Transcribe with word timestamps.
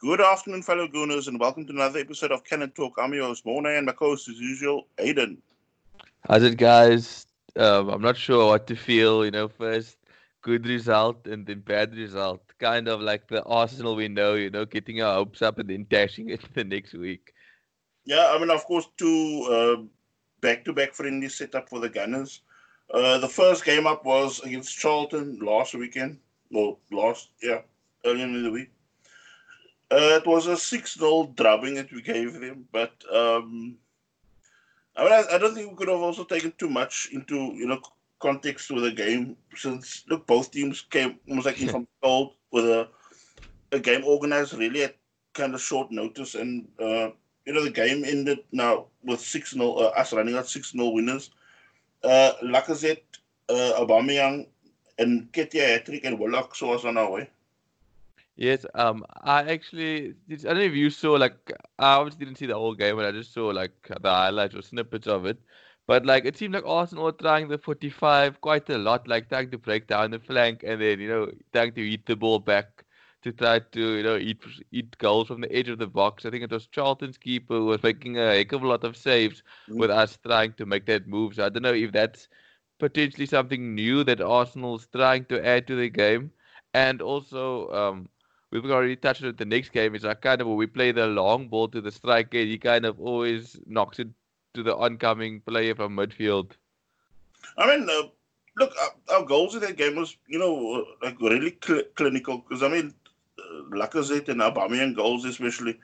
Good 0.00 0.20
afternoon, 0.20 0.62
fellow 0.62 0.86
Gooners, 0.86 1.26
and 1.26 1.40
welcome 1.40 1.66
to 1.66 1.72
another 1.72 1.98
episode 1.98 2.30
of 2.30 2.44
Cannon 2.44 2.70
Talk. 2.70 2.94
I'm 2.98 3.12
your 3.14 3.24
host, 3.24 3.42
and 3.44 3.84
my 3.84 3.90
co-host, 3.90 4.28
as 4.28 4.38
usual, 4.38 4.86
Aiden. 4.96 5.38
How's 6.28 6.44
it, 6.44 6.56
guys? 6.56 7.26
Um, 7.56 7.88
I'm 7.88 8.00
not 8.00 8.16
sure 8.16 8.46
what 8.46 8.68
to 8.68 8.76
feel. 8.76 9.24
You 9.24 9.32
know, 9.32 9.48
first 9.48 9.96
good 10.40 10.68
result 10.68 11.26
and 11.26 11.44
then 11.44 11.62
bad 11.62 11.96
result. 11.96 12.40
Kind 12.60 12.86
of 12.86 13.00
like 13.00 13.26
the 13.26 13.42
Arsenal 13.42 13.96
we 13.96 14.06
know. 14.06 14.34
You 14.34 14.50
know, 14.50 14.64
getting 14.64 15.02
our 15.02 15.14
hopes 15.14 15.42
up 15.42 15.58
and 15.58 15.68
then 15.68 15.84
dashing 15.90 16.28
it 16.28 16.42
the 16.54 16.62
next 16.62 16.94
week. 16.94 17.34
Yeah, 18.04 18.30
I 18.32 18.38
mean, 18.38 18.50
of 18.50 18.64
course, 18.66 18.86
two 18.98 19.48
uh, 19.50 19.82
back-to-back 20.40 20.94
friendly 20.94 21.28
setup 21.28 21.68
for 21.68 21.80
the 21.80 21.88
Gunners. 21.88 22.42
Uh, 22.94 23.18
the 23.18 23.28
first 23.28 23.64
game 23.64 23.88
up 23.88 24.04
was 24.04 24.38
against 24.44 24.78
Charlton 24.78 25.40
last 25.42 25.74
weekend. 25.74 26.20
Well, 26.52 26.78
last 26.92 27.30
yeah, 27.42 27.62
earlier 28.04 28.26
in 28.26 28.44
the 28.44 28.52
week. 28.52 28.70
Uh, 29.90 30.20
it 30.20 30.26
was 30.26 30.46
a 30.46 30.56
6 30.56 30.98
0 30.98 31.32
drubbing 31.34 31.74
that 31.74 31.90
we 31.92 32.02
gave 32.02 32.34
them, 32.40 32.66
but 32.72 32.92
um, 33.12 33.76
I 34.96 35.04
mean, 35.04 35.12
I, 35.12 35.24
I, 35.32 35.38
don't 35.38 35.54
think 35.54 35.70
we 35.70 35.76
could 35.76 35.88
have 35.88 36.00
also 36.00 36.24
taken 36.24 36.52
too 36.58 36.68
much 36.68 37.08
into 37.12 37.36
you 37.54 37.66
know 37.66 37.80
context 38.20 38.70
with 38.70 38.82
the 38.84 38.90
game 38.90 39.36
since 39.56 40.04
look 40.10 40.26
both 40.26 40.50
teams 40.50 40.82
came 40.90 41.18
almost 41.28 41.46
like 41.46 41.60
in 41.62 41.68
from 41.72 41.86
cold 42.02 42.34
with 42.50 42.66
a 42.66 42.88
a 43.72 43.78
game 43.78 44.02
organized 44.04 44.54
really 44.54 44.82
at 44.82 44.96
kind 45.34 45.54
of 45.54 45.60
short 45.60 45.90
notice, 45.90 46.34
and 46.34 46.68
uh, 46.80 47.10
you 47.46 47.52
know 47.52 47.64
the 47.64 47.70
game 47.70 48.04
ended 48.04 48.40
now 48.52 48.86
with 49.04 49.20
six 49.20 49.52
0 49.52 49.72
uh, 49.72 49.92
us 49.96 50.12
running 50.12 50.36
out 50.36 50.48
six 50.48 50.72
0 50.72 50.90
winners. 50.90 51.30
Uh, 52.04 52.32
Lacazette, 52.42 53.18
uh, 53.48 53.72
Aubameyang, 53.80 54.46
and 54.98 55.32
Nketiah 55.32 55.68
hat-trick 55.68 56.04
and 56.04 56.18
Willock 56.18 56.54
saw 56.54 56.74
us 56.74 56.84
on 56.84 56.96
our 56.96 57.10
way. 57.10 57.30
Yes, 58.38 58.64
um, 58.74 59.04
I 59.22 59.42
actually, 59.52 60.14
I 60.30 60.36
don't 60.36 60.58
know 60.58 60.62
if 60.62 60.74
you 60.74 60.90
saw, 60.90 61.14
like, 61.14 61.52
I 61.78 61.94
obviously 61.94 62.24
didn't 62.24 62.38
see 62.38 62.46
the 62.46 62.54
whole 62.54 62.74
game, 62.74 62.94
but 62.94 63.04
I 63.04 63.10
just 63.10 63.32
saw, 63.34 63.48
like, 63.48 63.72
the 63.88 64.08
highlights 64.08 64.54
or 64.54 64.62
snippets 64.62 65.08
of 65.08 65.26
it. 65.26 65.38
But, 65.88 66.06
like, 66.06 66.24
it 66.24 66.36
seemed 66.36 66.54
like 66.54 66.64
Arsenal 66.64 67.04
were 67.06 67.12
trying 67.12 67.48
the 67.48 67.58
45 67.58 68.40
quite 68.40 68.70
a 68.70 68.78
lot, 68.78 69.08
like, 69.08 69.28
trying 69.28 69.50
to 69.50 69.58
break 69.58 69.88
down 69.88 70.12
the 70.12 70.20
flank 70.20 70.62
and 70.64 70.80
then, 70.80 71.00
you 71.00 71.08
know, 71.08 71.32
trying 71.52 71.72
to 71.74 71.80
eat 71.82 72.06
the 72.06 72.14
ball 72.16 72.38
back 72.38 72.84
to 73.22 73.32
try 73.32 73.58
to, 73.58 73.96
you 73.96 74.02
know, 74.04 74.16
eat 74.16 74.40
eat 74.70 74.96
goals 74.98 75.26
from 75.28 75.40
the 75.40 75.52
edge 75.52 75.68
of 75.68 75.78
the 75.78 75.88
box. 75.88 76.24
I 76.24 76.30
think 76.30 76.44
it 76.44 76.52
was 76.52 76.68
Charlton's 76.68 77.18
keeper 77.18 77.54
who 77.54 77.66
was 77.66 77.82
making 77.82 78.18
a 78.18 78.36
heck 78.36 78.52
of 78.52 78.62
a 78.62 78.68
lot 78.68 78.84
of 78.84 78.96
saves 78.96 79.42
mm-hmm. 79.68 79.80
with 79.80 79.90
us 79.90 80.16
trying 80.24 80.52
to 80.54 80.66
make 80.66 80.86
that 80.86 81.08
move. 81.08 81.34
So 81.34 81.44
I 81.46 81.48
don't 81.50 81.62
know 81.64 81.74
if 81.74 81.90
that's 81.92 82.28
potentially 82.78 83.26
something 83.26 83.74
new 83.74 84.04
that 84.04 84.20
Arsenal's 84.20 84.86
trying 84.88 85.24
to 85.26 85.44
add 85.44 85.66
to 85.68 85.76
the 85.76 85.88
game. 85.90 86.30
And 86.74 87.02
also, 87.02 87.68
um, 87.72 88.08
we've 88.50 88.64
already 88.70 88.96
touched 88.96 89.22
on 89.22 89.30
it. 89.30 89.38
The 89.38 89.44
next 89.44 89.70
game 89.70 89.94
is 89.94 90.04
like 90.04 90.20
kind 90.20 90.40
of 90.40 90.46
where 90.46 90.56
we 90.56 90.66
play 90.66 90.92
the 90.92 91.06
long 91.06 91.48
ball 91.48 91.68
to 91.68 91.80
the 91.80 91.92
striker. 91.92 92.38
He 92.38 92.58
kind 92.58 92.84
of 92.84 93.00
always 93.00 93.58
knocks 93.66 93.98
it 93.98 94.08
to 94.54 94.62
the 94.62 94.76
oncoming 94.76 95.40
player 95.40 95.74
from 95.74 95.96
midfield. 95.96 96.52
I 97.56 97.66
mean, 97.66 97.88
uh, 97.88 98.08
look, 98.56 98.72
our, 98.80 99.16
our, 99.16 99.24
goals 99.24 99.54
in 99.54 99.60
that 99.60 99.76
game 99.76 99.96
was, 99.96 100.16
you 100.26 100.38
know, 100.38 100.84
like 101.02 101.20
really 101.20 101.56
cl- 101.64 101.84
clinical. 101.94 102.38
Because 102.38 102.62
I 102.62 102.68
mean, 102.68 102.94
uh, 103.38 103.62
Lacazette 103.70 104.28
and 104.28 104.40
Aubameyang 104.40 104.96
goals 104.96 105.24
especially 105.24 105.78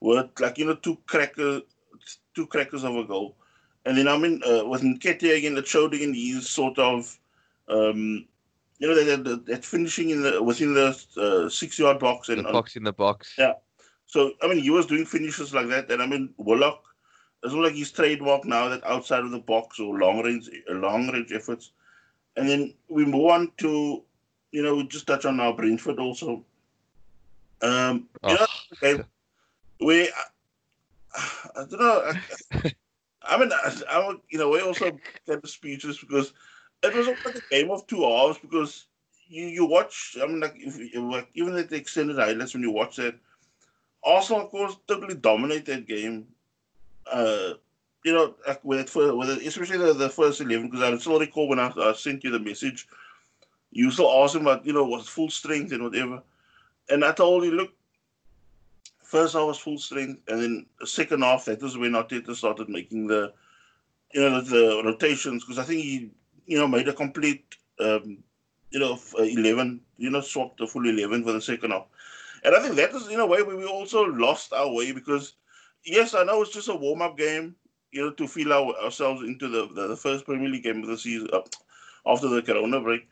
were 0.00 0.28
like 0.38 0.58
you 0.58 0.66
know 0.66 0.74
two 0.74 0.98
crackers, 1.06 1.62
two 2.34 2.46
crackers 2.46 2.84
of 2.84 2.96
a 2.96 3.04
goal. 3.04 3.36
And 3.84 3.96
then 3.96 4.08
I 4.08 4.18
mean, 4.18 4.42
uh, 4.44 4.66
with 4.66 4.82
Nketiah 4.82 5.38
again, 5.38 5.56
it 5.56 5.66
showed 5.66 5.94
again 5.94 6.12
he's 6.12 6.48
sort 6.48 6.78
of 6.78 7.18
um, 7.68 8.26
you 8.78 8.88
know, 8.88 8.94
that, 8.94 9.24
that, 9.24 9.46
that 9.46 9.64
finishing 9.64 10.10
in 10.10 10.22
the 10.22 10.42
within 10.42 10.74
the 10.74 10.96
uh, 11.16 11.48
six 11.48 11.78
yard 11.78 11.98
box 11.98 12.28
and 12.28 12.38
the 12.38 12.52
box 12.52 12.76
in 12.76 12.84
the 12.84 12.92
box. 12.92 13.34
Yeah. 13.38 13.54
So 14.06 14.32
I 14.42 14.48
mean, 14.48 14.58
he 14.58 14.70
was 14.70 14.86
doing 14.86 15.04
finishes 15.04 15.54
like 15.54 15.68
that, 15.68 15.90
and 15.90 16.02
I 16.02 16.06
mean, 16.06 16.30
Willock, 16.38 16.82
it's 17.42 17.54
not 17.54 17.64
like 17.64 17.74
his 17.74 17.92
trademark 17.92 18.44
now 18.44 18.68
that 18.68 18.84
outside 18.84 19.24
of 19.24 19.30
the 19.30 19.38
box 19.38 19.78
or 19.78 19.98
long 19.98 20.22
range, 20.22 20.48
long 20.68 21.08
range 21.10 21.32
efforts. 21.32 21.72
And 22.36 22.48
then 22.48 22.74
we 22.88 23.04
move 23.04 23.26
on 23.26 23.52
to, 23.58 24.02
you 24.52 24.62
know, 24.62 24.76
we 24.76 24.86
just 24.86 25.06
touch 25.06 25.24
on 25.24 25.40
our 25.40 25.52
Brentford 25.52 25.98
also. 25.98 26.44
Um, 27.62 28.08
oh. 28.22 28.30
you 28.30 28.34
know, 28.34 28.46
okay, 28.74 29.04
we, 29.80 30.08
I, 30.08 31.20
I 31.56 31.64
don't 31.68 31.80
know. 31.80 32.12
I, 32.52 32.72
I 33.22 33.38
mean, 33.38 33.50
I, 33.52 33.82
I, 33.88 34.14
you 34.30 34.38
know, 34.38 34.48
we 34.48 34.60
also 34.60 34.90
get 35.26 35.42
the 35.42 35.48
speeches 35.48 35.98
because 35.98 36.32
it 36.82 36.94
was 36.94 37.06
like 37.06 37.36
a 37.36 37.40
game 37.50 37.70
of 37.70 37.86
two 37.86 38.04
hours 38.04 38.38
because 38.38 38.86
you, 39.28 39.46
you 39.46 39.66
watch. 39.66 40.16
I 40.20 40.26
mean, 40.26 40.40
like 40.40 40.54
if, 40.56 40.78
like, 40.94 41.28
even 41.34 41.56
at 41.56 41.70
the 41.70 41.76
extended 41.76 42.16
highlights 42.16 42.54
when 42.54 42.62
you 42.62 42.70
watch 42.70 42.98
it, 42.98 43.16
Arsenal 44.04 44.42
of 44.42 44.50
course 44.50 44.76
totally 44.86 45.14
dominate 45.14 45.66
that 45.66 45.86
game. 45.86 46.26
Uh, 47.10 47.54
you 48.04 48.12
know, 48.12 48.34
like 48.46 48.64
with 48.64 48.80
it 48.80 48.88
for 48.88 49.14
with 49.16 49.30
it, 49.30 49.46
especially 49.46 49.78
the, 49.78 49.92
the 49.92 50.08
first 50.08 50.40
eleven 50.40 50.70
because 50.70 50.82
I 50.82 50.96
still 50.98 51.18
recall 51.18 51.48
when 51.48 51.58
I, 51.58 51.72
I 51.76 51.92
sent 51.94 52.24
you 52.24 52.30
the 52.30 52.38
message, 52.38 52.86
you 53.70 53.90
still 53.90 54.10
asked 54.22 54.36
him 54.36 54.42
about 54.42 54.64
you 54.64 54.72
know 54.72 54.84
was 54.84 55.08
full 55.08 55.30
strength 55.30 55.72
and 55.72 55.82
whatever, 55.82 56.22
and 56.88 57.04
I 57.04 57.12
told 57.12 57.44
you 57.44 57.52
look. 57.52 57.72
First 59.02 59.32
half 59.32 59.46
was 59.46 59.58
full 59.58 59.78
strength, 59.78 60.20
and 60.28 60.42
then 60.42 60.66
the 60.78 60.86
second 60.86 61.22
half 61.22 61.46
that 61.46 61.62
was 61.62 61.78
when 61.78 61.92
Arteta 61.92 62.34
started 62.34 62.68
making 62.68 63.06
the, 63.06 63.32
you 64.12 64.20
know, 64.20 64.42
the, 64.42 64.50
the 64.50 64.82
rotations 64.84 65.42
because 65.42 65.58
I 65.58 65.62
think 65.64 65.80
he 65.82 66.10
you 66.48 66.58
know, 66.58 66.66
made 66.66 66.88
a 66.88 66.92
complete, 66.94 67.56
um, 67.78 68.18
you 68.70 68.80
know, 68.80 68.98
uh, 69.18 69.22
11, 69.22 69.80
you 69.98 70.10
know, 70.10 70.22
swapped 70.22 70.58
the 70.58 70.66
full 70.66 70.88
11 70.88 71.22
for 71.22 71.32
the 71.32 71.40
second 71.40 71.70
half. 71.70 71.84
And 72.42 72.56
I 72.56 72.62
think 72.62 72.74
that 72.76 72.94
is, 72.94 73.08
in 73.08 73.20
a 73.20 73.26
way, 73.26 73.42
where 73.42 73.56
we 73.56 73.66
also 73.66 74.04
lost 74.04 74.54
our 74.54 74.72
way 74.72 74.92
because, 74.92 75.34
yes, 75.84 76.14
I 76.14 76.24
know 76.24 76.40
it's 76.40 76.52
just 76.52 76.70
a 76.70 76.74
warm 76.74 77.02
up 77.02 77.18
game, 77.18 77.54
you 77.92 78.02
know, 78.02 78.12
to 78.12 78.26
feel 78.26 78.52
our, 78.52 78.74
ourselves 78.82 79.22
into 79.22 79.46
the, 79.48 79.68
the, 79.74 79.88
the, 79.88 79.96
first 79.96 80.24
Premier 80.24 80.48
League 80.48 80.62
game 80.62 80.82
of 80.82 80.88
the 80.88 80.96
season 80.96 81.28
uh, 81.34 81.40
after 82.06 82.28
the 82.28 82.40
Corona 82.40 82.80
break. 82.80 83.06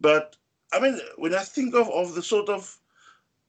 But, 0.00 0.36
I 0.72 0.80
mean, 0.80 0.98
when 1.16 1.34
I 1.34 1.42
think 1.42 1.76
of, 1.76 1.88
of 1.90 2.16
the 2.16 2.22
sort 2.22 2.48
of 2.48 2.76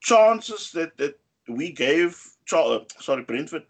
chances 0.02 0.72
that, 0.74 0.98
that 0.98 1.20
we 1.48 1.72
gave, 1.72 2.22
uh, 2.54 2.80
sorry, 3.00 3.24
Brentford, 3.24 3.64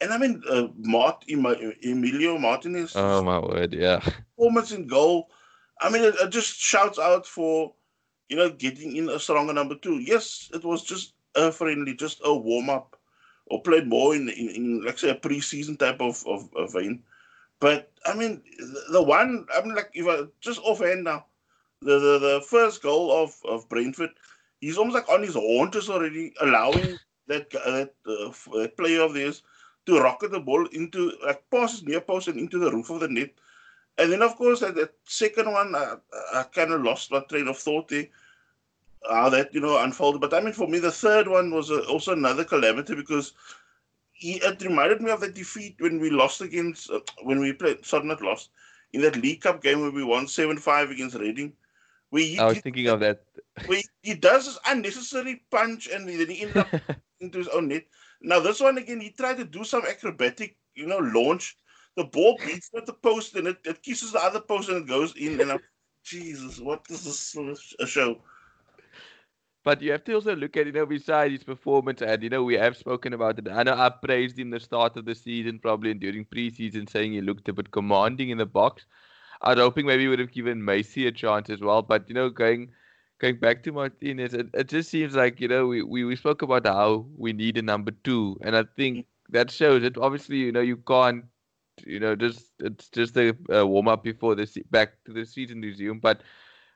and 0.00 0.12
I 0.12 0.18
mean, 0.18 0.42
uh, 0.48 0.68
Mart, 0.78 1.24
Emilio 1.28 2.38
Martinez. 2.38 2.92
Oh 2.94 3.22
my 3.22 3.38
word, 3.38 3.74
yeah. 3.74 4.00
Performance 4.36 4.72
in 4.72 4.86
goal. 4.86 5.28
I 5.80 5.90
mean, 5.90 6.02
it, 6.02 6.14
it, 6.20 6.30
just 6.30 6.58
shouts 6.58 6.98
out 6.98 7.26
for, 7.26 7.72
you 8.28 8.36
know, 8.36 8.50
getting 8.50 8.96
in 8.96 9.08
a 9.08 9.18
stronger 9.18 9.52
number 9.52 9.74
two. 9.74 9.98
Yes, 9.98 10.50
it 10.54 10.64
was 10.64 10.82
just 10.82 11.14
a 11.34 11.50
friendly, 11.50 11.94
just 11.94 12.20
a 12.24 12.34
warm 12.34 12.70
up, 12.70 12.96
or 13.46 13.62
played 13.62 13.86
more 13.86 14.14
in, 14.14 14.28
in, 14.28 14.48
in 14.50 14.84
like 14.84 14.98
say 14.98 15.10
a 15.10 15.14
preseason 15.14 15.78
type 15.78 16.00
of 16.00 16.24
of, 16.26 16.48
of 16.54 16.72
vein. 16.72 17.02
But 17.60 17.90
I 18.06 18.14
mean, 18.14 18.42
the, 18.58 18.84
the 18.92 19.02
one 19.02 19.46
I 19.54 19.62
mean, 19.62 19.74
like 19.74 19.90
if 19.94 20.06
I 20.06 20.28
just 20.40 20.60
offhand 20.60 21.04
now, 21.04 21.26
the 21.80 21.98
the, 21.98 22.18
the 22.18 22.44
first 22.48 22.82
goal 22.82 23.10
of 23.12 23.34
of 23.44 23.68
Brentford, 23.68 24.10
he's 24.60 24.78
almost 24.78 24.94
like 24.94 25.08
on 25.08 25.22
his 25.22 25.34
haunches 25.34 25.90
already, 25.90 26.32
allowing 26.40 26.98
that 27.26 27.50
that 27.50 27.94
uh, 28.06 28.68
player 28.76 29.02
of 29.02 29.14
theirs 29.14 29.42
to 29.88 30.00
rocket 30.00 30.30
the 30.30 30.38
ball 30.38 30.66
into 30.66 31.12
like 31.24 31.42
passes 31.50 31.82
near 31.82 32.00
post 32.00 32.28
and 32.28 32.38
into 32.38 32.58
the 32.58 32.70
roof 32.70 32.90
of 32.90 33.00
the 33.00 33.08
net. 33.08 33.30
And 33.96 34.12
then, 34.12 34.22
of 34.22 34.36
course, 34.36 34.60
that, 34.60 34.76
that 34.76 34.92
second 35.04 35.50
one, 35.50 35.74
uh, 35.74 35.96
I 36.34 36.42
kind 36.42 36.72
of 36.72 36.82
lost 36.82 37.10
my 37.10 37.20
train 37.20 37.48
of 37.48 37.58
thought 37.58 37.88
there, 37.88 38.06
how 39.10 39.30
that, 39.30 39.52
you 39.52 39.60
know, 39.60 39.82
unfolded. 39.82 40.20
But 40.20 40.34
I 40.34 40.40
mean, 40.40 40.52
for 40.52 40.68
me, 40.68 40.78
the 40.78 40.92
third 40.92 41.26
one 41.26 41.50
was 41.50 41.70
uh, 41.70 41.80
also 41.88 42.12
another 42.12 42.44
calamity 42.44 42.94
because 42.94 43.32
he, 44.12 44.34
it 44.34 44.62
reminded 44.62 45.00
me 45.00 45.10
of 45.10 45.20
the 45.20 45.30
defeat 45.30 45.76
when 45.80 45.98
we 45.98 46.10
lost 46.10 46.42
against, 46.42 46.90
uh, 46.90 47.00
when 47.22 47.40
we 47.40 47.54
played, 47.54 47.84
sorry, 47.84 48.06
not 48.06 48.22
lost, 48.22 48.50
in 48.92 49.00
that 49.00 49.16
League 49.16 49.40
Cup 49.40 49.62
game 49.62 49.80
where 49.80 49.90
we 49.90 50.04
won 50.04 50.28
7 50.28 50.58
5 50.58 50.90
against 50.90 51.16
Reading. 51.16 51.54
Where 52.10 52.22
he, 52.22 52.38
I 52.38 52.44
was 52.44 52.58
thinking 52.58 52.88
of 52.88 53.00
that. 53.00 53.24
Where 53.66 53.80
he 54.02 54.14
does 54.14 54.44
this 54.44 54.58
unnecessary 54.66 55.42
punch 55.50 55.88
and 55.88 56.06
then 56.06 56.28
he 56.28 56.42
ends 56.42 56.56
up 56.56 56.68
into 57.20 57.38
his 57.38 57.48
own 57.48 57.68
net. 57.68 57.84
Now 58.20 58.40
this 58.40 58.60
one 58.60 58.78
again, 58.78 59.00
he 59.00 59.10
tried 59.10 59.36
to 59.38 59.44
do 59.44 59.64
some 59.64 59.84
acrobatic, 59.84 60.56
you 60.74 60.86
know, 60.86 60.98
launch. 60.98 61.56
The 61.96 62.04
ball 62.04 62.38
beats 62.44 62.70
at 62.76 62.86
the 62.86 62.92
post 62.92 63.34
and 63.34 63.48
it, 63.48 63.58
it 63.64 63.82
kisses 63.82 64.12
the 64.12 64.20
other 64.20 64.40
post 64.40 64.68
and 64.68 64.78
it 64.78 64.88
goes 64.88 65.14
in. 65.16 65.40
And 65.40 65.52
I'm, 65.52 65.60
Jesus, 66.04 66.58
what 66.60 66.84
is 66.88 67.04
this 67.04 67.74
a 67.80 67.86
show? 67.86 68.18
But 69.64 69.82
you 69.82 69.92
have 69.92 70.04
to 70.04 70.14
also 70.14 70.34
look 70.34 70.56
at, 70.56 70.66
you 70.66 70.72
know, 70.72 70.86
besides 70.86 71.32
his 71.32 71.44
performance, 71.44 72.00
and 72.00 72.22
you 72.22 72.30
know, 72.30 72.42
we 72.42 72.54
have 72.54 72.76
spoken 72.76 73.12
about 73.12 73.38
it. 73.38 73.48
I 73.48 73.64
know 73.64 73.74
I 73.74 73.90
praised 73.90 74.38
him 74.38 74.50
the 74.50 74.60
start 74.60 74.96
of 74.96 75.04
the 75.04 75.14
season, 75.14 75.58
probably 75.58 75.90
and 75.90 76.00
during 76.00 76.24
preseason, 76.24 76.88
saying 76.88 77.12
he 77.12 77.20
looked 77.20 77.48
a 77.48 77.52
bit 77.52 77.70
commanding 77.70 78.30
in 78.30 78.38
the 78.38 78.46
box. 78.46 78.86
I 79.42 79.50
was 79.50 79.58
hoping 79.58 79.84
maybe 79.84 80.04
he 80.04 80.08
would 80.08 80.20
have 80.20 80.32
given 80.32 80.64
Macey 80.64 81.06
a 81.06 81.12
chance 81.12 81.50
as 81.50 81.60
well. 81.60 81.82
But 81.82 82.08
you 82.08 82.14
know, 82.14 82.30
going 82.30 82.70
going 83.18 83.36
back 83.36 83.62
to 83.64 83.72
Martinez, 83.72 84.34
it, 84.34 84.48
it 84.54 84.68
just 84.68 84.90
seems 84.90 85.14
like, 85.14 85.40
you 85.40 85.48
know, 85.48 85.66
we, 85.66 85.82
we, 85.82 86.04
we 86.04 86.16
spoke 86.16 86.42
about 86.42 86.66
how 86.66 87.06
we 87.16 87.32
need 87.32 87.58
a 87.58 87.62
number 87.62 87.92
two. 88.04 88.38
And 88.42 88.56
I 88.56 88.64
think 88.76 88.98
mm. 88.98 89.04
that 89.30 89.50
shows 89.50 89.82
it. 89.82 89.98
Obviously, 89.98 90.36
you 90.36 90.52
know, 90.52 90.60
you 90.60 90.76
can't, 90.76 91.24
you 91.86 92.00
know, 92.00 92.16
just 92.16 92.46
it's 92.60 92.88
just 92.88 93.16
a, 93.16 93.36
a 93.50 93.66
warm 93.66 93.88
up 93.88 94.02
before 94.02 94.34
the 94.34 94.64
back 94.70 94.92
to 95.04 95.12
the 95.12 95.24
season 95.24 95.60
resume. 95.60 96.00
But 96.00 96.22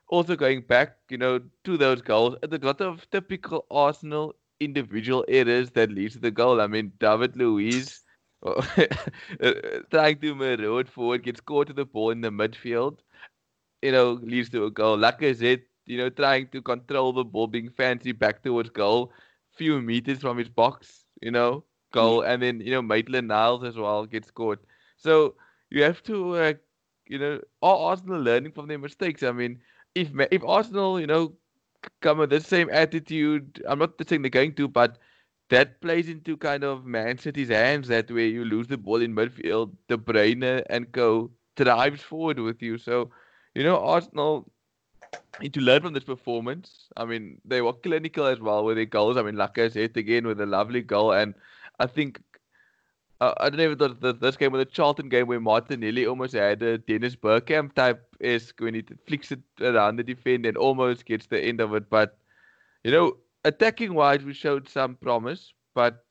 also 0.07 0.35
going 0.35 0.61
back, 0.61 0.97
you 1.09 1.17
know, 1.17 1.39
to 1.63 1.77
those 1.77 2.01
goals, 2.01 2.35
a 2.43 2.57
lot 2.57 2.81
of 2.81 3.09
typical 3.11 3.65
Arsenal 3.71 4.35
individual 4.59 5.25
errors 5.27 5.71
that 5.71 5.91
leads 5.91 6.13
to 6.13 6.19
the 6.19 6.31
goal. 6.31 6.61
I 6.61 6.67
mean, 6.67 6.91
David 6.99 7.35
Luiz 7.35 8.01
uh, 8.45 8.61
trying 9.89 10.19
to 10.19 10.35
maraud 10.35 10.89
forward, 10.89 11.23
gets 11.23 11.39
caught 11.39 11.67
to 11.67 11.73
the 11.73 11.85
ball 11.85 12.09
in 12.09 12.21
the 12.21 12.29
midfield, 12.29 12.99
you 13.81 13.91
know, 13.91 14.13
leads 14.21 14.49
to 14.49 14.65
a 14.65 14.71
goal. 14.71 14.97
Lacazette, 14.97 15.63
you 15.85 15.97
know, 15.97 16.09
trying 16.09 16.47
to 16.49 16.61
control 16.61 17.13
the 17.13 17.23
ball, 17.23 17.47
being 17.47 17.69
fancy 17.69 18.11
back 18.11 18.43
towards 18.43 18.69
goal, 18.69 19.11
few 19.51 19.81
meters 19.81 20.19
from 20.19 20.37
his 20.37 20.49
box, 20.49 21.05
you 21.21 21.31
know, 21.31 21.63
goal. 21.91 22.21
Mm. 22.21 22.33
And 22.33 22.43
then, 22.43 22.59
you 22.61 22.71
know, 22.71 22.81
Maitland 22.81 23.27
Niles 23.27 23.63
as 23.63 23.75
well 23.75 24.05
gets 24.05 24.31
caught. 24.31 24.63
So 24.97 25.35
you 25.69 25.83
have 25.83 26.03
to, 26.03 26.35
uh, 26.35 26.53
you 27.07 27.19
know, 27.19 27.39
are 27.61 27.77
Arsenal 27.77 28.21
learning 28.21 28.53
from 28.53 28.67
their 28.67 28.79
mistakes? 28.79 29.23
I 29.23 29.31
mean, 29.31 29.59
if 29.95 30.09
if 30.31 30.43
Arsenal, 30.43 30.99
you 30.99 31.07
know, 31.07 31.33
come 32.01 32.19
with 32.19 32.29
the 32.29 32.41
same 32.41 32.69
attitude, 32.71 33.63
I'm 33.67 33.79
not 33.79 33.93
saying 34.07 34.21
they're 34.21 34.29
going 34.29 34.55
to, 34.55 34.67
but 34.67 34.97
that 35.49 35.81
plays 35.81 36.09
into 36.09 36.37
kind 36.37 36.63
of 36.63 36.85
Man 36.85 37.17
City's 37.17 37.49
hands 37.49 37.87
that 37.89 38.09
way 38.09 38.27
you 38.27 38.45
lose 38.45 38.67
the 38.67 38.77
ball 38.77 39.01
in 39.01 39.13
midfield, 39.15 39.71
De 39.87 39.97
Bruyne 39.97 40.63
and 40.69 40.91
go 40.91 41.31
drives 41.55 42.01
forward 42.01 42.39
with 42.39 42.61
you. 42.61 42.77
So, 42.77 43.11
you 43.53 43.63
know, 43.63 43.77
Arsenal 43.79 44.51
to 45.41 45.59
learn 45.59 45.81
from 45.81 45.93
this 45.93 46.03
performance. 46.03 46.87
I 46.95 47.05
mean, 47.05 47.41
they 47.43 47.61
were 47.61 47.73
clinical 47.73 48.25
as 48.25 48.39
well 48.39 48.63
with 48.63 48.77
their 48.77 48.85
goals. 48.85 49.17
I 49.17 49.23
mean, 49.23 49.35
Lacazette 49.35 49.97
again 49.97 50.27
with 50.27 50.39
a 50.39 50.45
lovely 50.45 50.81
goal. 50.81 51.11
And 51.11 51.33
I 51.79 51.87
think, 51.87 52.21
uh, 53.19 53.33
I 53.37 53.49
don't 53.49 53.59
even 53.59 53.77
know 53.77 53.85
it 53.85 54.01
was 54.01 54.19
this 54.19 54.37
game 54.37 54.53
or 54.53 54.57
the 54.57 54.65
Charlton 54.65 55.09
game 55.09 55.27
where 55.27 55.39
Martinelli 55.39 56.05
almost 56.05 56.33
had 56.33 56.61
a 56.61 56.77
Dennis 56.77 57.15
Bergkamp 57.15 57.73
type 57.73 58.05
esque 58.21 58.59
when 58.59 58.75
he 58.75 58.83
flicks 59.07 59.31
it 59.31 59.41
around 59.59 59.95
the 59.95 60.03
defender 60.03 60.49
and 60.49 60.57
almost 60.57 61.05
gets 61.05 61.25
the 61.25 61.41
end 61.43 61.59
of 61.61 61.73
it. 61.73 61.89
But, 61.89 62.17
you 62.83 62.91
know, 62.91 63.17
attacking 63.43 63.93
wise, 63.93 64.23
we 64.23 64.33
showed 64.33 64.69
some 64.69 64.95
promise, 64.95 65.53
but 65.73 66.05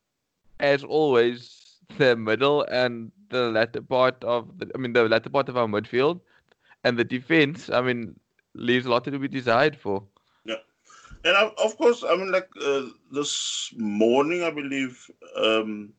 as 0.59 0.83
always, 0.83 1.77
the 1.97 2.15
middle 2.15 2.63
and 2.63 3.11
the 3.29 3.49
latter 3.49 3.81
part 3.81 4.23
of 4.23 4.57
the, 4.57 4.69
I 4.73 4.77
mean, 4.77 4.93
the 4.93 5.07
latter 5.07 5.29
part 5.29 5.49
of 5.49 5.57
our 5.57 5.67
midfield 5.67 6.21
and 6.83 6.97
the 6.97 7.03
defense, 7.03 7.69
I 7.69 7.81
mean, 7.81 8.19
leaves 8.53 8.85
a 8.85 8.89
lot 8.89 9.03
to 9.05 9.19
be 9.19 9.27
desired 9.27 9.75
for. 9.75 10.03
Yeah, 10.45 10.61
and 11.23 11.35
of 11.35 11.77
course, 11.77 12.03
I 12.07 12.15
mean, 12.15 12.31
like 12.31 12.49
uh, 12.61 12.83
this 13.11 13.73
morning, 13.77 14.43
I 14.43 14.51
believe 14.51 15.09
um, 15.35 15.93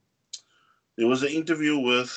there 0.96 1.06
was 1.06 1.22
an 1.22 1.30
interview 1.30 1.78
with 1.78 2.10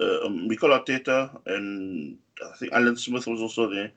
uh, 0.00 0.28
Mikel 0.28 0.70
Arteta 0.70 1.40
and 1.46 2.18
I 2.44 2.56
think 2.56 2.72
Alan 2.72 2.96
Smith 2.96 3.26
was 3.26 3.40
also 3.40 3.68
there 3.68 3.92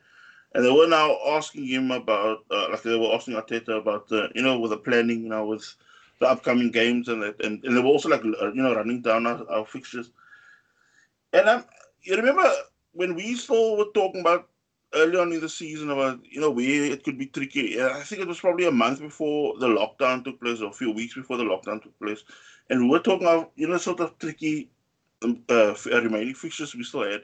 and 0.54 0.66
they 0.66 0.72
were 0.72 0.88
now 0.88 1.18
asking 1.28 1.68
him 1.68 1.92
about, 1.92 2.40
uh, 2.50 2.68
like 2.72 2.82
they 2.82 2.98
were 2.98 3.14
asking 3.14 3.36
Arteta 3.36 3.78
about, 3.78 4.08
the, 4.08 4.30
you 4.34 4.42
know, 4.42 4.60
with 4.60 4.72
the 4.72 4.78
planning, 4.78 5.24
you 5.24 5.30
know, 5.30 5.46
with 5.46 5.76
the 6.20 6.28
upcoming 6.28 6.72
games, 6.72 7.10
and 7.10 7.24
and, 7.24 7.64
and 7.64 7.78
they 7.78 7.82
were 7.82 7.88
also 7.88 8.10
like, 8.10 8.24
uh, 8.24 8.48
you 8.48 8.64
know, 8.64 8.74
running 8.74 9.02
down 9.02 9.28
our, 9.28 9.48
our 9.52 9.66
fixtures. 9.66 10.12
And 11.34 11.48
um, 11.48 11.66
you 12.02 12.16
remember 12.16 12.50
when 12.94 13.14
we 13.14 13.36
still 13.36 13.78
were 13.78 13.92
talking 13.94 14.22
about 14.22 14.50
early 14.94 15.18
on 15.18 15.34
in 15.34 15.42
the 15.42 15.50
season 15.50 15.90
about, 15.90 16.20
you 16.24 16.40
know, 16.40 16.52
where 16.52 16.86
it 16.86 17.04
could 17.04 17.18
be 17.18 17.28
tricky. 17.28 17.82
I 17.82 18.02
think 18.02 18.22
it 18.22 18.28
was 18.28 18.40
probably 18.40 18.66
a 18.66 18.72
month 18.72 19.00
before 19.00 19.58
the 19.60 19.68
lockdown 19.68 20.24
took 20.24 20.40
place, 20.40 20.62
or 20.62 20.70
a 20.70 20.74
few 20.74 20.92
weeks 20.92 21.16
before 21.16 21.38
the 21.38 21.44
lockdown 21.44 21.82
took 21.82 21.98
place, 22.00 22.24
and 22.70 22.84
we 22.84 22.90
were 22.90 23.00
talking 23.00 23.28
about, 23.28 23.52
you 23.56 23.68
know, 23.68 23.78
sort 23.78 24.00
of 24.00 24.18
tricky 24.20 24.70
um, 25.24 25.44
uh, 25.50 25.74
remaining 25.86 26.34
fixtures 26.34 26.76
we 26.76 26.84
still 26.84 27.04
had 27.04 27.24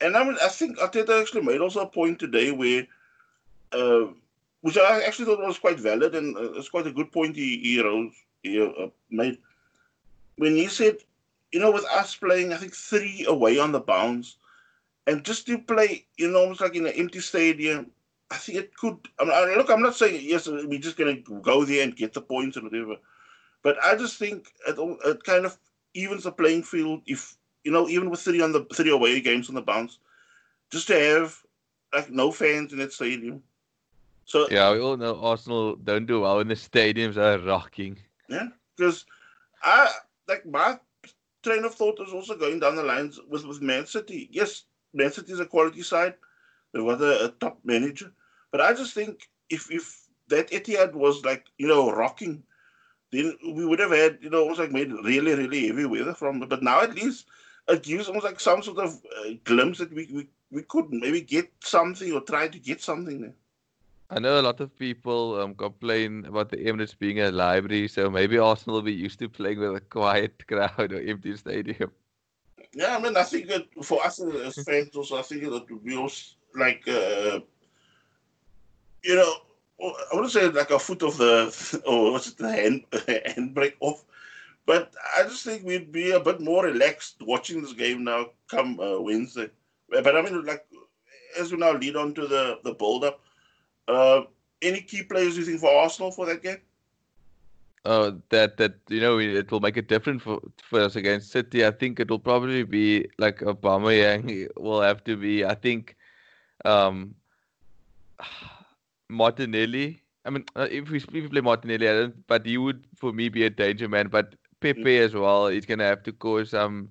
and 0.00 0.16
I 0.16 0.24
mean, 0.24 0.36
I 0.42 0.48
think 0.48 0.78
Arteta 0.78 1.20
actually 1.20 1.42
made 1.42 1.60
also 1.60 1.80
a 1.80 1.86
point 1.86 2.18
today 2.18 2.52
where, 2.52 2.86
uh, 3.72 4.06
which 4.60 4.78
I 4.78 5.02
actually 5.02 5.26
thought 5.26 5.44
was 5.44 5.58
quite 5.58 5.80
valid 5.80 6.14
and 6.14 6.36
uh, 6.36 6.52
it's 6.52 6.68
quite 6.68 6.86
a 6.86 6.92
good 6.92 7.10
point 7.10 7.36
he, 7.36 7.58
he, 7.58 7.82
rose, 7.82 8.12
he 8.42 8.60
uh, 8.62 8.88
made. 9.10 9.38
When 10.36 10.54
he 10.54 10.68
said, 10.68 10.98
you 11.52 11.58
know, 11.58 11.72
with 11.72 11.84
us 11.86 12.14
playing, 12.14 12.52
I 12.52 12.56
think 12.56 12.74
three 12.74 13.24
away 13.26 13.58
on 13.58 13.72
the 13.72 13.80
bounce, 13.80 14.36
and 15.08 15.24
just 15.24 15.46
to 15.46 15.58
play, 15.58 16.04
you 16.18 16.30
know, 16.30 16.40
almost 16.40 16.60
like 16.60 16.76
in 16.76 16.86
an 16.86 16.92
empty 16.92 17.20
stadium, 17.20 17.90
I 18.30 18.36
think 18.36 18.58
it 18.58 18.76
could. 18.76 18.98
I 19.18 19.24
mean, 19.24 19.56
look, 19.56 19.70
I'm 19.70 19.82
not 19.82 19.96
saying 19.96 20.20
yes, 20.22 20.46
we're 20.46 20.78
just 20.78 20.98
going 20.98 21.24
to 21.24 21.40
go 21.40 21.64
there 21.64 21.82
and 21.82 21.96
get 21.96 22.12
the 22.12 22.20
points 22.20 22.58
or 22.58 22.62
whatever, 22.62 22.96
but 23.62 23.82
I 23.82 23.96
just 23.96 24.18
think 24.18 24.52
it, 24.66 24.76
it 24.78 25.24
kind 25.24 25.46
of 25.46 25.56
evens 25.94 26.24
the 26.24 26.32
playing 26.32 26.62
field 26.62 27.00
if 27.06 27.36
you 27.64 27.72
know, 27.72 27.88
even 27.88 28.10
with 28.10 28.20
three 28.20 28.42
on 28.42 28.52
the 28.52 28.66
three 28.74 28.90
away 28.90 29.20
games 29.20 29.48
on 29.48 29.54
the 29.54 29.62
bounce, 29.62 29.98
just 30.70 30.86
to 30.88 30.94
have 31.00 31.42
like 31.94 32.10
no 32.10 32.30
fans 32.30 32.72
in 32.72 32.78
that 32.78 32.92
stadium. 32.92 33.42
So 34.26 34.46
yeah, 34.50 34.70
we 34.72 34.80
all 34.80 34.98
know 34.98 35.18
Arsenal 35.22 35.76
don't 35.76 36.04
do 36.04 36.20
well 36.20 36.36
when 36.36 36.48
the 36.48 36.54
stadiums 36.54 37.16
are 37.16 37.38
rocking. 37.38 37.96
Yeah, 38.28 38.48
because 38.76 39.06
I 39.62 39.90
like 40.28 40.44
my 40.44 40.78
train 41.42 41.64
of 41.64 41.74
thought 41.74 41.98
is 42.06 42.12
also 42.12 42.36
going 42.36 42.60
down 42.60 42.76
the 42.76 42.82
lines 42.82 43.18
with 43.26 43.46
with 43.46 43.62
Man 43.62 43.86
City. 43.86 44.28
Yes, 44.30 44.64
City 45.06 45.32
is 45.32 45.40
a 45.40 45.46
quality 45.46 45.82
side. 45.82 46.14
They've 46.72 46.84
got 46.84 47.00
a, 47.00 47.26
a 47.26 47.28
top 47.40 47.58
manager, 47.64 48.12
but 48.50 48.60
I 48.60 48.74
just 48.74 48.94
think 48.94 49.28
if 49.48 49.70
if 49.70 50.08
that 50.28 50.50
Etihad 50.50 50.92
was 50.94 51.24
like 51.24 51.46
you 51.56 51.66
know 51.66 51.90
rocking, 51.90 52.42
then 53.12 53.36
we 53.44 53.64
would 53.64 53.78
have 53.78 53.92
had 53.92 54.18
you 54.20 54.30
know 54.30 54.42
almost 54.42 54.60
like 54.60 54.72
made 54.72 54.92
really 54.92 55.34
really 55.34 55.68
heavy 55.68 55.86
weather 55.86 56.14
from 56.14 56.42
it. 56.42 56.48
But 56.48 56.62
now 56.62 56.80
at 56.80 56.94
least 56.94 57.26
it 57.68 57.82
gives 57.82 58.08
almost 58.08 58.24
like 58.24 58.40
some 58.40 58.62
sort 58.62 58.78
of 58.78 59.00
uh, 59.18 59.30
glimpse 59.44 59.78
that 59.78 59.92
we, 59.92 60.08
we, 60.12 60.28
we 60.50 60.62
could 60.62 60.90
maybe 60.90 61.20
get 61.20 61.50
something 61.62 62.12
or 62.12 62.20
try 62.20 62.48
to 62.48 62.58
get 62.58 62.80
something 62.80 63.20
there. 63.20 63.34
I 64.10 64.18
know 64.20 64.40
a 64.40 64.42
lot 64.42 64.60
of 64.60 64.74
people 64.78 65.38
um, 65.38 65.54
complain 65.54 66.24
about 66.24 66.48
the 66.48 66.56
Emirates 66.56 66.98
being 66.98 67.20
a 67.20 67.30
library, 67.30 67.88
so 67.88 68.08
maybe 68.08 68.38
Arsenal 68.38 68.76
will 68.76 68.82
be 68.82 68.94
used 68.94 69.18
to 69.18 69.28
playing 69.28 69.60
with 69.60 69.76
a 69.76 69.80
quiet 69.80 70.46
crowd 70.48 70.92
or 70.92 71.00
empty 71.00 71.36
stadium. 71.36 71.90
Yeah, 72.72 72.96
I 72.96 73.00
mean, 73.00 73.16
I 73.16 73.22
think 73.22 73.50
for 73.82 74.04
us 74.04 74.20
as 74.20 74.62
fans, 74.64 74.94
also, 74.94 75.18
I 75.18 75.22
think 75.22 75.42
that 75.42 75.66
we 75.82 75.96
also 75.96 76.34
like, 76.54 76.86
uh, 76.86 77.40
you 79.02 79.14
know, 79.14 79.34
I 79.80 80.14
wouldn't 80.14 80.32
say 80.32 80.48
like 80.48 80.70
a 80.70 80.78
foot 80.78 81.02
of 81.02 81.16
the, 81.18 81.82
or 81.86 82.12
what's 82.12 82.28
it, 82.28 82.38
the 82.38 82.50
hand, 82.50 82.84
handbrake 82.90 83.74
off, 83.80 84.04
but 84.66 84.92
I 85.16 85.22
just 85.22 85.44
think 85.44 85.64
we'd 85.64 85.92
be 85.92 86.10
a 86.10 86.20
bit 86.20 86.40
more 86.40 86.64
relaxed 86.64 87.16
watching 87.22 87.62
this 87.62 87.72
game 87.72 88.04
now 88.04 88.30
come 88.48 88.78
uh, 88.80 89.00
Wednesday. 89.00 89.50
But 89.88 90.14
I 90.14 90.22
mean, 90.22 90.44
like, 90.44 90.66
as 91.38 91.50
we 91.50 91.58
now 91.58 91.72
lead 91.72 91.96
on 91.96 92.14
to 92.14 92.26
the, 92.26 92.58
the 92.64 92.74
build 92.74 93.04
up, 93.04 93.20
uh, 93.86 94.22
any 94.60 94.80
key 94.82 95.02
players 95.02 95.38
you 95.38 95.44
think 95.44 95.60
for 95.60 95.70
Arsenal 95.70 96.10
for 96.10 96.26
that 96.26 96.42
game? 96.42 96.58
Uh, 97.84 98.12
that 98.30 98.56
that 98.56 98.74
you 98.88 99.00
know 99.00 99.18
it 99.18 99.50
will 99.50 99.60
make 99.60 99.76
it 99.76 99.88
different 99.88 100.20
for 100.20 100.40
for 100.62 100.80
us 100.80 100.96
against 100.96 101.30
City. 101.30 101.64
I 101.64 101.70
think 101.70 102.00
it 102.00 102.10
will 102.10 102.18
probably 102.18 102.64
be 102.64 103.08
like 103.18 103.38
Aubameyang 103.38 104.48
will 104.56 104.82
have 104.82 105.04
to 105.04 105.16
be. 105.16 105.44
I 105.44 105.54
think 105.54 105.96
um, 106.64 107.14
Martinelli. 109.08 110.02
I 110.24 110.30
mean, 110.30 110.44
uh, 110.56 110.68
if 110.70 110.90
we, 110.90 110.98
if 110.98 111.10
we 111.10 111.28
play 111.28 111.40
Martinelli, 111.40 111.88
I 111.88 111.92
don't, 111.92 112.26
but 112.26 112.44
he 112.44 112.58
would 112.58 112.84
for 112.96 113.12
me 113.12 113.28
be 113.28 113.44
a 113.44 113.50
danger 113.50 113.88
man. 113.88 114.08
But 114.08 114.34
Pepe 114.60 114.82
mm. 114.82 115.04
as 115.04 115.14
well. 115.14 115.46
He's 115.46 115.64
gonna 115.66 115.84
have 115.84 116.02
to 116.02 116.12
cause 116.12 116.50
some 116.50 116.90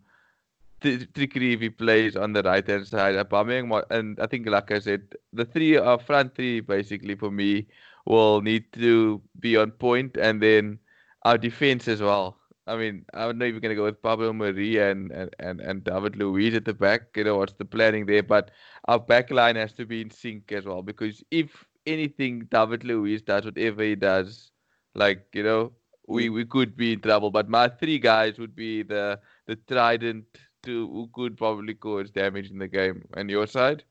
trickery 0.81 1.53
if 1.53 1.59
he 1.61 1.69
plays 1.69 2.15
on 2.15 2.33
the 2.33 2.43
right 2.43 2.65
hand 2.65 2.87
side. 2.87 3.15
Aubameyang 3.15 3.83
and 3.89 4.19
I 4.19 4.27
think, 4.27 4.47
like 4.47 4.71
I 4.71 4.79
said, 4.79 5.03
the 5.33 5.45
three 5.45 5.77
uh, 5.77 5.97
front 5.97 6.35
three 6.35 6.61
basically 6.61 7.15
for 7.15 7.31
me 7.31 7.67
will 8.07 8.41
need 8.41 8.71
to 8.73 9.21
be 9.39 9.57
on 9.57 9.71
point, 9.71 10.17
and 10.17 10.41
then 10.41 10.79
our 11.23 11.37
defense 11.37 11.87
as 11.87 12.01
well. 12.01 12.37
I 12.65 12.75
mean, 12.75 13.05
I'm 13.13 13.37
not 13.37 13.45
even 13.45 13.61
gonna 13.61 13.75
go 13.75 13.85
with 13.85 14.01
Pablo 14.01 14.33
Maria 14.33 14.91
and, 14.91 15.11
and, 15.11 15.33
and, 15.39 15.61
and 15.61 15.83
David 15.83 16.17
Luiz 16.17 16.53
at 16.53 16.65
the 16.65 16.73
back. 16.73 17.15
You 17.15 17.23
know 17.23 17.37
what's 17.37 17.53
the 17.53 17.65
planning 17.65 18.05
there, 18.05 18.23
but 18.23 18.51
our 18.87 18.99
back 18.99 19.31
line 19.31 19.55
has 19.55 19.73
to 19.73 19.85
be 19.85 20.01
in 20.01 20.11
sync 20.11 20.51
as 20.51 20.65
well 20.65 20.81
because 20.81 21.23
if 21.31 21.65
anything, 21.85 22.47
David 22.51 22.83
Luiz 22.83 23.21
does 23.21 23.45
whatever 23.45 23.83
he 23.83 23.95
does, 23.95 24.51
like 24.95 25.25
you 25.33 25.43
know, 25.43 25.71
we, 26.07 26.27
mm. 26.27 26.33
we 26.33 26.45
could 26.45 26.75
be 26.75 26.93
in 26.93 27.01
trouble. 27.01 27.31
But 27.31 27.49
my 27.49 27.69
three 27.69 27.99
guys 27.99 28.37
would 28.37 28.55
be 28.55 28.83
the 28.83 29.19
the 29.45 29.55
trident 29.55 30.25
to 30.63 30.87
who 30.87 31.09
could 31.13 31.37
probably 31.37 31.73
cause 31.73 32.09
damage 32.09 32.51
in 32.51 32.59
the 32.59 32.67
game. 32.67 33.07
And 33.15 33.29
your 33.29 33.47
side? 33.47 33.83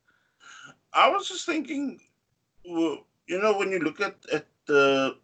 I 0.93 1.09
was 1.09 1.29
just 1.29 1.47
thinking, 1.47 1.99
you 3.27 3.41
know, 3.41 3.57
when 3.59 3.71
you 3.71 3.79
look 3.79 4.01
at, 4.01 4.17
at 4.33 4.47
the 4.67 5.17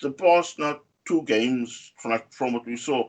the 0.00 0.10
past 0.10 0.58
not 0.58 0.82
two 1.06 1.22
games 1.22 1.92
from 1.96 2.12
like 2.12 2.32
from 2.32 2.52
what 2.52 2.66
we 2.66 2.76
saw, 2.76 3.08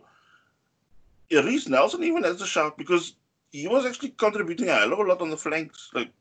Reiss 1.31 1.67
Nelson 1.67 2.03
even 2.03 2.23
has 2.23 2.41
a 2.41 2.47
shout 2.47 2.77
because 2.77 3.15
he 3.51 3.67
was 3.67 3.85
actually 3.85 4.09
contributing 4.09 4.69
a 4.69 4.75
hell 4.75 4.93
of 4.93 4.99
a 4.99 5.03
lot 5.03 5.21
on 5.21 5.29
the 5.29 5.37
flanks, 5.37 5.89
like 5.93 6.11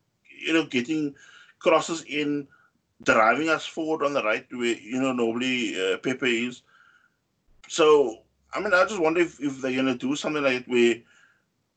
you 0.41 0.53
know, 0.53 0.65
getting 0.65 1.15
crosses 1.59 2.03
in, 2.03 2.47
driving 3.03 3.49
us 3.49 3.65
forward 3.65 4.05
on 4.05 4.13
the 4.13 4.23
right 4.23 4.45
where 4.51 4.75
you 4.75 5.01
know 5.01 5.13
normally 5.13 5.75
uh, 5.81 5.97
Pepe 5.97 6.47
is. 6.47 6.61
So 7.67 8.23
I 8.53 8.59
mean, 8.59 8.73
I 8.73 8.83
just 8.83 8.99
wonder 8.99 9.21
if, 9.21 9.39
if 9.41 9.61
they're 9.61 9.75
gonna 9.75 9.95
do 9.95 10.15
something 10.15 10.43
like 10.43 10.65
where 10.65 10.95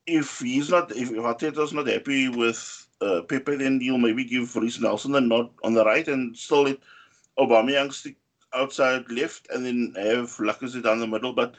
if 0.07 0.41
he's 0.41 0.71
not 0.71 0.91
if, 0.93 1.11
if 1.11 1.17
Arteta's 1.17 1.73
not 1.73 1.87
happy 1.87 2.29
with 2.29 2.82
uh, 3.03 3.23
Pepe, 3.23 3.57
then 3.57 3.81
you'll 3.81 3.99
maybe 3.99 4.25
give 4.25 4.55
Reiss 4.57 4.81
Nelson 4.81 5.15
a 5.15 5.21
nod 5.21 5.51
on 5.65 5.75
the 5.75 5.85
right 5.85 6.07
and 6.07 6.37
still 6.37 6.63
let 6.63 6.79
Aubameyang 7.39 7.93
stick 7.93 8.17
outside 8.55 9.11
left 9.11 9.49
and 9.51 9.65
then 9.67 9.95
have 9.97 10.29
Lacazette 10.37 10.85
down 10.85 11.01
the 11.01 11.07
middle. 11.07 11.33
But 11.33 11.55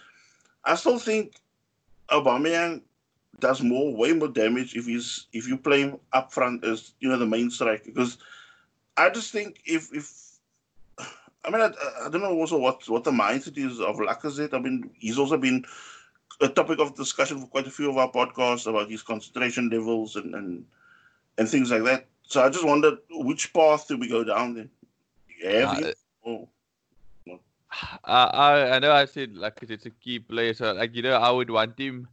I 0.63 0.75
still 0.75 0.99
think 0.99 1.35
Aubameyang 2.09 2.81
does 3.39 3.61
more, 3.61 3.95
way 3.95 4.13
more 4.13 4.27
damage 4.27 4.75
if 4.75 4.85
he's 4.85 5.27
if 5.33 5.47
you 5.47 5.57
play 5.57 5.81
him 5.81 5.99
up 6.13 6.31
front 6.31 6.63
as 6.63 6.93
you 6.99 7.09
know 7.09 7.17
the 7.17 7.25
main 7.25 7.49
striker. 7.49 7.83
Because 7.85 8.17
I 8.95 9.09
just 9.09 9.31
think 9.31 9.59
if 9.65 9.93
if 9.93 10.39
I 11.43 11.49
mean 11.49 11.61
I, 11.61 11.71
I 12.05 12.09
don't 12.09 12.21
know 12.21 12.37
also 12.37 12.57
what 12.57 12.87
what 12.87 13.03
the 13.03 13.11
mindset 13.11 13.57
is 13.57 13.79
of 13.81 13.97
Lacazette. 13.97 14.53
I 14.53 14.59
mean 14.59 14.89
he's 14.93 15.17
also 15.17 15.37
been 15.37 15.65
a 16.41 16.47
topic 16.47 16.79
of 16.79 16.95
discussion 16.95 17.39
for 17.39 17.47
quite 17.47 17.67
a 17.67 17.71
few 17.71 17.89
of 17.89 17.97
our 17.97 18.11
podcasts 18.11 18.67
about 18.67 18.89
his 18.89 19.01
concentration 19.01 19.69
levels 19.69 20.15
and 20.15 20.35
and, 20.35 20.65
and 21.37 21.49
things 21.49 21.71
like 21.71 21.83
that. 21.83 22.07
So 22.23 22.43
I 22.43 22.49
just 22.49 22.65
wondered 22.65 22.97
which 23.09 23.53
path 23.53 23.87
do 23.87 23.97
we 23.97 24.07
go 24.07 24.23
down 24.23 24.55
then? 24.55 24.69
Yeah. 25.41 25.91
Uh, 28.03 28.29
I 28.33 28.75
I 28.75 28.79
know 28.79 28.91
I 28.91 29.05
said 29.05 29.35
like 29.35 29.59
it's 29.61 29.85
a 29.85 29.89
key 29.89 30.19
player, 30.19 30.53
so 30.53 30.73
like 30.73 30.95
you 30.95 31.01
know 31.01 31.15
I 31.15 31.31
would 31.31 31.49
want 31.49 31.79
him 31.79 32.07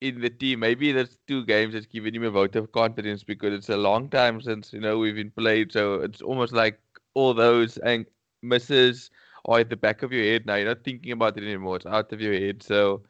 in 0.00 0.20
the 0.20 0.30
team. 0.30 0.60
Maybe 0.60 0.92
there's 0.92 1.18
two 1.26 1.44
games 1.44 1.72
that's 1.72 1.86
given 1.86 2.14
him 2.14 2.24
a 2.24 2.30
vote 2.30 2.54
of 2.56 2.72
confidence 2.72 3.24
because 3.24 3.54
it's 3.54 3.70
a 3.70 3.76
long 3.76 4.08
time 4.10 4.40
since 4.40 4.72
you 4.72 4.80
know 4.80 4.98
we've 4.98 5.14
been 5.14 5.30
played, 5.30 5.72
so 5.72 5.94
it's 5.94 6.20
almost 6.20 6.52
like 6.52 6.78
all 7.14 7.32
those 7.32 7.78
and 7.78 8.06
misses 8.42 9.10
are 9.46 9.60
at 9.60 9.70
the 9.70 9.76
back 9.76 10.02
of 10.02 10.12
your 10.12 10.24
head 10.24 10.44
now. 10.44 10.56
You're 10.56 10.68
not 10.68 10.84
thinking 10.84 11.12
about 11.12 11.38
it 11.38 11.44
anymore; 11.44 11.76
it's 11.76 11.86
out 11.86 12.12
of 12.12 12.20
your 12.20 12.34
head. 12.34 12.62
So 12.62 13.02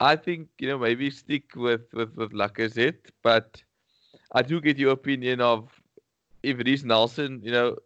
I 0.00 0.16
think 0.16 0.48
you 0.58 0.68
know 0.68 0.78
maybe 0.78 1.10
stick 1.10 1.54
with 1.56 1.92
with 1.92 2.16
with 2.16 2.32
Lacazette, 2.32 3.10
but 3.22 3.62
I 4.34 4.42
do 4.42 4.60
get 4.60 4.78
your 4.78 4.92
opinion 4.92 5.40
of 5.40 5.70
if 6.42 6.60
it 6.60 6.68
is 6.68 6.84
Nelson, 6.84 7.40
you 7.42 7.52
know, 7.52 7.78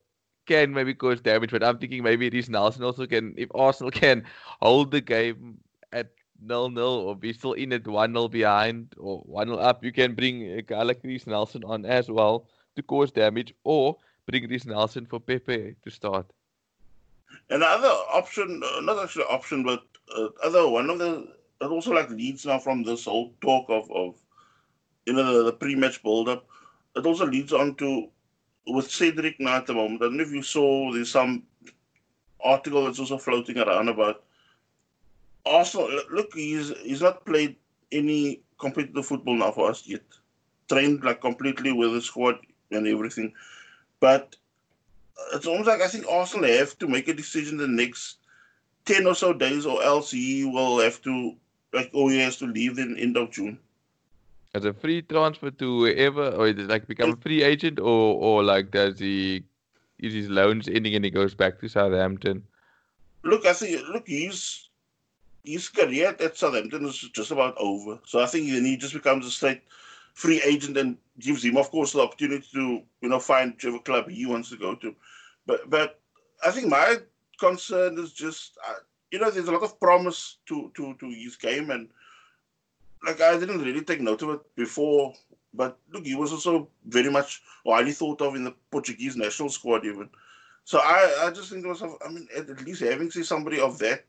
can 0.46 0.72
maybe 0.72 0.94
cause 0.94 1.20
damage, 1.20 1.50
but 1.50 1.62
I'm 1.62 1.78
thinking 1.78 2.02
maybe 2.02 2.26
it 2.26 2.34
is 2.34 2.48
Nelson 2.48 2.82
also 2.82 3.06
can. 3.06 3.34
If 3.36 3.50
Arsenal 3.54 3.90
can 4.02 4.24
hold 4.60 4.90
the 4.90 5.00
game 5.00 5.58
at 5.92 6.10
nil 6.40 6.70
nil 6.70 7.04
or 7.06 7.14
be 7.14 7.32
still 7.32 7.52
in 7.52 7.72
it 7.72 7.86
one 7.86 8.12
nil 8.12 8.28
behind 8.28 8.94
or 8.96 9.18
one 9.20 9.48
nil 9.48 9.60
up, 9.60 9.84
you 9.84 9.92
can 9.92 10.14
bring 10.14 10.42
a 10.52 10.62
guy 10.62 10.82
like 10.82 11.00
Reiss 11.04 11.26
Nelson 11.26 11.62
on 11.64 11.84
as 11.84 12.10
well 12.10 12.46
to 12.76 12.82
cause 12.82 13.12
damage, 13.12 13.54
or 13.64 13.96
bring 14.26 14.48
Reiss 14.48 14.64
Nelson 14.64 15.04
for 15.06 15.20
Pepe 15.20 15.76
to 15.84 15.90
start. 15.90 16.26
Another 17.50 17.92
option, 18.12 18.62
uh, 18.64 18.80
not 18.80 19.02
actually 19.02 19.24
option, 19.24 19.62
but 19.62 19.82
uh, 20.16 20.28
other 20.42 20.68
one 20.68 20.88
of 20.88 20.98
the 20.98 21.28
also 21.60 21.92
like 21.92 22.08
leads 22.10 22.46
now 22.46 22.58
from 22.58 22.82
this 22.84 23.04
whole 23.04 23.34
talk 23.40 23.66
of 23.68 23.90
of 23.90 24.14
you 25.08 25.14
know 25.14 25.38
the, 25.38 25.44
the 25.44 25.52
pre-match 25.52 26.02
build-up. 26.02 26.46
It 26.94 27.06
also 27.06 27.26
leads 27.26 27.52
on 27.52 27.74
to 27.76 28.08
with 28.66 28.90
Cedric 28.90 29.40
now 29.40 29.56
at 29.56 29.66
the 29.66 29.72
moment. 29.74 30.02
I 30.02 30.06
don't 30.06 30.18
know 30.18 30.24
if 30.24 30.32
you 30.32 30.42
saw 30.42 30.92
there's 30.92 31.10
some 31.10 31.44
article 32.44 32.84
that's 32.84 33.00
also 33.00 33.16
floating 33.16 33.58
around 33.58 33.88
about 33.88 34.22
Arsenal. 35.46 35.88
Look, 36.12 36.34
he's 36.34 36.72
he's 36.80 37.00
not 37.00 37.24
played 37.24 37.56
any 37.90 38.42
competitive 38.60 39.06
football 39.06 39.36
now 39.36 39.50
for 39.50 39.70
us 39.70 39.86
yet. 39.86 40.02
Trained 40.68 41.02
like 41.02 41.22
completely 41.22 41.72
with 41.72 41.94
the 41.94 42.02
squad 42.02 42.36
and 42.70 42.86
everything, 42.86 43.32
but 44.00 44.36
it's 45.32 45.46
almost 45.46 45.68
like 45.68 45.80
I 45.80 45.88
think 45.88 46.04
Arsenal 46.06 46.50
have 46.50 46.78
to 46.80 46.86
make 46.86 47.08
a 47.08 47.14
decision 47.14 47.56
the 47.56 47.66
next 47.66 48.18
ten 48.84 49.06
or 49.06 49.14
so 49.14 49.32
days, 49.32 49.64
or 49.64 49.82
else 49.82 50.10
he 50.10 50.44
will 50.44 50.78
have 50.80 51.00
to 51.02 51.34
like 51.72 51.90
oh 51.94 52.08
he 52.08 52.18
has 52.18 52.36
to 52.36 52.46
leave 52.46 52.78
in 52.78 52.98
end 52.98 53.16
of 53.16 53.30
June 53.30 53.58
as 54.54 54.64
a 54.64 54.72
free 54.72 55.02
transfer 55.02 55.50
to 55.50 55.86
whoever, 55.86 56.30
or 56.30 56.52
does 56.52 56.68
like 56.68 56.86
become 56.86 57.12
a 57.12 57.16
free 57.16 57.42
agent, 57.42 57.78
or 57.78 58.14
or 58.14 58.42
like 58.42 58.70
does 58.70 58.98
he 58.98 59.44
is 59.98 60.14
his 60.14 60.28
loans 60.28 60.68
ending 60.68 60.94
and 60.94 61.04
he 61.04 61.10
goes 61.10 61.34
back 61.34 61.60
to 61.60 61.68
Southampton? 61.68 62.42
Look, 63.24 63.46
I 63.46 63.52
think 63.52 63.82
look 63.88 64.06
he's 64.06 64.68
his 65.44 65.68
career 65.68 66.14
at 66.20 66.36
Southampton 66.36 66.86
is 66.86 66.98
just 66.98 67.30
about 67.30 67.56
over. 67.58 67.98
So 68.04 68.20
I 68.20 68.26
think 68.26 68.50
then 68.50 68.64
he 68.64 68.76
just 68.76 68.94
becomes 68.94 69.26
a 69.26 69.30
straight 69.30 69.62
free 70.14 70.42
agent 70.42 70.76
and 70.76 70.96
gives 71.18 71.44
him, 71.44 71.56
of 71.56 71.70
course, 71.70 71.92
the 71.92 72.00
opportunity 72.00 72.46
to 72.52 72.82
you 73.00 73.08
know 73.08 73.20
find 73.20 73.52
whichever 73.52 73.78
club 73.78 74.08
he 74.08 74.26
wants 74.26 74.50
to 74.50 74.56
go 74.56 74.74
to. 74.76 74.94
But 75.46 75.68
but 75.68 76.00
I 76.44 76.50
think 76.50 76.68
my 76.68 76.96
concern 77.38 77.98
is 77.98 78.12
just 78.12 78.58
uh, 78.68 78.74
you 79.10 79.18
know 79.18 79.30
there's 79.30 79.48
a 79.48 79.52
lot 79.52 79.62
of 79.62 79.78
promise 79.80 80.38
to 80.46 80.70
to 80.76 80.94
to 81.00 81.06
his 81.10 81.36
game 81.36 81.70
and 81.70 81.88
like 83.04 83.20
I 83.20 83.38
didn't 83.38 83.62
really 83.62 83.82
take 83.82 84.00
note 84.00 84.22
of 84.22 84.30
it 84.30 84.40
before, 84.56 85.14
but 85.54 85.78
look, 85.92 86.04
he 86.04 86.14
was 86.14 86.32
also 86.32 86.68
very 86.86 87.10
much 87.10 87.42
widely 87.64 87.92
thought 87.92 88.20
of 88.22 88.34
in 88.34 88.44
the 88.44 88.54
Portuguese 88.70 89.16
national 89.16 89.48
squad 89.48 89.84
even. 89.84 90.08
So 90.64 90.78
I, 90.78 91.26
I 91.26 91.30
just 91.30 91.50
think 91.50 91.62
to 91.62 91.68
myself, 91.70 91.96
I 92.04 92.10
mean, 92.10 92.28
at, 92.36 92.60
least 92.66 92.82
having 92.82 93.10
see 93.10 93.22
somebody 93.22 93.58
of 93.58 93.78
that 93.78 94.04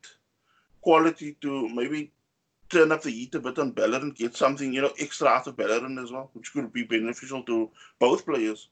quality 0.81 1.38
to 1.41 1.69
maybe 1.69 2.12
turn 2.69 2.91
up 2.91 3.01
the 3.01 3.10
heat 3.10 3.34
a 3.36 3.39
bit 3.39 3.58
on 3.60 3.72
Bellerin, 3.72 4.12
get 4.12 4.36
something, 4.36 4.74
you 4.74 4.81
know, 4.81 4.91
extra 5.00 5.27
out 5.27 5.48
of 5.48 5.58
Bellerin 5.58 5.98
as 5.98 6.12
well, 6.12 6.29
which 6.34 6.53
could 6.53 6.72
be 6.72 6.84
beneficial 6.84 7.43
to 7.43 7.69
both 8.00 8.25
players. 8.25 8.69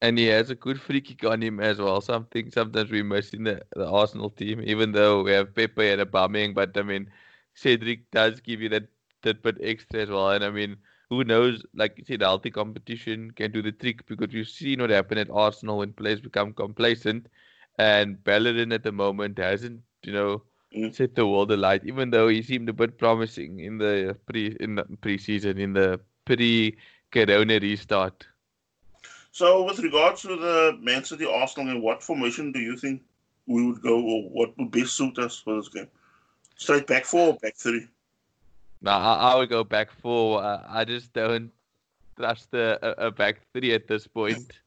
And 0.00 0.18
he 0.18 0.26
has 0.26 0.50
a 0.50 0.54
good 0.54 0.80
free 0.80 1.00
kick 1.00 1.24
on 1.24 1.42
him 1.42 1.58
as 1.60 1.78
well. 1.78 2.00
Something 2.00 2.50
sometimes 2.50 2.90
we 2.90 3.02
miss 3.02 3.30
in 3.30 3.44
the, 3.44 3.62
the 3.74 3.88
Arsenal 3.88 4.30
team, 4.30 4.60
even 4.64 4.92
though 4.92 5.22
we 5.22 5.32
have 5.32 5.54
Pepe 5.54 5.90
and 5.90 6.02
Aubameyang. 6.02 6.54
But 6.54 6.76
I 6.76 6.82
mean, 6.82 7.10
Cedric 7.54 8.10
does 8.10 8.40
give 8.40 8.60
you 8.60 8.68
that 8.68 8.88
that 9.22 9.42
bit 9.42 9.58
extra 9.60 10.00
as 10.00 10.08
well. 10.08 10.30
And 10.30 10.44
I 10.44 10.50
mean, 10.50 10.76
who 11.10 11.24
knows? 11.24 11.64
Like 11.74 11.94
you 11.96 12.04
said, 12.04 12.20
healthy 12.20 12.50
competition 12.50 13.30
can 13.30 13.52
do 13.52 13.62
the 13.62 13.72
trick 13.72 14.06
because 14.06 14.32
you've 14.32 14.48
seen 14.48 14.80
what 14.80 14.90
happened 14.90 15.20
at 15.20 15.30
Arsenal 15.30 15.78
when 15.78 15.92
players 15.92 16.20
become 16.20 16.52
complacent. 16.52 17.28
And 17.78 18.22
Bellerin 18.24 18.72
at 18.72 18.82
the 18.82 18.92
moment 18.92 19.38
hasn't, 19.38 19.80
you 20.02 20.12
know, 20.12 20.42
mm. 20.76 20.94
set 20.94 21.14
the 21.14 21.26
world 21.26 21.52
alight. 21.52 21.82
Even 21.84 22.10
though 22.10 22.28
he 22.28 22.42
seemed 22.42 22.68
a 22.68 22.72
bit 22.72 22.98
promising 22.98 23.60
in 23.60 23.78
the 23.78 24.16
pre 24.26 24.56
in 24.60 24.74
the 24.74 24.84
preseason, 24.84 25.58
in 25.58 25.72
the 25.72 26.00
pre-Corona 26.24 27.58
restart. 27.60 28.26
So, 29.30 29.64
with 29.64 29.78
regards 29.78 30.22
to 30.22 30.36
the 30.36 30.78
Man 30.80 31.04
City 31.04 31.24
Arsenal, 31.24 31.74
in 31.74 31.82
what 31.82 32.02
formation 32.02 32.52
do 32.52 32.58
you 32.58 32.76
think 32.76 33.02
we 33.46 33.64
would 33.64 33.80
go, 33.80 34.00
or 34.00 34.28
what 34.28 34.58
would 34.58 34.70
best 34.70 34.96
suit 34.96 35.18
us 35.18 35.38
for 35.38 35.56
this 35.56 35.68
game? 35.68 35.88
Straight 36.56 36.86
back 36.86 37.04
four 37.04 37.28
or 37.28 37.34
back 37.34 37.56
three? 37.56 37.86
No, 38.80 38.90
I, 38.92 39.32
I 39.32 39.36
would 39.36 39.48
go 39.48 39.64
back 39.64 39.90
four. 39.90 40.42
I 40.42 40.84
just 40.84 41.12
don't 41.12 41.50
trust 42.16 42.52
a, 42.54 43.06
a, 43.06 43.10
back 43.10 43.40
three 43.52 43.72
at 43.74 43.88
this 43.88 44.06
point. 44.06 44.52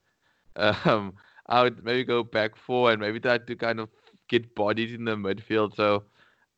Um, 0.58 1.13
I 1.48 1.63
would 1.63 1.82
maybe 1.82 2.03
go 2.03 2.24
back 2.24 2.58
four 2.58 2.91
and 2.91 3.00
maybe 3.00 3.22
try 3.22 3.38
to 3.38 3.56
kind 3.56 3.80
of 3.80 3.88
get 4.27 4.53
bodies 4.53 4.94
in 4.94 5.06
the 5.06 5.15
midfield. 5.15 5.77
So 5.77 6.03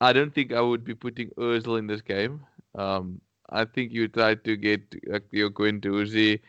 I 0.01 0.13
don't 0.13 0.33
think 0.33 0.51
I 0.51 0.61
would 0.61 0.83
be 0.83 0.95
putting 0.95 1.29
Ozil 1.37 1.77
in 1.77 1.85
this 1.85 2.01
game. 2.01 2.41
Um, 2.73 3.21
I 3.49 3.65
think 3.65 3.91
you 3.91 4.07
try 4.07 4.33
to 4.33 4.57
get 4.57 4.81
like 5.07 5.25
your 5.31 5.51
Guendouzi, 5.51 6.39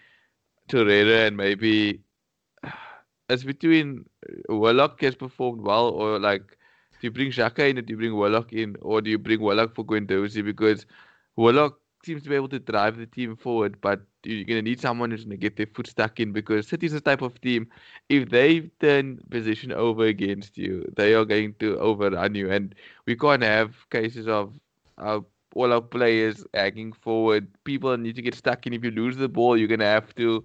Torreira, 0.70 1.26
and 1.26 1.37
maybe 1.37 2.00
it's 3.28 3.44
between 3.44 4.06
Willock 4.49 5.02
has 5.02 5.14
performed 5.14 5.61
well 5.61 5.88
or 5.88 6.18
like 6.18 6.56
do 7.04 7.08
you 7.08 7.11
bring 7.11 7.30
Xhaka 7.30 7.68
in 7.68 7.76
or 7.76 7.82
do 7.82 7.92
you 7.92 7.99
bring 7.99 8.16
Willock 8.16 8.54
in 8.54 8.76
or 8.80 9.02
do 9.02 9.11
you 9.11 9.18
bring 9.18 9.38
Willock 9.38 9.75
for 9.75 9.84
Guendouzi? 9.84 10.42
Because 10.42 10.87
Willock 11.37 11.78
seems 12.02 12.23
to 12.23 12.30
be 12.30 12.34
able 12.34 12.49
to 12.49 12.58
drive 12.58 12.96
the 12.96 13.04
team 13.04 13.37
forward, 13.37 13.78
but 13.82 14.00
you're 14.23 14.44
going 14.44 14.56
to 14.56 14.62
need 14.62 14.80
someone 14.80 15.11
who's 15.11 15.25
going 15.25 15.32
to 15.32 15.37
get 15.37 15.56
their 15.56 15.66
foot 15.66 15.87
stuck 15.87 16.18
in 16.18 16.32
because 16.32 16.66
City's 16.66 16.92
the 16.92 17.02
type 17.02 17.20
of 17.20 17.38
team, 17.42 17.68
if 18.08 18.30
they 18.30 18.61
turn 18.80 19.20
position 19.28 19.70
over 19.70 20.06
against 20.06 20.56
you, 20.56 20.90
they 20.96 21.12
are 21.12 21.26
going 21.26 21.52
to 21.58 21.78
overrun 21.78 22.34
you. 22.34 22.50
And 22.50 22.75
we 23.04 23.16
can't 23.16 23.42
have 23.42 23.75
cases 23.90 24.26
of 24.26 24.54
our, 24.96 25.23
all 25.54 25.75
our 25.75 25.82
players 25.82 26.42
hanging 26.54 26.94
forward. 26.94 27.49
People 27.64 27.94
need 27.99 28.16
to 28.16 28.23
get 28.23 28.34
stuck 28.34 28.66
in. 28.66 28.73
If 28.73 28.82
you 28.82 28.92
lose 28.92 29.18
the 29.18 29.28
ball, 29.28 29.58
you're 29.58 29.68
going 29.68 29.80
to 29.80 29.87
have 29.87 30.14
to, 30.14 30.42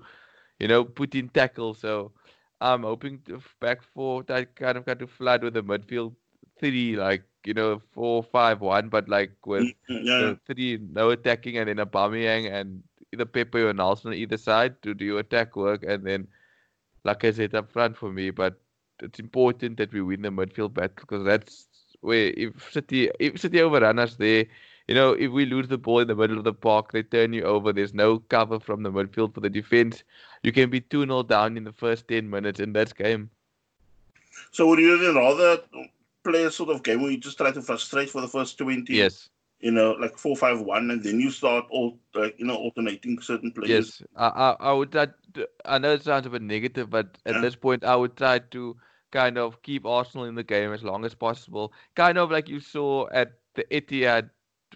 you 0.60 0.68
know, 0.68 0.84
put 0.84 1.16
in 1.16 1.30
tackle. 1.30 1.74
So 1.74 2.12
I'm 2.60 2.84
hoping 2.84 3.22
to 3.28 3.42
back 3.62 3.82
for 3.82 4.24
that 4.24 4.58
kind 4.58 4.78
of 4.78 4.86
kind 4.86 5.02
of 5.02 5.10
flood 5.10 5.42
with 5.42 5.54
the 5.54 5.64
midfield 5.64 6.16
three, 6.60 6.96
like 6.96 7.24
you 7.46 7.54
know, 7.54 7.82
four, 7.94 8.24
five, 8.24 8.62
one, 8.62 8.90
but 8.90 9.08
like 9.10 9.32
with 9.46 9.64
mm, 9.64 9.74
yeah. 9.90 10.36
three 10.46 10.80
no 10.92 11.10
attacking 11.12 11.58
and 11.58 11.70
then 11.70 11.80
a 11.80 11.86
Aubameyang 11.86 12.52
and 12.52 12.84
either 13.14 13.26
Pepe 13.26 13.62
or 13.62 13.74
Nelson 13.74 14.12
on 14.12 14.18
either 14.18 14.38
side 14.38 14.82
to 14.84 14.94
do 14.94 15.18
attack 15.18 15.56
work, 15.56 15.84
and 15.84 16.06
then 16.06 16.28
like 17.04 17.24
I 17.24 17.32
said 17.32 17.56
up 17.56 17.72
front 17.72 17.98
for 17.98 18.12
me. 18.12 18.30
But 18.30 18.60
it's 19.02 19.20
important 19.20 19.78
that 19.78 19.94
we 19.94 20.02
win 20.02 20.22
the 20.22 20.30
midfield 20.30 20.74
battle 20.74 20.96
because 20.98 21.26
that's 21.26 21.68
where 22.02 22.34
if 22.36 22.72
City 22.72 23.10
if 23.20 23.40
City 23.40 23.62
overrun 23.62 24.00
us 24.00 24.16
there. 24.16 24.46
You 24.88 24.96
know, 24.96 25.12
if 25.12 25.32
we 25.32 25.46
lose 25.46 25.68
the 25.68 25.78
ball 25.78 26.00
in 26.00 26.08
the 26.08 26.16
middle 26.16 26.40
of 26.40 26.44
the 26.44 26.52
park, 26.52 26.94
they 26.94 27.04
turn 27.04 27.32
you 27.32 27.44
over. 27.44 27.72
There's 27.72 27.94
no 27.94 28.18
cover 28.18 28.60
from 28.60 28.82
the 28.82 28.92
midfield 28.92 29.36
for 29.36 29.40
the 29.40 29.50
defense. 29.50 30.04
You 30.42 30.52
can 30.52 30.72
be 30.72 30.82
2 30.82 31.06
0 31.06 31.22
down 31.22 31.58
in 31.58 31.64
the 31.64 31.72
first 31.72 32.08
10 32.08 32.28
minutes, 32.28 32.60
in 32.60 32.74
that's 32.74 32.92
game. 32.92 33.30
So, 34.52 34.66
would 34.66 34.80
you 34.80 35.16
rather 35.16 35.62
play 36.30 36.44
a 36.44 36.52
sort 36.52 36.70
of 36.70 36.84
game 36.84 37.02
where 37.02 37.12
you 37.12 37.18
just 37.18 37.38
try 37.38 37.52
to 37.52 37.62
frustrate 37.62 38.10
for 38.10 38.22
the 38.22 38.28
first 38.28 38.58
20. 38.58 38.94
Yes. 38.94 39.30
You 39.60 39.72
know, 39.72 39.92
like 39.92 40.18
four, 40.18 40.38
five, 40.38 40.62
one, 40.62 40.90
and 40.90 41.04
then 41.04 41.20
you 41.20 41.32
start 41.32 41.66
all 41.70 42.00
like 42.16 42.40
you 42.40 42.46
know 42.46 42.56
alternating 42.56 43.20
certain 43.20 43.52
players. 43.52 44.00
Yes, 44.00 44.08
I 44.16 44.28
I, 44.28 44.56
I 44.70 44.72
would 44.72 44.90
try. 44.90 45.08
To, 45.34 45.50
I 45.66 45.78
know 45.80 45.92
it 45.92 46.04
sounds 46.04 46.26
a 46.26 46.30
bit 46.30 46.42
negative, 46.42 46.90
but 46.90 47.18
at 47.26 47.36
yeah. 47.36 47.42
this 47.42 47.56
point, 47.56 47.84
I 47.84 47.98
would 47.98 48.16
try 48.16 48.40
to 48.40 48.78
kind 49.12 49.38
of 49.38 49.62
keep 49.62 49.86
Arsenal 49.86 50.28
in 50.28 50.36
the 50.36 50.44
game 50.44 50.72
as 50.72 50.82
long 50.82 51.04
as 51.04 51.14
possible. 51.14 51.74
Kind 51.96 52.18
of 52.18 52.32
like 52.32 52.48
you 52.48 52.62
saw 52.62 53.10
at 53.12 53.34
the 53.56 53.66
Etihad, 53.66 54.30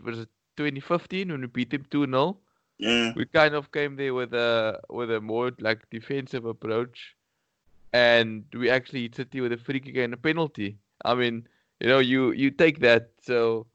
was 0.03 0.19
it 0.19 0.29
2015 0.57 1.31
when 1.31 1.41
we 1.41 1.47
beat 1.47 1.69
them 1.69 1.85
2 1.89 2.05
0? 2.05 2.37
Yeah. 2.77 3.13
We 3.15 3.25
kind 3.25 3.55
of 3.55 3.71
came 3.71 3.95
there 3.95 4.13
with 4.13 4.33
a 4.33 4.81
with 4.89 5.11
a 5.11 5.21
more 5.21 5.51
like 5.59 5.89
defensive 5.91 6.43
approach, 6.43 7.15
and 7.93 8.43
we 8.53 8.69
actually 8.69 9.03
hit 9.03 9.15
City 9.15 9.41
with 9.41 9.53
a 9.53 9.57
free 9.57 9.79
kick 9.79 9.95
and 9.95 10.13
a 10.13 10.17
penalty. 10.17 10.77
I 11.03 11.15
mean, 11.15 11.47
you 11.79 11.87
know, 11.87 11.99
you 11.99 12.31
you 12.31 12.51
take 12.51 12.79
that. 12.79 13.11
So 13.21 13.67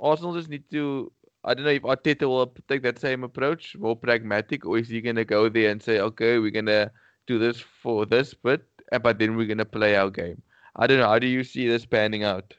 Arsenal 0.00 0.34
just 0.34 0.48
need 0.48 0.68
to. 0.70 1.12
I 1.44 1.54
don't 1.54 1.64
know 1.64 1.70
if 1.70 1.82
Arteta 1.82 2.26
will 2.26 2.52
take 2.68 2.82
that 2.82 2.98
same 2.98 3.22
approach, 3.22 3.76
more 3.76 3.94
pragmatic, 3.94 4.66
or 4.66 4.78
is 4.78 4.88
he 4.88 5.00
gonna 5.00 5.24
go 5.24 5.48
there 5.48 5.70
and 5.70 5.80
say, 5.80 6.00
okay, 6.00 6.38
we're 6.38 6.50
gonna 6.50 6.90
do 7.26 7.38
this 7.38 7.58
for 7.60 8.06
this 8.06 8.34
but 8.34 8.62
eh, 8.92 8.98
but 8.98 9.18
then 9.18 9.36
we're 9.36 9.46
gonna 9.46 9.64
play 9.64 9.96
our 9.96 10.10
game. 10.10 10.42
I 10.76 10.86
don't 10.86 10.98
know. 10.98 11.08
How 11.08 11.18
do 11.18 11.26
you 11.26 11.44
see 11.44 11.68
this 11.68 11.86
panning 11.86 12.24
out? 12.24 12.54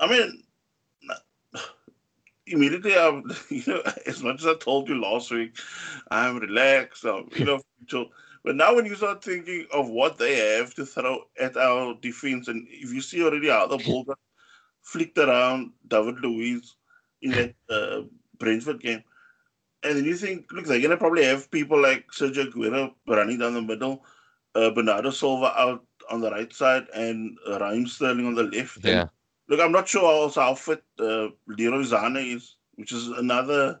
I 0.00 0.08
mean, 0.08 0.42
immediately, 2.50 2.96
I'm, 2.96 3.24
you 3.48 3.62
know, 3.66 3.82
as 4.06 4.22
much 4.22 4.40
as 4.40 4.46
I 4.46 4.54
told 4.54 4.88
you 4.88 5.00
last 5.00 5.30
week, 5.30 5.56
I'm 6.10 6.38
relaxed. 6.38 7.04
I'm, 7.04 7.28
you 7.36 7.44
know, 7.44 7.60
but 8.44 8.56
now 8.56 8.74
when 8.74 8.86
you 8.86 8.94
start 8.94 9.22
thinking 9.22 9.66
of 9.72 9.88
what 9.88 10.18
they 10.18 10.36
have 10.56 10.74
to 10.74 10.86
throw 10.86 11.24
at 11.40 11.56
our 11.56 11.94
defense, 12.00 12.48
and 12.48 12.66
if 12.70 12.92
you 12.92 13.00
see 13.00 13.22
already 13.22 13.48
how 13.48 13.66
the 13.66 13.78
ball 13.86 14.04
got 14.04 14.18
flicked 14.82 15.18
around 15.18 15.72
David 15.86 16.20
Luiz 16.20 16.76
in 17.22 17.32
that 17.32 17.54
uh, 17.70 18.02
Brentford 18.38 18.80
game, 18.80 19.02
and 19.82 19.96
then 19.96 20.04
you 20.04 20.16
think, 20.16 20.50
look, 20.52 20.66
they're 20.66 20.80
gonna 20.80 20.96
probably 20.96 21.24
have 21.24 21.50
people 21.50 21.80
like 21.80 22.10
Sergio 22.10 22.50
Aguero 22.50 22.92
running 23.06 23.38
down 23.38 23.54
the 23.54 23.62
middle, 23.62 24.04
uh, 24.54 24.70
Bernardo 24.70 25.10
Silva 25.10 25.52
out 25.56 25.84
on 26.10 26.20
the 26.20 26.30
right 26.30 26.52
side, 26.52 26.86
and 26.94 27.38
Raheem 27.48 27.86
Sterling 27.86 28.26
on 28.26 28.34
the 28.34 28.42
left. 28.44 28.78
Yeah. 28.82 29.02
And, 29.02 29.10
look, 29.48 29.60
I'm 29.60 29.72
not 29.72 29.88
sure 29.88 30.04
also 30.04 30.40
how 30.40 30.54
fit 30.54 30.82
uh, 30.98 31.28
Leroy 31.46 31.80
is, 31.80 32.56
which 32.74 32.92
is 32.92 33.08
another 33.08 33.80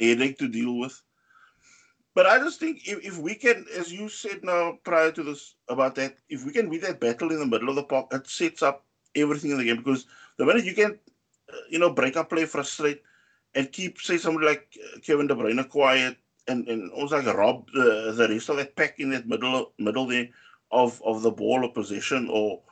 headache 0.00 0.38
to 0.38 0.48
deal 0.48 0.78
with. 0.78 1.00
But 2.14 2.26
I 2.26 2.38
just 2.38 2.58
think 2.58 2.88
if, 2.88 3.04
if 3.04 3.18
we 3.18 3.34
can, 3.34 3.66
as 3.76 3.92
you 3.92 4.08
said 4.08 4.40
now 4.42 4.78
prior 4.84 5.12
to 5.12 5.22
this 5.22 5.56
about 5.68 5.94
that, 5.96 6.16
if 6.30 6.46
we 6.46 6.52
can 6.52 6.70
win 6.70 6.80
that 6.80 7.00
battle 7.00 7.30
in 7.30 7.38
the 7.38 7.46
middle 7.46 7.68
of 7.68 7.76
the 7.76 7.82
park, 7.82 8.06
it 8.12 8.26
sets 8.26 8.62
up 8.62 8.86
everything 9.14 9.50
in 9.50 9.58
the 9.58 9.64
game 9.64 9.76
because 9.76 10.06
the 10.38 10.46
minute 10.46 10.64
you 10.64 10.74
can, 10.74 10.98
uh, 11.52 11.56
you 11.68 11.78
know, 11.78 11.90
break 11.90 12.16
up 12.16 12.30
play, 12.30 12.46
frustrate, 12.46 13.02
and 13.54 13.70
keep, 13.70 14.00
say, 14.00 14.16
somebody 14.16 14.46
like 14.46 14.74
uh, 14.82 14.98
Kevin 15.00 15.26
De 15.26 15.34
Bruyne 15.34 15.68
quiet, 15.68 16.16
and, 16.48 16.66
and 16.68 16.90
also 16.92 17.20
like 17.20 17.36
rob 17.36 17.66
the, 17.74 18.14
the 18.16 18.28
rest 18.28 18.48
of 18.48 18.56
that 18.56 18.76
pack 18.76 18.98
in 18.98 19.10
that 19.10 19.26
middle 19.26 19.72
middle 19.78 20.06
there 20.06 20.28
of, 20.70 21.02
of 21.04 21.22
the 21.22 21.30
ball 21.30 21.64
or 21.64 21.72
possession 21.72 22.28
or 22.30 22.62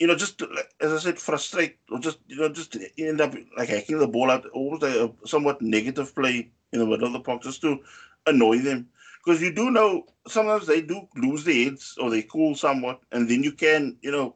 you 0.00 0.06
know, 0.06 0.16
just 0.16 0.42
as 0.80 0.92
I 0.92 0.98
said, 0.98 1.18
frustrate 1.18 1.76
or 1.90 1.98
just 2.00 2.18
you 2.26 2.36
know, 2.36 2.48
just 2.48 2.76
end 2.98 3.20
up 3.20 3.34
like 3.56 3.68
hacking 3.68 3.98
the 3.98 4.08
ball 4.08 4.30
out, 4.30 4.46
almost 4.46 4.82
a 4.82 5.12
somewhat 5.26 5.60
negative 5.60 6.14
play 6.14 6.50
in 6.72 6.80
the 6.80 6.86
middle 6.86 7.06
of 7.06 7.12
the 7.12 7.20
park 7.20 7.42
just 7.42 7.60
to 7.60 7.78
annoy 8.26 8.58
them. 8.58 8.88
Because 9.22 9.42
you 9.42 9.52
do 9.52 9.70
know 9.70 10.06
sometimes 10.26 10.66
they 10.66 10.80
do 10.80 11.06
lose 11.16 11.44
their 11.44 11.64
heads 11.64 11.98
or 12.00 12.08
they 12.08 12.22
cool 12.22 12.54
somewhat, 12.54 13.00
and 13.12 13.28
then 13.28 13.42
you 13.42 13.52
can, 13.52 13.98
you 14.00 14.10
know, 14.10 14.34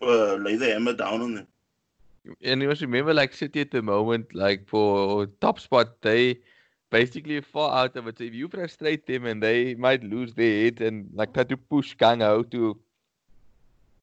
uh, 0.00 0.34
lay 0.34 0.54
the 0.54 0.66
hammer 0.66 0.92
down 0.92 1.20
on 1.20 1.34
them. 1.34 1.46
And 2.40 2.62
you 2.62 2.68
must 2.68 2.82
remember, 2.82 3.12
like 3.12 3.34
City 3.34 3.62
at 3.62 3.72
the 3.72 3.82
moment, 3.82 4.32
like 4.32 4.68
for 4.68 5.26
top 5.40 5.58
spot, 5.58 6.00
they 6.02 6.38
basically 6.90 7.40
far 7.40 7.82
out 7.82 7.96
of 7.96 8.06
it. 8.06 8.18
So 8.18 8.24
if 8.24 8.34
you 8.34 8.46
frustrate 8.46 9.08
them 9.08 9.26
and 9.26 9.42
they 9.42 9.74
might 9.74 10.04
lose 10.04 10.32
their 10.34 10.64
head 10.64 10.80
and 10.80 11.10
like 11.14 11.34
try 11.34 11.42
to 11.42 11.56
push 11.56 11.96
out 12.00 12.52
to 12.52 12.78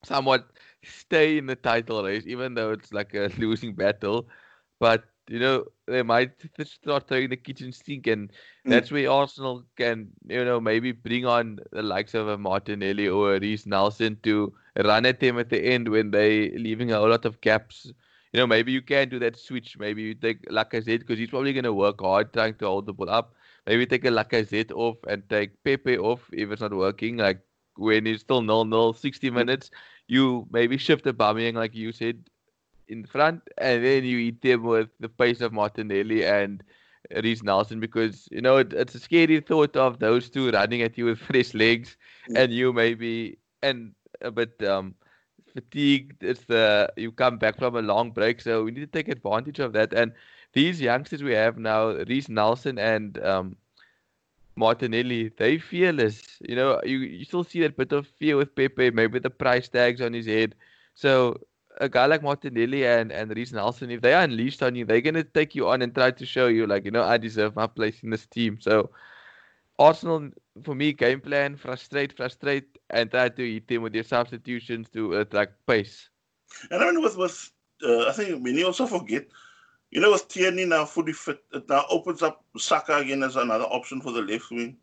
somewhat 0.04 0.48
stay 0.84 1.38
in 1.38 1.46
the 1.46 1.56
title 1.56 2.04
race, 2.04 2.26
even 2.28 2.54
though 2.54 2.72
it's 2.72 2.94
like 2.94 3.14
a 3.14 3.32
losing 3.38 3.74
battle. 3.74 4.28
But 4.80 5.04
you 5.30 5.40
know, 5.40 5.66
they 5.86 6.02
might 6.02 6.32
start 6.64 7.08
throwing 7.08 7.30
the 7.30 7.38
kitchen 7.38 7.72
sink, 7.72 8.08
and 8.08 8.30
mm. 8.30 8.34
that's 8.66 8.92
where 8.92 9.12
Arsenal 9.12 9.64
can, 9.78 10.08
you 10.28 10.44
know, 10.44 10.60
maybe 10.60 10.92
bring 10.92 11.26
on 11.26 11.60
the 11.72 11.84
likes 11.84 12.16
of 12.16 12.28
a 12.28 12.38
Martinelli 12.38 13.08
or 13.08 13.36
a 13.36 13.40
Reiss 13.40 13.68
Nelson 13.68 14.18
to 14.24 14.52
run 14.84 15.06
at 15.06 15.20
them 15.20 15.38
at 15.38 15.50
the 15.50 15.62
end 15.62 15.88
when 15.88 16.10
they 16.10 16.50
leaving 16.58 16.92
a 16.92 17.00
lot 17.00 17.26
of 17.26 17.40
gaps. 17.42 17.92
You 18.34 18.40
know, 18.40 18.48
maybe 18.48 18.72
you 18.72 18.82
can 18.82 19.10
do 19.10 19.20
that 19.20 19.38
switch. 19.38 19.78
Maybe 19.78 20.02
you 20.02 20.16
take 20.16 20.46
Lacazette 20.50 21.00
because 21.00 21.20
he's 21.20 21.30
probably 21.30 21.54
going 21.54 21.64
to 21.64 21.74
work 21.74 22.02
hard 22.02 22.34
trying 22.34 22.56
to 22.56 22.66
hold 22.66 22.86
the 22.88 22.94
ball 22.94 23.10
up. 23.10 23.34
Maybe 23.68 23.86
take 23.86 24.06
a 24.06 24.10
Lacazette 24.10 24.72
off 24.72 24.98
and 25.08 25.28
take 25.30 25.64
Pepe 25.64 25.98
off 25.98 26.22
if 26.34 26.52
it's 26.52 26.62
not 26.62 26.74
working. 26.74 27.18
Like 27.18 27.42
when 27.80 28.06
it's 28.06 28.22
still 28.22 28.42
0 28.42 28.70
0, 28.70 28.92
60 28.92 29.30
minutes, 29.32 29.72
you 30.08 30.48
maybe 30.52 30.78
shift 30.78 31.04
the 31.04 31.14
Aubameyang, 31.14 31.56
like 31.56 31.76
you 31.76 31.92
said, 31.92 32.18
in 32.88 33.06
front, 33.06 33.42
and 33.58 33.84
then 33.84 34.04
you 34.04 34.18
eat 34.18 34.42
them 34.42 34.64
with 34.64 34.90
the 35.00 35.10
pace 35.10 35.42
of 35.42 35.54
Martinelli 35.54 36.26
and 36.26 36.64
Reiss 37.24 37.44
Nelson 37.44 37.80
because, 37.80 38.28
you 38.32 38.42
know, 38.42 38.58
it, 38.58 38.74
it's 38.74 38.96
a 38.96 39.00
scary 39.00 39.40
thought 39.40 39.76
of 39.76 40.00
those 40.00 40.30
two 40.30 40.52
running 40.52 40.82
at 40.82 40.98
you 40.98 41.06
with 41.06 41.20
fresh 41.30 41.54
legs 41.54 41.98
and 42.36 42.52
you 42.52 42.74
maybe, 42.74 43.38
and 43.62 43.94
a 44.22 44.32
bit 44.32 44.62
um, 44.64 44.96
fatigued. 45.54 46.24
It's 46.24 46.44
the, 46.46 46.92
you 46.98 47.12
come 47.12 47.38
back 47.38 47.58
from 47.58 47.76
a 47.76 47.82
long 47.82 48.12
break, 48.12 48.42
so 48.42 48.64
we 48.64 48.72
need 48.72 48.82
to 48.82 48.88
take 48.88 49.08
advantage 49.08 49.60
of 49.60 49.74
that. 49.74 49.94
And 49.94 50.12
these 50.54 50.82
youngsters 50.82 51.24
we 51.24 51.34
have 51.34 51.58
now, 51.58 51.90
Reiss 52.08 52.30
Nelson 52.30 52.78
and 52.80 53.24
um, 53.24 53.56
Martinelli, 54.60 55.32
they 55.38 55.58
fearless. 55.58 56.38
You 56.42 56.56
know, 56.56 56.82
you, 56.84 57.00
you 57.00 57.26
still 57.26 57.44
see 57.44 57.62
that 57.62 57.78
bit 57.78 57.94
of 57.94 58.08
fear 58.08 58.38
with 58.38 58.56
Pepe, 58.56 58.92
maybe 58.92 59.20
the 59.20 59.30
price 59.30 59.70
tags 59.70 60.02
on 60.02 60.14
his 60.14 60.28
head. 60.28 60.56
So 60.96 61.40
a 61.80 61.90
guy 61.90 62.06
like 62.06 62.24
Martinelli 62.24 62.86
and, 62.86 63.12
and 63.12 63.36
Reiss 63.36 63.54
Nelson, 63.54 63.92
if 63.92 64.02
they 64.02 64.14
are 64.14 64.24
unleashed 64.24 64.62
on 64.62 64.76
you, 64.76 64.86
they're 64.86 65.02
gonna 65.02 65.24
take 65.24 65.56
you 65.56 65.70
on 65.70 65.82
and 65.82 65.96
try 65.96 66.12
to 66.12 66.26
show 66.26 66.48
you 66.48 66.68
like, 66.68 66.86
you 66.86 66.92
know, 66.92 67.04
I 67.04 67.18
deserve 67.18 67.56
my 67.56 67.68
place 67.68 68.04
in 68.04 68.10
this 68.12 68.26
team. 68.28 68.60
So 68.60 68.92
Arsenal 69.80 70.32
for 70.64 70.76
me, 70.76 70.92
game 70.94 71.22
plan, 71.22 71.56
frustrate, 71.56 72.14
frustrate, 72.16 72.78
and 72.90 73.10
try 73.10 73.30
to 73.30 73.42
eat 73.42 73.68
them 73.68 73.82
with 73.82 73.96
your 73.96 74.04
substitutions 74.04 74.90
to 74.90 75.16
attract 75.20 75.66
pace. 75.66 76.10
And 76.70 76.84
I 76.84 76.92
mean 76.92 77.02
with 77.02 77.18
with 77.18 77.52
uh, 77.84 78.08
I 78.10 78.12
think 78.12 78.42
many 78.44 78.64
also 78.64 78.86
forget 78.86 79.26
you 79.92 80.00
know, 80.00 80.12
with 80.12 80.28
Tierney 80.28 80.66
now 80.66 80.86
fully 80.86 81.14
fit, 81.14 81.44
it 81.54 81.68
now 81.68 81.86
opens 81.90 82.22
up 82.22 82.44
Saka 82.58 82.98
again 82.98 83.24
as 83.24 83.36
another 83.36 83.66
option 83.66 84.02
for 84.02 84.12
the 84.12 84.22
left 84.22 84.52
wing. 84.52 84.78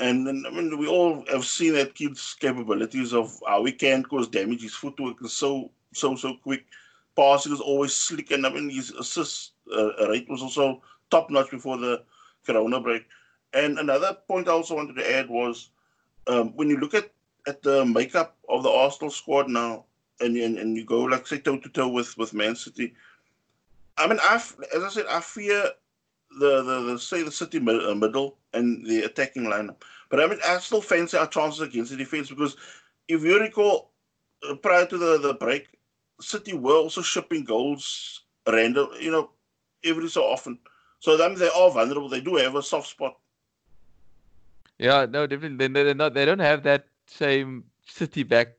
And 0.00 0.26
then, 0.26 0.44
I 0.46 0.50
mean, 0.50 0.78
we 0.78 0.86
all 0.86 1.24
have 1.30 1.44
seen 1.44 1.72
that 1.72 1.96
kid's 1.96 2.36
capabilities 2.38 3.12
of 3.12 3.36
how 3.46 3.64
he 3.64 3.72
can 3.72 4.04
cause 4.04 4.28
damage. 4.28 4.62
His 4.62 4.74
footwork 4.74 5.16
is 5.24 5.32
so, 5.32 5.72
so, 5.92 6.14
so 6.14 6.34
quick. 6.34 6.66
Passing 7.16 7.52
is 7.52 7.60
always 7.60 7.92
slick. 7.92 8.30
And 8.30 8.46
I 8.46 8.50
mean, 8.50 8.70
his 8.70 8.92
assist 8.92 9.52
uh, 9.76 10.08
rate 10.08 10.28
was 10.28 10.40
also 10.40 10.82
top 11.10 11.30
notch 11.30 11.50
before 11.50 11.78
the 11.78 12.04
Corona 12.46 12.80
break. 12.80 13.06
And 13.52 13.78
another 13.80 14.16
point 14.28 14.46
I 14.46 14.52
also 14.52 14.76
wanted 14.76 14.94
to 14.96 15.16
add 15.16 15.28
was 15.28 15.70
um, 16.28 16.54
when 16.54 16.68
you 16.68 16.76
look 16.76 16.94
at, 16.94 17.10
at 17.48 17.62
the 17.62 17.84
makeup 17.84 18.36
of 18.48 18.62
the 18.62 18.70
Arsenal 18.70 19.10
squad 19.10 19.48
now, 19.48 19.86
and, 20.20 20.36
and, 20.36 20.58
and 20.58 20.76
you 20.76 20.84
go, 20.84 21.00
like, 21.00 21.26
say, 21.26 21.38
toe 21.38 21.58
to 21.58 21.68
toe 21.68 21.88
with, 21.88 22.16
with 22.18 22.34
Man 22.34 22.54
City, 22.54 22.94
I 23.98 24.06
mean, 24.06 24.18
I 24.22 24.36
as 24.36 24.82
I 24.82 24.88
said, 24.88 25.06
I 25.08 25.20
fear 25.20 25.70
the 26.38 26.62
the, 26.62 26.82
the 26.92 26.98
say 26.98 27.22
the 27.22 27.32
city 27.32 27.58
uh, 27.58 27.94
middle 27.94 28.36
and 28.52 28.86
the 28.86 29.02
attacking 29.02 29.44
lineup. 29.44 29.82
But 30.10 30.20
I 30.20 30.26
mean, 30.26 30.38
I 30.46 30.58
still 30.58 30.80
fancy 30.80 31.16
our 31.16 31.26
chances 31.26 31.60
against 31.60 31.90
the 31.90 31.96
defense 31.96 32.28
because 32.28 32.56
if 33.08 33.22
you 33.22 33.40
recall, 33.40 33.90
uh, 34.48 34.54
prior 34.54 34.86
to 34.86 34.98
the, 34.98 35.18
the 35.18 35.34
break, 35.34 35.68
City 36.20 36.52
were 36.52 36.74
also 36.74 37.02
shipping 37.02 37.44
goals 37.44 38.22
random, 38.46 38.88
you 39.00 39.10
know, 39.10 39.30
every 39.84 40.08
so 40.08 40.24
often. 40.24 40.58
So 41.00 41.22
I 41.22 41.28
mean, 41.28 41.38
they 41.38 41.48
are 41.48 41.70
vulnerable. 41.70 42.08
They 42.08 42.20
do 42.20 42.36
have 42.36 42.54
a 42.54 42.62
soft 42.62 42.88
spot. 42.88 43.16
Yeah, 44.78 45.06
no, 45.08 45.26
definitely. 45.26 45.68
They're 45.68 45.94
not. 45.94 46.14
They 46.14 46.24
don't 46.24 46.38
have 46.38 46.62
that 46.64 46.86
same 47.06 47.64
City 47.86 48.22
back 48.22 48.57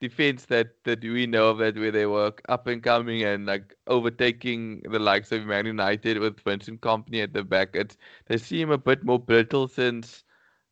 defense 0.00 0.46
that 0.46 0.82
that 0.84 1.02
we 1.02 1.26
know 1.26 1.50
of 1.50 1.58
that 1.58 1.76
where 1.76 1.90
they 1.92 2.06
were 2.06 2.32
up 2.48 2.66
and 2.66 2.82
coming 2.82 3.22
and 3.24 3.46
like 3.46 3.74
overtaking 3.86 4.80
the 4.90 4.98
likes 4.98 5.32
of 5.32 5.44
Man 5.46 5.66
United 5.66 6.18
with 6.18 6.40
Vincent 6.40 6.80
Kompany 6.80 7.22
at 7.22 7.32
the 7.34 7.44
back. 7.44 7.70
It's 7.74 7.96
they 8.26 8.38
seem 8.38 8.70
a 8.70 8.78
bit 8.78 9.04
more 9.04 9.18
brittle 9.18 9.68
since 9.68 10.24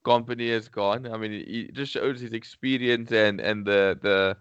Kompany 0.05 0.51
has 0.51 0.69
gone. 0.69 1.07
I 1.07 1.17
mean, 1.19 1.33
he 1.33 1.71
just 1.73 1.93
shows 1.93 2.21
his 2.21 2.33
experience 2.33 3.13
and 3.13 3.41
and 3.41 3.67
the 3.67 3.99
the 4.03 4.37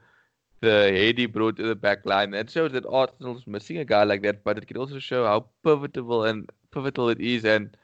the 0.62 0.92
head 0.92 1.18
he 1.18 1.26
brought 1.28 1.58
to 1.58 1.64
the 1.64 1.76
back 1.76 2.06
line. 2.06 2.32
That 2.32 2.50
shows 2.50 2.72
that 2.74 2.86
Arsenal's 2.86 3.46
missing 3.48 3.78
a 3.78 3.86
guy 3.86 4.04
like 4.04 4.24
that, 4.24 4.44
but 4.44 4.58
it 4.58 4.68
can 4.68 4.78
also 4.78 5.00
show 5.00 5.26
how 5.26 5.48
pivotal 5.64 6.26
and 6.26 6.50
pivotal 6.72 7.10
it 7.10 7.20
is 7.22 7.46
and 7.46 7.76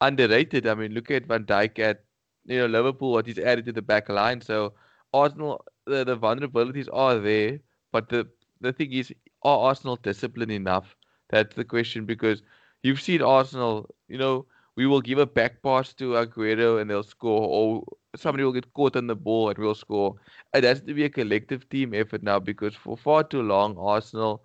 underrated. 0.00 0.66
I 0.66 0.74
mean, 0.74 0.92
look 0.92 1.10
at 1.10 1.26
Van 1.26 1.44
Dijk 1.44 1.78
at 1.78 2.04
you 2.46 2.58
know 2.58 2.66
Liverpool, 2.66 3.12
what 3.12 3.26
he's 3.26 3.38
added 3.38 3.66
to 3.66 3.72
the 3.72 3.82
back 3.82 4.08
line. 4.08 4.40
So 4.40 4.74
Arsenal 5.12 5.64
the, 5.86 6.04
the 6.04 6.16
vulnerabilities 6.16 6.88
are 6.92 7.18
there, 7.18 7.60
but 7.92 8.08
the 8.08 8.28
the 8.60 8.72
thing 8.72 8.92
is, 8.92 9.12
are 9.42 9.58
Arsenal 9.68 9.96
disciplined 9.96 10.52
enough? 10.52 10.96
That's 11.30 11.54
the 11.54 11.64
question 11.64 12.04
because 12.04 12.42
you've 12.82 13.00
seen 13.00 13.22
Arsenal. 13.22 13.94
You 14.08 14.18
know, 14.18 14.46
we 14.76 14.86
will 14.86 15.00
give 15.00 15.18
a 15.18 15.26
back 15.26 15.62
pass 15.62 15.92
to 15.94 16.12
Aguero 16.12 16.80
and 16.80 16.90
they'll 16.90 17.02
score, 17.02 17.48
or 17.48 17.84
somebody 18.16 18.44
will 18.44 18.52
get 18.52 18.72
caught 18.74 18.96
on 18.96 19.06
the 19.06 19.16
ball 19.16 19.50
and 19.50 19.58
we'll 19.58 19.74
score. 19.74 20.16
It 20.54 20.64
has 20.64 20.80
to 20.82 20.94
be 20.94 21.04
a 21.04 21.10
collective 21.10 21.68
team 21.68 21.94
effort 21.94 22.22
now 22.22 22.38
because 22.38 22.74
for 22.74 22.96
far 22.96 23.24
too 23.24 23.42
long, 23.42 23.76
Arsenal 23.78 24.42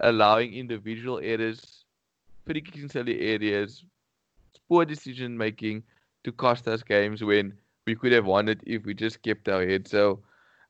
allowing 0.00 0.52
individual 0.54 1.20
errors, 1.22 1.84
pretty 2.44 2.64
silly 2.88 3.20
areas, 3.20 3.84
poor 4.68 4.84
decision 4.84 5.36
making 5.36 5.82
to 6.24 6.32
cost 6.32 6.66
us 6.68 6.82
games 6.82 7.22
when 7.22 7.52
we 7.86 7.94
could 7.94 8.12
have 8.12 8.26
won 8.26 8.48
it 8.48 8.60
if 8.66 8.84
we 8.84 8.94
just 8.94 9.22
kept 9.22 9.48
our 9.48 9.66
head. 9.66 9.88
So 9.88 10.22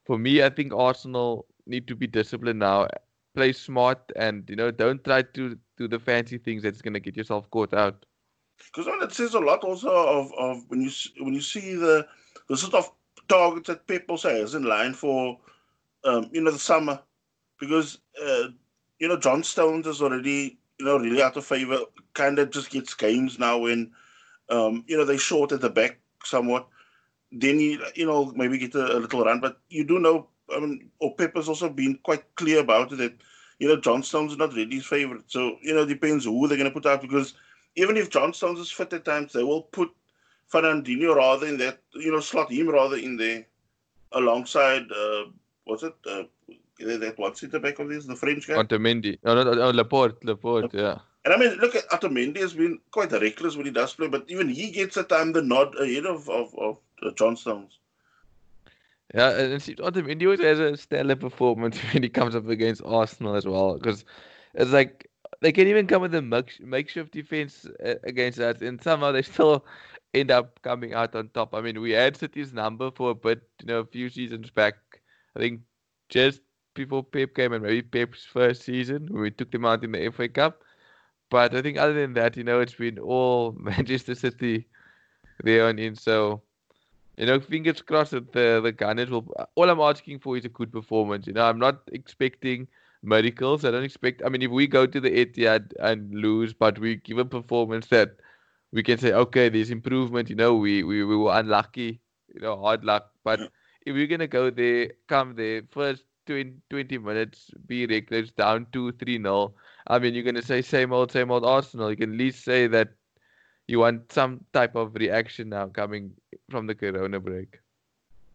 for 0.05 0.19
me, 0.19 0.43
I 0.43 0.51
think 0.51 0.73
Arsenal 0.73 1.47
need 1.67 1.87
to 1.89 1.95
be 1.95 2.07
disciplined 2.07 2.59
now, 2.59 2.89
play 3.35 3.53
smart, 3.53 4.01
and 4.17 4.49
you 4.49 4.57
know 4.57 4.71
don't 4.71 5.03
try 5.05 5.23
to 5.23 5.59
do 5.77 5.89
the 5.89 5.99
fancy 5.99 6.39
things 6.39 6.63
that's 6.63 6.83
going 6.83 6.95
to 6.95 7.01
get 7.01 7.17
yourself 7.17 7.51
caught 7.51 7.75
out. 7.75 8.05
Because 8.59 8.89
I 8.89 8.93
mean, 8.93 9.03
it 9.03 9.13
says 9.13 9.35
a 9.35 9.41
lot 9.41 9.65
also 9.65 9.91
of, 9.91 10.33
of 10.39 10.65
when 10.69 10.81
you 10.81 10.91
when 11.21 11.35
you 11.35 11.41
see 11.41 11.75
the 11.75 12.07
the 12.49 12.57
sort 12.57 12.75
of 12.75 12.91
targets 13.29 13.69
that 13.69 13.87
people 13.87 14.19
say 14.19 14.41
is 14.41 14.55
in 14.55 14.65
line 14.65 14.95
for 14.95 15.39
um, 16.05 16.29
you 16.33 16.41
know 16.41 16.51
the 16.51 16.59
summer, 16.59 17.01
because 17.61 17.99
uh, 18.23 18.49
you 18.99 19.09
know 19.09 19.19
John 19.19 19.43
Stones 19.43 19.87
is 19.87 20.03
already 20.03 20.59
you 20.79 20.87
know 20.87 20.99
really 20.99 21.23
out 21.23 21.37
of 21.37 21.45
favor. 21.45 21.79
Kind 22.15 22.39
of 22.39 22.51
just 22.51 22.71
gets 22.71 22.95
games 22.95 23.39
now 23.39 23.59
when 23.59 23.93
um, 24.51 24.85
you 24.87 24.97
know 24.97 25.05
they 25.05 25.17
short 25.17 25.53
at 25.53 25.61
the 25.61 25.71
back 25.71 25.99
somewhat. 26.25 26.69
Then 27.33 27.61
you 27.61 27.85
you 27.95 28.07
know 28.07 28.33
maybe 28.37 28.59
get 28.59 28.75
a, 28.75 28.97
a 28.97 28.99
little 28.99 29.25
run, 29.25 29.41
but 29.41 29.59
you 29.69 29.85
do 29.85 29.99
know. 29.99 30.29
I 30.55 30.61
mean, 30.61 30.91
or 30.99 31.15
Pepper's 31.15 31.49
also 31.49 31.69
been 31.69 31.99
quite 32.03 32.23
clear 32.35 32.61
about 32.61 32.93
it 32.93 32.97
that 32.97 33.15
you 33.59 33.69
know 33.69 33.81
John 33.81 34.03
Stones 34.03 34.33
is 34.33 34.39
not 34.39 34.53
really 34.53 34.77
his 34.77 34.87
favorite. 34.87 35.25
So 35.27 35.57
you 35.63 35.75
know 35.75 35.87
depends 35.87 36.25
who 36.25 36.47
they're 36.47 36.59
going 36.59 36.71
to 36.71 36.75
put 36.75 36.87
out 36.87 37.01
because 37.01 37.35
even 37.77 37.97
if 37.97 38.11
John 38.11 38.35
Stones 38.35 38.59
is 38.59 38.71
fit 38.71 38.93
at 38.93 39.05
times, 39.05 39.33
they 39.33 39.43
will 39.43 39.63
put 39.63 39.91
Fernandinho 40.53 41.15
rather 41.17 41.47
in 41.47 41.57
that, 41.59 41.79
you 41.95 42.13
know, 42.13 42.21
slot 42.21 42.53
him 42.53 42.69
rather 42.69 42.97
in 42.97 43.17
there 43.17 43.47
alongside, 44.13 44.83
uh, 44.93 45.25
what's 45.65 45.83
it, 45.83 45.95
uh, 46.07 46.25
that 46.79 47.15
one 47.17 47.35
centre 47.35 47.59
back 47.59 47.79
of 47.79 47.89
this, 47.89 48.05
the 48.05 48.17
French 48.17 48.47
guy? 48.47 48.55
Otamendi. 48.55 49.19
No, 49.25 49.35
no, 49.35 49.53
no, 49.53 49.71
Laporte, 49.71 50.23
Laporte, 50.25 50.75
yeah. 50.75 50.99
And 51.25 51.33
I 51.33 51.39
mean, 51.39 51.55
look 51.59 51.77
at 51.77 51.89
Otamendi 51.91 52.39
has 52.39 52.53
been 52.53 52.79
quite 52.91 53.13
reckless 53.13 53.57
when 53.57 53.67
he 53.67 53.73
does 53.73 53.95
play, 53.95 54.09
but 54.09 54.25
even 54.29 54.49
he 54.49 54.71
gets 54.71 54.97
at 54.97 55.09
time 55.09 55.33
the 55.33 55.41
nod 55.41 55.75
ahead 55.81 56.05
of, 56.05 56.29
of, 56.29 56.55
of 56.59 56.79
uh, 57.03 57.11
John 57.13 57.37
Stones. 57.37 57.79
Yeah, 59.15 59.31
and 59.31 59.53
it 59.53 59.63
seems 59.63 59.81
Otamendi 59.81 60.25
always 60.25 60.41
has 60.41 60.59
a 60.59 60.77
stellar 60.77 61.17
performance 61.17 61.79
when 61.93 62.03
he 62.03 62.09
comes 62.09 62.35
up 62.35 62.49
against 62.49 62.83
Arsenal 62.85 63.35
as 63.35 63.47
well, 63.47 63.75
because 63.75 64.05
it's 64.55 64.71
like 64.71 65.09
they 65.41 65.53
can 65.53 65.67
even 65.69 65.87
come 65.87 66.03
with 66.03 66.15
a 66.15 66.23
makeshift 66.61 67.13
defense 67.13 67.67
uh, 67.85 67.95
against 68.05 68.39
us, 68.39 68.63
and 68.63 68.83
somehow 68.83 69.13
they 69.13 69.23
still 69.23 69.65
end 70.15 70.31
up 70.31 70.61
coming 70.63 70.95
out 70.95 71.15
on 71.15 71.29
top. 71.29 71.55
I 71.55 71.61
mean, 71.61 71.81
we 71.81 71.93
had 71.93 72.17
City's 72.17 72.53
number 72.53 72.91
for 72.91 73.11
a 73.11 73.15
bit, 73.15 73.43
you 73.61 73.67
know, 73.67 73.81
a 73.81 73.87
few 73.87 74.09
seasons 74.09 74.51
back. 74.51 74.75
I 75.37 75.41
think 75.41 75.61
just 76.09 76.41
before 76.75 77.03
Pep 77.03 77.35
came 77.35 77.53
and 77.53 77.63
maybe 77.63 77.83
Pep's 77.83 78.25
first 78.25 78.63
season, 78.63 79.09
we 79.11 79.31
took 79.31 79.51
them 79.51 79.65
out 79.65 79.85
in 79.85 79.93
the 79.93 80.11
FA 80.11 80.29
Cup. 80.29 80.63
But 81.31 81.55
I 81.55 81.63
think 81.63 81.79
other 81.79 81.95
than 81.95 82.13
that, 82.15 82.37
you 82.37 82.45
know, 82.45 82.61
it's 82.61 82.75
been 82.75 82.99
all 82.99 83.53
Manchester 83.59 84.15
City 84.15 84.69
there 85.43 85.67
on 85.67 85.79
in. 85.79 85.97
So, 85.97 86.43
you 87.23 87.29
know, 87.29 87.41
fingers 87.41 87.83
crossed 87.83 88.13
that 88.13 88.33
the 88.33 88.61
the 88.63 88.73
Gunners 88.73 89.11
will. 89.11 89.27
All 89.57 89.71
I'm 89.71 89.81
asking 89.81 90.21
for 90.21 90.37
is 90.37 90.47
a 90.47 90.51
good 90.51 90.73
performance. 90.73 91.27
You 91.27 91.35
know, 91.35 91.45
I'm 91.47 91.59
not 91.59 91.83
expecting 91.93 92.69
miracles. 93.03 93.65
I 93.65 93.73
don't 93.73 93.85
expect. 93.85 94.23
I 94.27 94.31
mean, 94.31 94.43
if 94.43 94.51
we 94.51 94.67
go 94.69 94.87
to 94.87 95.01
the 95.01 95.11
Etihad 95.11 95.73
and 95.81 96.15
lose, 96.15 96.55
but 96.55 96.79
we 96.79 96.97
give 96.97 97.19
a 97.19 97.25
performance 97.27 97.89
that 97.89 98.17
we 98.73 98.83
can 98.83 98.99
say, 98.99 99.13
okay, 99.13 99.49
there's 99.49 99.71
improvement. 99.71 100.31
You 100.31 100.37
know, 100.37 100.55
we 100.57 100.83
we, 100.85 101.05
we 101.05 101.17
were 101.17 101.33
unlucky. 101.39 102.01
You 102.35 102.41
know, 102.43 102.59
hard 102.61 102.85
luck. 102.85 103.11
But 103.25 103.47
if 103.87 103.95
we're 103.95 104.07
gonna 104.07 104.29
go 104.29 104.51
there, 104.51 104.93
come 105.09 105.35
there 105.37 105.63
first 105.71 106.05
20, 106.27 106.55
20 106.71 106.99
minutes, 106.99 107.51
be 107.67 107.87
reckless, 107.87 108.33
down 108.33 108.67
two, 108.73 108.93
three 108.93 109.19
nil. 109.19 109.57
I 109.87 109.99
mean, 109.99 110.15
you're 110.15 110.25
gonna 110.25 110.43
say 110.43 110.63
same 110.63 110.93
old, 110.93 111.13
same 111.13 111.31
old 111.31 111.45
Arsenal. 111.45 111.91
You 111.91 111.97
can 111.97 112.13
at 112.13 112.19
least 112.19 112.45
say 112.45 112.67
that 112.69 112.95
you 113.69 113.79
want 113.79 114.13
some 114.13 114.45
type 114.53 114.75
of 114.75 114.95
reaction 114.95 115.49
now 115.49 115.67
coming 115.67 116.13
from 116.51 116.67
the 116.67 116.75
Corona 116.75 117.21
break. 117.21 117.59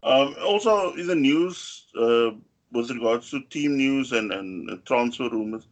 Um, 0.03 0.35
also, 0.43 0.93
in 0.93 1.07
the 1.07 1.15
news, 1.15 1.85
uh, 1.99 2.31
with 2.71 2.91
regards 2.91 3.29
to 3.31 3.41
team 3.49 3.77
news 3.77 4.11
and, 4.11 4.31
and 4.31 4.85
transfer 4.85 5.29
rumors, 5.29 5.67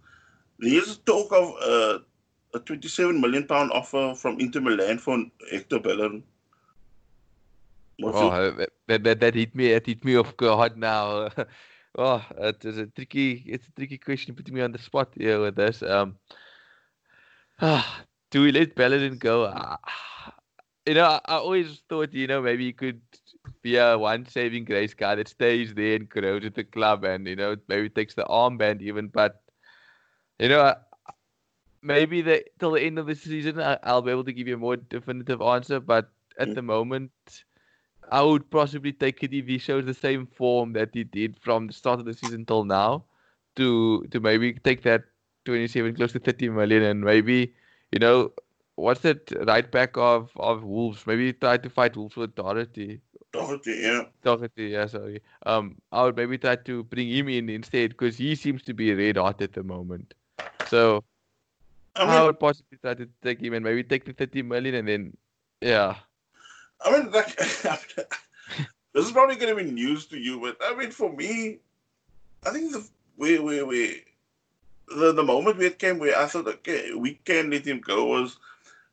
there's 0.60 0.98
talk 0.98 1.32
of 1.32 1.54
uh, 1.62 2.00
a 2.54 2.60
27 2.60 3.20
million 3.20 3.46
pound 3.46 3.72
offer 3.72 4.14
from 4.16 4.40
Inter 4.40 4.62
Milan 4.62 4.98
for 4.98 5.24
Hector 5.52 5.80
Bellerin. 5.80 6.24
What's 8.00 8.18
oh, 8.18 8.52
that, 8.88 9.04
that, 9.04 9.20
that 9.22 9.36
hit 9.36 9.56
me. 9.56 9.72
That 9.72 9.86
hit 9.86 10.04
me 10.04 10.18
off 10.18 10.36
guard 10.36 10.78
now. 10.78 11.30
oh, 11.98 12.26
it 12.38 12.66
is 12.66 12.78
a 12.78 12.88
tricky. 12.88 13.44
It's 13.46 13.68
a 13.68 13.72
tricky 13.72 13.98
question 13.98 14.36
putting 14.36 14.54
me 14.54 14.62
on 14.62 14.72
the 14.72 14.80
spot 14.80 15.14
here 15.16 15.40
with 15.40 15.56
this. 15.56 15.82
Um, 15.82 16.18
ah, 17.62 18.04
do 18.36 18.42
we 18.42 18.52
let 18.52 18.76
Bellerin 18.76 19.18
go? 19.18 19.46
Ah, 19.46 19.80
you 20.86 20.94
know, 20.94 21.06
I, 21.06 21.22
I 21.24 21.36
always 21.36 21.82
thought, 21.88 22.12
you 22.12 22.28
know, 22.28 22.42
maybe 22.42 22.66
he 22.66 22.74
could 22.74 23.00
be 23.62 23.78
a 23.78 23.98
one 23.98 24.26
saving 24.26 24.66
grace 24.66 24.94
guy 24.94 25.16
that 25.16 25.30
stays 25.30 25.74
there 25.74 25.96
and 25.96 26.10
grows 26.10 26.44
at 26.44 26.54
the 26.54 26.66
club 26.66 27.06
and, 27.06 27.26
you 27.28 27.38
know, 27.38 27.56
maybe 27.70 27.88
takes 27.88 28.14
the 28.14 28.26
armband 28.26 28.82
even. 28.82 29.08
But, 29.08 29.42
you 30.38 30.50
know, 30.50 30.76
maybe 31.82 32.22
the, 32.22 32.44
till 32.60 32.72
the 32.72 32.82
end 32.82 33.00
of 33.00 33.08
the 33.08 33.16
season, 33.16 33.58
I, 33.58 33.80
I'll 33.84 34.02
be 34.02 34.12
able 34.12 34.26
to 34.26 34.34
give 34.34 34.50
you 34.50 34.56
a 34.56 34.58
more 34.58 34.76
definitive 34.76 35.42
answer. 35.42 35.80
But 35.80 36.10
at 36.38 36.50
mm. 36.50 36.56
the 36.56 36.62
moment, 36.62 37.12
I 38.12 38.22
would 38.22 38.52
possibly 38.52 38.92
take 38.92 39.24
it 39.24 39.34
if 39.34 39.48
he 39.48 39.60
shows 39.60 39.86
the 39.86 39.94
same 39.94 40.28
form 40.28 40.74
that 40.74 40.90
he 40.92 41.06
did 41.06 41.40
from 41.40 41.68
the 41.68 41.74
start 41.74 42.02
of 42.02 42.06
the 42.06 42.14
season 42.14 42.46
till 42.46 42.66
now 42.66 43.06
to 43.56 44.06
to 44.12 44.20
maybe 44.20 44.52
take 44.56 44.84
that 44.84 45.06
27 45.46 45.96
close 45.96 46.12
to 46.12 46.20
30 46.20 46.50
million 46.50 46.84
and 46.84 47.00
maybe 47.00 47.54
you 47.96 48.00
know 48.00 48.32
what's 48.76 49.00
that 49.02 49.32
right 49.48 49.72
back 49.72 49.96
of 49.96 50.30
of 50.36 50.64
Wolves? 50.64 51.08
Maybe 51.08 51.32
try 51.32 51.58
to 51.58 51.70
fight 51.70 51.96
Wolves 51.96 52.18
with 52.18 52.36
Doherty. 52.36 53.00
Doherty, 53.32 53.76
yeah. 53.82 54.04
Doherty, 54.22 54.68
yeah. 54.68 54.86
Sorry. 54.88 55.22
Um, 55.46 55.78
I 55.94 56.04
would 56.04 56.18
maybe 56.18 56.38
try 56.38 56.58
to 56.58 56.84
bring 56.84 57.10
him 57.10 57.30
in 57.30 57.50
instead 57.50 57.92
because 57.92 58.18
he 58.18 58.36
seems 58.36 58.64
to 58.64 58.74
be 58.74 58.94
red 58.94 59.16
hot 59.18 59.42
at 59.42 59.54
the 59.54 59.64
moment. 59.64 60.14
So 60.68 61.06
I, 61.96 62.06
mean, 62.06 62.14
I 62.16 62.24
would 62.26 62.40
possibly 62.40 62.78
try 62.82 62.96
to 62.96 63.08
take 63.24 63.42
him 63.42 63.54
and 63.54 63.64
maybe 63.64 63.84
take 63.84 64.04
the 64.04 64.14
thirty 64.14 64.42
million 64.42 64.76
and 64.76 64.88
then, 64.88 65.18
yeah. 65.62 65.96
I 66.82 66.92
mean, 66.92 67.12
like, 67.12 67.34
this 68.94 69.06
is 69.06 69.12
probably 69.14 69.38
going 69.38 69.56
to 69.56 69.64
be 69.64 69.72
news 69.72 70.06
to 70.08 70.18
you, 70.18 70.42
but 70.42 70.58
I 70.62 70.76
mean, 70.76 70.92
for 70.92 71.14
me, 71.14 71.60
I 72.46 72.52
think 72.52 72.74
the 72.74 72.86
we 73.18 73.40
we 73.40 73.64
we 73.64 74.04
the 74.88 75.14
the 75.14 75.24
moment 75.24 75.58
we 75.58 75.70
came 75.72 76.00
where 76.00 76.18
I 76.18 76.28
thought, 76.28 76.48
okay, 76.48 76.94
we 76.94 77.16
can 77.16 77.50
let 77.52 77.66
him 77.66 77.82
go 77.82 78.06
was 78.06 78.38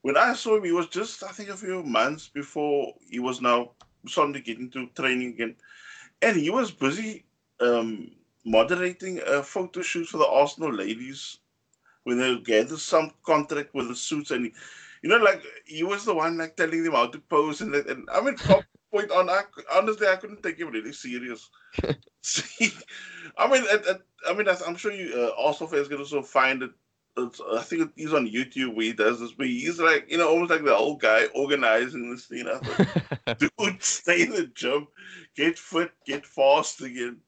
when 0.02 0.16
I 0.16 0.34
saw 0.34 0.56
him, 0.56 0.64
he 0.64 0.72
was 0.72 0.88
just, 0.88 1.22
I 1.22 1.28
think, 1.28 1.48
a 1.48 1.56
few 1.56 1.82
months 1.82 2.28
before 2.28 2.94
he 3.08 3.20
was 3.20 3.40
now 3.40 3.72
starting 4.06 4.34
to 4.34 4.40
get 4.40 4.58
into 4.58 4.88
training 4.88 5.30
again. 5.30 5.56
And 6.20 6.36
he 6.36 6.50
was 6.50 6.70
busy 6.72 7.24
um, 7.60 8.12
moderating 8.44 9.20
a 9.26 9.42
photo 9.42 9.82
shoot 9.82 10.06
for 10.08 10.18
the 10.18 10.26
Arsenal 10.26 10.72
ladies 10.72 11.38
when 12.04 12.18
they 12.18 12.38
gathered 12.40 12.78
some 12.78 13.12
contract 13.24 13.74
with 13.74 13.88
the 13.88 13.96
suits. 13.96 14.30
And, 14.32 14.52
you 15.02 15.10
know, 15.10 15.18
like, 15.18 15.42
he 15.66 15.82
was 15.84 16.04
the 16.04 16.14
one, 16.14 16.38
like, 16.38 16.56
telling 16.56 16.82
them 16.84 16.94
how 16.94 17.06
to 17.08 17.18
pose. 17.20 17.60
And, 17.60 17.74
and 17.74 18.08
I 18.12 18.20
mean, 18.20 18.36
point 18.92 19.10
on, 19.10 19.28
I, 19.28 19.42
honestly, 19.72 20.06
I 20.06 20.16
couldn't 20.16 20.42
take 20.42 20.60
it 20.60 20.64
really 20.64 20.92
serious. 20.92 21.50
See, 22.22 22.70
I 23.36 23.50
mean, 23.50 23.64
I, 24.28 24.32
mean, 24.34 24.46
I'm 24.48 24.76
sure 24.76 24.92
you, 24.92 25.12
uh, 25.14 25.42
Arsenal 25.42 25.70
fans 25.70 25.88
can 25.88 25.98
also 25.98 26.22
find 26.22 26.62
it 26.62 26.70
it's, 27.16 27.40
I 27.40 27.60
think 27.60 27.92
he's 27.96 28.14
on 28.14 28.28
YouTube 28.28 28.74
where 28.74 28.86
he 28.86 28.92
does 28.92 29.20
this, 29.20 29.32
but 29.32 29.46
he's 29.46 29.78
like, 29.78 30.10
you 30.10 30.18
know, 30.18 30.28
almost 30.28 30.50
like 30.50 30.64
the 30.64 30.74
old 30.74 31.00
guy 31.00 31.26
organizing 31.34 32.10
this 32.10 32.26
thing. 32.26 32.46
I 32.48 32.58
thought, 32.58 33.38
dude, 33.58 33.82
stay 33.82 34.22
in 34.22 34.30
the 34.30 34.46
gym, 34.46 34.88
get 35.36 35.58
fit, 35.58 35.92
get 36.06 36.24
fast 36.24 36.80
again. 36.80 37.18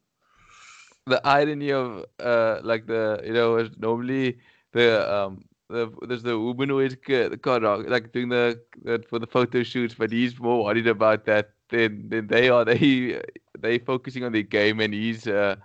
The 1.07 1.21
irony 1.27 1.71
of, 1.73 2.07
uh, 2.19 2.61
like 2.63 2.87
the, 2.87 3.21
you 3.25 3.35
know, 3.35 3.69
normally 3.77 4.39
the, 4.73 5.15
um, 5.15 5.45
the, 5.71 5.91
there's 6.07 6.23
the 6.23 6.39
humanoid 6.39 6.99
the 7.07 7.39
car 7.39 7.61
like 7.61 8.13
doing 8.13 8.29
the, 8.29 8.61
the 8.83 9.03
for 9.09 9.19
the 9.19 9.27
photo 9.27 9.63
shoots, 9.63 9.95
but 9.95 10.13
he's 10.13 10.39
more 10.39 10.65
worried 10.65 10.87
about 10.87 11.25
that 11.27 11.51
than 11.71 12.09
than 12.09 12.27
they 12.27 12.49
are. 12.49 12.65
They 12.65 13.21
they 13.59 13.79
focusing 13.79 14.25
on 14.25 14.33
the 14.33 14.43
game, 14.43 14.81
and 14.81 14.93
he's 14.93 15.27
uh, 15.27 15.57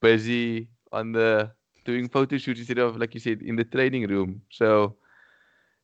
busy 0.00 0.68
on 0.92 1.12
the 1.12 1.50
doing 1.84 2.08
photo 2.08 2.36
shoots 2.36 2.60
instead 2.60 2.78
of 2.78 2.96
like 2.96 3.14
you 3.14 3.20
said 3.20 3.42
in 3.42 3.56
the 3.56 3.64
training 3.64 4.06
room. 4.08 4.42
So 4.50 4.96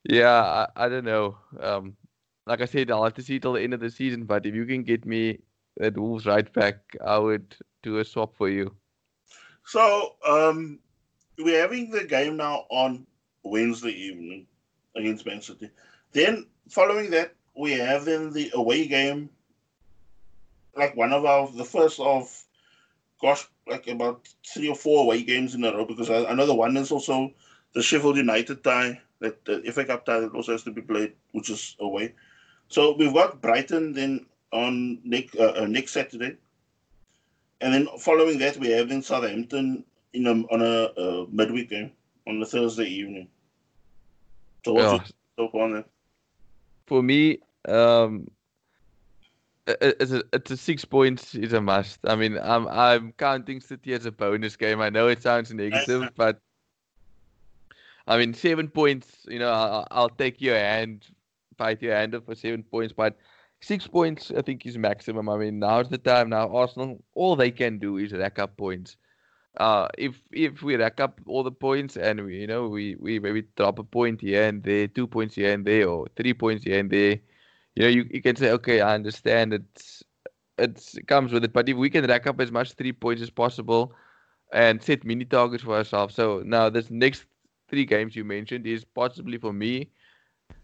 yeah, 0.04 0.66
I, 0.76 0.84
I 0.84 0.88
don't 0.88 1.04
know. 1.04 1.38
Um, 1.60 1.96
like 2.46 2.60
I 2.60 2.66
said, 2.66 2.90
I'll 2.90 3.04
have 3.04 3.14
to 3.14 3.22
see 3.22 3.40
till 3.40 3.54
the 3.54 3.62
end 3.62 3.72
of 3.72 3.80
the 3.80 3.90
season. 3.90 4.24
But 4.24 4.44
if 4.44 4.54
you 4.54 4.66
can 4.66 4.82
get 4.82 5.06
me 5.06 5.38
that 5.78 5.96
Wolves 5.96 6.26
right 6.26 6.50
back, 6.52 6.76
I 7.04 7.18
would 7.18 7.56
do 7.82 7.98
a 7.98 8.04
swap 8.04 8.36
for 8.36 8.48
you. 8.48 8.74
So 9.66 10.16
um, 10.26 10.78
we're 11.38 11.60
having 11.60 11.90
the 11.90 12.04
game 12.04 12.36
now 12.36 12.66
on 12.68 13.06
Wednesday 13.44 13.92
evening 13.92 14.46
against 14.96 15.26
Man 15.26 15.40
City. 15.40 15.70
Then 16.12 16.46
following 16.68 17.10
that, 17.10 17.34
we 17.56 17.72
have 17.72 18.04
then 18.04 18.32
the 18.32 18.50
away 18.54 18.86
game 18.86 19.30
like 20.76 20.96
one 20.96 21.12
of 21.12 21.24
our 21.24 21.48
the 21.52 21.64
first 21.64 22.00
of 22.00 22.44
gosh 23.20 23.46
like 23.66 23.86
about 23.86 24.28
three 24.46 24.68
or 24.68 24.74
four 24.74 25.04
away 25.04 25.22
games 25.22 25.54
in 25.54 25.64
a 25.64 25.72
row 25.72 25.84
because 25.84 26.08
the 26.08 26.54
one 26.54 26.76
is 26.76 26.90
also 26.90 27.32
the 27.74 27.82
Sheffield 27.82 28.16
United 28.16 28.62
tie 28.62 29.00
that 29.20 29.44
the 29.44 29.60
FA 29.72 29.84
Cup 29.84 30.04
tie 30.04 30.20
that 30.20 30.34
also 30.34 30.52
has 30.52 30.62
to 30.64 30.70
be 30.70 30.82
played, 30.82 31.12
which 31.32 31.50
is 31.50 31.76
away. 31.80 32.14
So 32.68 32.94
we've 32.96 33.12
got 33.12 33.40
Brighton 33.40 33.92
then 33.92 34.26
on 34.52 34.98
next 35.04 35.36
uh, 35.36 35.54
uh, 35.56 35.66
next 35.66 35.92
Saturday, 35.92 36.36
and 37.60 37.74
then 37.74 37.88
following 37.98 38.38
that 38.38 38.56
we 38.56 38.70
have 38.70 38.88
then 38.88 39.02
Southampton 39.02 39.84
in 40.12 40.26
a, 40.26 40.30
on 40.30 40.62
a 40.62 40.84
uh, 41.00 41.26
midweek 41.30 41.70
game 41.70 41.90
on 42.26 42.40
the 42.40 42.46
Thursday 42.46 42.86
evening. 42.86 43.28
So 44.64 44.72
what's 44.72 45.12
your 45.38 45.50
on? 45.62 45.84
For 46.86 47.02
me, 47.02 47.38
um, 47.68 48.28
it's 49.66 50.12
a, 50.12 50.22
it's 50.32 50.50
a 50.50 50.56
six 50.56 50.84
points 50.84 51.34
is 51.34 51.52
a 51.52 51.60
must. 51.60 52.00
I 52.04 52.16
mean, 52.16 52.38
I'm 52.38 52.68
I'm 52.68 53.12
counting 53.12 53.60
City 53.60 53.94
as 53.94 54.06
a 54.06 54.12
bonus 54.12 54.56
game. 54.56 54.80
I 54.80 54.90
know 54.90 55.08
it 55.08 55.22
sounds 55.22 55.52
negative, 55.52 56.10
but 56.16 56.40
I 58.06 58.18
mean, 58.18 58.34
seven 58.34 58.68
points. 58.68 59.24
You 59.26 59.38
know, 59.38 59.50
I'll, 59.50 59.88
I'll 59.90 60.08
take 60.08 60.40
your 60.40 60.56
hand, 60.56 61.06
fight 61.56 61.82
your 61.82 61.94
hand 61.94 62.20
for 62.24 62.34
seven 62.34 62.62
points, 62.62 62.92
but 62.92 63.16
six 63.60 63.86
points 63.86 64.30
I 64.36 64.42
think 64.42 64.66
is 64.66 64.76
maximum. 64.76 65.28
I 65.28 65.38
mean, 65.38 65.58
now's 65.58 65.88
the 65.88 65.98
time. 65.98 66.28
Now 66.28 66.54
Arsenal, 66.54 67.02
all 67.14 67.36
they 67.36 67.50
can 67.50 67.78
do 67.78 67.96
is 67.96 68.12
rack 68.12 68.38
up 68.38 68.56
points. 68.56 68.96
Uh, 69.56 69.88
if 69.96 70.20
if 70.32 70.62
we 70.62 70.76
rack 70.76 71.00
up 71.00 71.20
all 71.26 71.42
the 71.42 71.52
points 71.52 71.96
and 71.96 72.24
we, 72.24 72.40
you 72.40 72.46
know, 72.46 72.68
we 72.68 72.96
we 72.96 73.18
maybe 73.20 73.42
drop 73.56 73.78
a 73.78 73.84
point 73.84 74.20
here 74.20 74.44
and 74.44 74.62
there, 74.62 74.88
two 74.88 75.06
points 75.06 75.34
here 75.34 75.52
and 75.52 75.64
there, 75.64 75.88
or 75.88 76.06
three 76.16 76.34
points 76.34 76.64
here 76.64 76.78
and 76.80 76.90
there 76.90 77.20
you 77.74 77.82
know, 77.82 77.88
you, 77.88 78.08
you 78.10 78.22
can 78.22 78.36
say, 78.36 78.50
okay, 78.52 78.80
I 78.80 78.94
understand 78.94 79.52
it's 79.52 80.02
it's 80.58 80.96
it 80.96 81.08
comes 81.08 81.32
with 81.32 81.44
it, 81.44 81.52
but 81.52 81.68
if 81.68 81.76
we 81.76 81.90
can 81.90 82.06
rack 82.06 82.26
up 82.26 82.40
as 82.40 82.52
much 82.52 82.72
three 82.72 82.92
points 82.92 83.22
as 83.22 83.30
possible 83.30 83.92
and 84.52 84.80
set 84.80 85.04
mini 85.04 85.24
targets 85.24 85.64
for 85.64 85.76
ourselves. 85.76 86.14
So 86.14 86.42
now 86.44 86.70
this 86.70 86.90
next 86.90 87.24
three 87.68 87.84
games 87.84 88.14
you 88.14 88.24
mentioned 88.24 88.66
is 88.66 88.84
possibly 88.84 89.38
for 89.38 89.52
me 89.52 89.90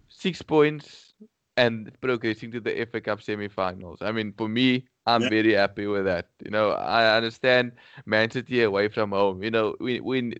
six 0.08 0.42
points 0.42 1.14
and 1.56 1.90
progressing 2.00 2.52
to 2.52 2.60
the 2.60 2.86
FA 2.86 3.00
Cup 3.00 3.20
semi-finals. 3.20 3.98
I 4.00 4.12
mean, 4.12 4.32
for 4.36 4.48
me, 4.48 4.86
I'm 5.06 5.22
yeah. 5.22 5.28
very 5.28 5.54
happy 5.54 5.86
with 5.86 6.04
that. 6.04 6.28
You 6.44 6.50
know, 6.50 6.70
I 6.70 7.16
understand 7.16 7.72
Man 8.06 8.30
City 8.30 8.62
away 8.62 8.88
from 8.88 9.10
home. 9.10 9.42
You 9.42 9.50
know, 9.50 9.76
we 9.80 10.00
when 10.00 10.34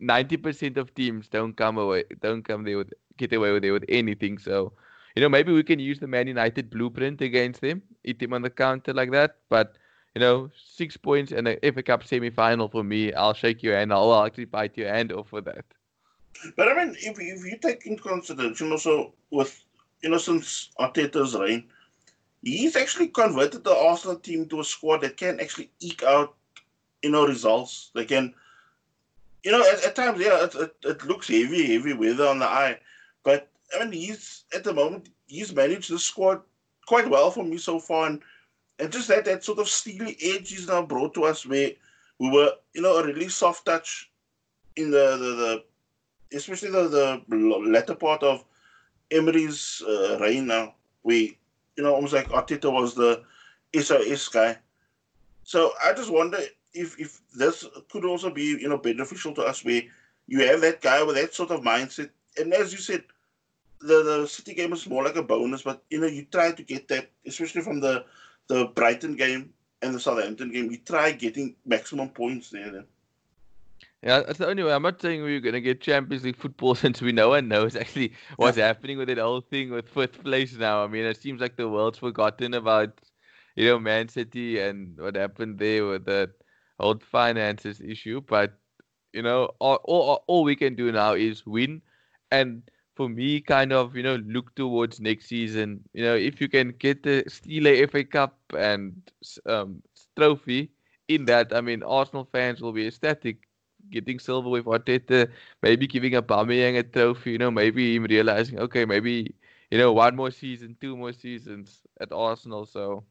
90% 0.00 0.76
of 0.76 0.94
teams 0.94 1.28
don't 1.28 1.56
come 1.56 1.78
away, 1.78 2.04
don't 2.20 2.42
come 2.42 2.64
there 2.64 2.78
with 2.78 2.92
get 3.16 3.32
away 3.32 3.52
with 3.52 3.64
it 3.64 3.72
with 3.72 3.84
anything. 3.88 4.38
So 4.38 4.72
you 5.14 5.22
know, 5.22 5.28
maybe 5.30 5.52
we 5.52 5.62
can 5.62 5.78
use 5.78 5.98
the 5.98 6.06
Man 6.06 6.26
United 6.26 6.70
blueprint 6.70 7.22
against 7.22 7.62
them, 7.62 7.82
eat 8.04 8.18
them 8.18 8.34
on 8.34 8.42
the 8.42 8.50
counter 8.50 8.92
like 8.92 9.10
that. 9.12 9.36
But 9.48 9.76
you 10.14 10.20
know, 10.20 10.50
six 10.54 10.96
points 10.96 11.32
and 11.32 11.48
a 11.48 11.72
FA 11.72 11.82
Cup 11.82 12.04
semi-final 12.04 12.68
for 12.68 12.84
me. 12.84 13.12
I'll 13.12 13.34
shake 13.34 13.62
your 13.62 13.76
hand. 13.76 13.92
I'll 13.92 14.24
actually 14.24 14.44
bite 14.46 14.76
your 14.76 14.88
hand 14.88 15.12
off 15.12 15.28
for 15.28 15.40
that. 15.42 15.64
But 16.56 16.68
I 16.68 16.74
mean, 16.74 16.94
if, 16.98 17.18
if 17.18 17.44
you 17.44 17.58
take 17.58 17.86
into 17.86 18.02
consideration 18.02 18.72
also 18.72 19.14
with 19.30 19.64
you 20.02 20.10
know 20.10 20.18
since 20.18 20.70
Arteta's 20.78 21.34
reign, 21.34 21.64
he's 22.46 22.76
actually 22.76 23.08
converted 23.08 23.64
the 23.64 23.74
Arsenal 23.74 24.16
team 24.16 24.46
to 24.46 24.60
a 24.60 24.64
squad 24.64 25.00
that 25.00 25.16
can 25.16 25.40
actually 25.40 25.70
eke 25.80 26.04
out 26.04 26.34
you 27.02 27.10
know 27.10 27.26
results. 27.26 27.90
They 27.94 28.04
can, 28.04 28.32
you 29.42 29.52
know, 29.52 29.60
at, 29.60 29.84
at 29.84 29.96
times 29.96 30.20
yeah, 30.20 30.44
it, 30.44 30.54
it, 30.54 30.76
it 30.84 31.04
looks 31.04 31.28
heavy, 31.28 31.74
heavy 31.74 31.92
weather 31.92 32.26
on 32.26 32.38
the 32.38 32.46
eye, 32.46 32.78
but 33.24 33.48
I 33.74 33.84
mean, 33.84 33.92
he's 33.92 34.44
at 34.54 34.64
the 34.64 34.72
moment 34.72 35.08
he's 35.26 35.54
managed 35.54 35.90
the 35.90 35.98
squad 35.98 36.40
quite 36.86 37.10
well 37.10 37.30
for 37.30 37.44
me 37.44 37.58
so 37.58 37.80
far, 37.80 38.06
and 38.06 38.22
and 38.78 38.92
just 38.92 39.08
that 39.08 39.24
that 39.24 39.44
sort 39.44 39.58
of 39.58 39.68
steely 39.68 40.16
edge 40.22 40.50
he's 40.50 40.68
now 40.68 40.82
brought 40.82 41.14
to 41.14 41.24
us, 41.24 41.44
where 41.44 41.72
we 42.20 42.30
were 42.30 42.52
you 42.74 42.82
know 42.82 42.96
a 42.96 43.04
really 43.04 43.28
soft 43.28 43.66
touch 43.66 44.10
in 44.76 44.90
the 44.92 45.16
the, 45.16 45.62
the 46.30 46.36
especially 46.36 46.70
the 46.70 47.22
the 47.28 47.70
latter 47.70 47.94
part 47.96 48.22
of 48.22 48.44
Emery's 49.10 49.82
uh, 49.88 50.18
reign 50.20 50.46
now, 50.46 50.74
we 51.02 51.38
you 51.76 51.84
know 51.84 51.94
almost 51.94 52.12
like 52.12 52.28
Arteta 52.28 52.72
was 52.72 52.94
the 52.94 53.22
SOS 53.74 54.28
guy. 54.28 54.58
So 55.44 55.72
I 55.84 55.92
just 55.92 56.12
wonder 56.12 56.38
if 56.74 56.98
if 56.98 57.20
this 57.34 57.64
could 57.90 58.04
also 58.04 58.30
be 58.30 58.44
you 58.44 58.68
know 58.68 58.78
beneficial 58.78 59.34
to 59.34 59.42
us, 59.42 59.64
where 59.64 59.82
you 60.26 60.46
have 60.46 60.60
that 60.62 60.80
guy 60.80 61.02
with 61.02 61.16
that 61.16 61.34
sort 61.34 61.50
of 61.50 61.60
mindset, 61.60 62.10
and 62.38 62.52
as 62.52 62.72
you 62.72 62.78
said 62.78 63.04
the, 63.80 64.02
the 64.02 64.26
City 64.26 64.54
game 64.54 64.72
is 64.72 64.88
more 64.88 65.04
like 65.04 65.16
a 65.16 65.22
bonus, 65.22 65.62
but 65.62 65.82
you 65.90 66.00
know, 66.00 66.06
you 66.06 66.26
try 66.30 66.52
to 66.52 66.62
get 66.62 66.88
that, 66.88 67.10
especially 67.26 67.62
from 67.62 67.80
the 67.80 68.04
the 68.48 68.66
Brighton 68.66 69.16
game 69.16 69.52
and 69.82 69.94
the 69.94 70.00
Southampton 70.00 70.52
game, 70.52 70.70
you 70.70 70.78
try 70.78 71.10
getting 71.10 71.56
maximum 71.64 72.08
points 72.10 72.50
there 72.50 72.70
then. 72.70 72.84
Yeah, 74.02 74.20
that's 74.22 74.38
the 74.38 74.46
only 74.46 74.62
way. 74.62 74.72
I'm 74.72 74.82
not 74.82 75.00
saying 75.00 75.22
we're 75.22 75.40
going 75.40 75.54
to 75.54 75.60
get 75.60 75.80
Champions 75.80 76.24
League 76.24 76.36
football 76.36 76.74
since 76.76 77.00
we 77.02 77.12
no 77.12 77.30
one 77.30 77.48
knows 77.48 77.74
actually 77.76 78.12
what's 78.36 78.58
happening 78.58 78.98
with 78.98 79.08
that 79.08 79.18
whole 79.18 79.40
thing 79.40 79.70
with 79.70 79.88
fifth 79.88 80.22
place 80.22 80.54
now. 80.56 80.84
I 80.84 80.86
mean, 80.86 81.04
it 81.04 81.16
seems 81.20 81.40
like 81.40 81.56
the 81.56 81.68
world's 81.68 81.98
forgotten 81.98 82.54
about, 82.54 83.00
you 83.56 83.66
know, 83.66 83.78
Man 83.78 84.08
City 84.08 84.60
and 84.60 84.96
what 84.98 85.16
happened 85.16 85.58
there 85.58 85.86
with 85.86 86.04
the 86.04 86.30
old 86.78 87.02
finances 87.02 87.80
issue. 87.80 88.20
But, 88.20 88.58
you 89.12 89.22
know, 89.22 89.50
all, 89.58 89.80
all, 89.84 90.24
all 90.26 90.44
we 90.44 90.56
can 90.56 90.74
do 90.74 90.92
now 90.92 91.14
is 91.14 91.46
win. 91.46 91.82
And 92.30 92.62
for 92.94 93.08
me, 93.08 93.40
kind 93.40 93.72
of, 93.72 93.96
you 93.96 94.02
know, 94.02 94.16
look 94.16 94.54
towards 94.54 95.00
next 95.00 95.26
season. 95.26 95.82
You 95.94 96.04
know, 96.04 96.14
if 96.14 96.40
you 96.40 96.48
can 96.48 96.70
get 96.78 97.02
the 97.02 97.24
Steele 97.28 97.66
FA 97.88 98.04
Cup 98.04 98.38
and 98.56 98.94
um, 99.46 99.82
trophy 100.16 100.70
in 101.08 101.24
that, 101.26 101.54
I 101.54 101.60
mean, 101.60 101.82
Arsenal 101.82 102.24
fans 102.24 102.60
will 102.60 102.72
be 102.72 102.86
ecstatic 102.86 103.45
getting 103.90 104.18
silver 104.18 104.48
with 104.48 104.64
Arteta, 104.66 105.30
maybe 105.62 105.86
giving 105.86 106.14
a 106.14 106.22
Aubameyang 106.22 106.78
a 106.78 106.82
trophy, 106.82 107.32
you 107.32 107.38
know, 107.38 107.50
maybe 107.50 107.94
him 107.96 108.04
realizing, 108.04 108.58
okay, 108.58 108.84
maybe, 108.84 109.34
you 109.70 109.78
know, 109.78 109.92
one 109.92 110.16
more 110.16 110.30
season, 110.30 110.76
two 110.80 110.96
more 110.96 111.12
seasons 111.12 111.82
at 112.00 112.12
Arsenal. 112.12 112.66
So, 112.66 113.04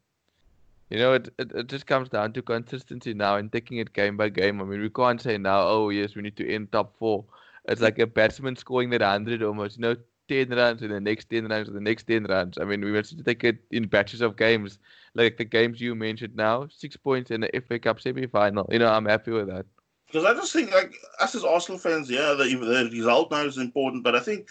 you 0.90 0.98
know, 0.98 1.14
it, 1.14 1.28
it, 1.38 1.52
it 1.54 1.68
just 1.68 1.86
comes 1.86 2.08
down 2.08 2.32
to 2.32 2.42
consistency 2.42 3.14
now 3.14 3.36
and 3.36 3.52
taking 3.52 3.78
it 3.78 3.92
game 3.92 4.16
by 4.16 4.28
game. 4.28 4.60
I 4.60 4.64
mean, 4.64 4.80
we 4.80 4.90
can't 4.90 5.20
say 5.20 5.38
now, 5.38 5.60
oh, 5.62 5.90
yes, 5.90 6.14
we 6.14 6.22
need 6.22 6.36
to 6.36 6.48
end 6.52 6.72
top 6.72 6.96
four 6.98 7.24
it's 7.68 7.80
like 7.80 7.98
a 7.98 8.06
batsman 8.06 8.56
scoring 8.56 8.90
that 8.90 9.00
100 9.02 9.42
almost, 9.42 9.76
you 9.76 9.82
know, 9.82 9.96
10 10.28 10.48
runs 10.50 10.82
and 10.82 10.92
the 10.92 11.00
next 11.00 11.28
10 11.30 11.46
runs 11.48 11.68
and 11.68 11.76
the 11.76 11.80
next 11.80 12.04
10 12.04 12.24
runs. 12.24 12.58
I 12.58 12.64
mean, 12.64 12.82
we 12.84 12.92
must 12.92 13.24
take 13.24 13.44
it 13.44 13.58
in 13.70 13.86
batches 13.88 14.20
of 14.22 14.36
games, 14.36 14.78
like 15.14 15.36
the 15.36 15.44
games 15.44 15.80
you 15.80 15.94
mentioned 15.94 16.36
now, 16.36 16.68
six 16.68 16.96
points 16.96 17.30
in 17.30 17.40
the 17.40 17.54
FA 17.56 17.78
Cup 17.78 18.00
semi 18.00 18.26
final. 18.26 18.68
You 18.70 18.78
know, 18.78 18.88
I'm 18.88 19.06
happy 19.06 19.32
with 19.32 19.48
that. 19.48 19.66
Because 20.06 20.24
I 20.24 20.34
just 20.34 20.52
think, 20.52 20.72
like, 20.72 20.94
us 21.20 21.34
as 21.34 21.44
Arsenal 21.44 21.78
fans, 21.78 22.08
yeah, 22.08 22.32
the, 22.32 22.44
the 22.44 22.90
result 22.92 23.30
now 23.30 23.44
is 23.44 23.58
important, 23.58 24.04
but 24.04 24.14
I 24.14 24.20
think 24.20 24.48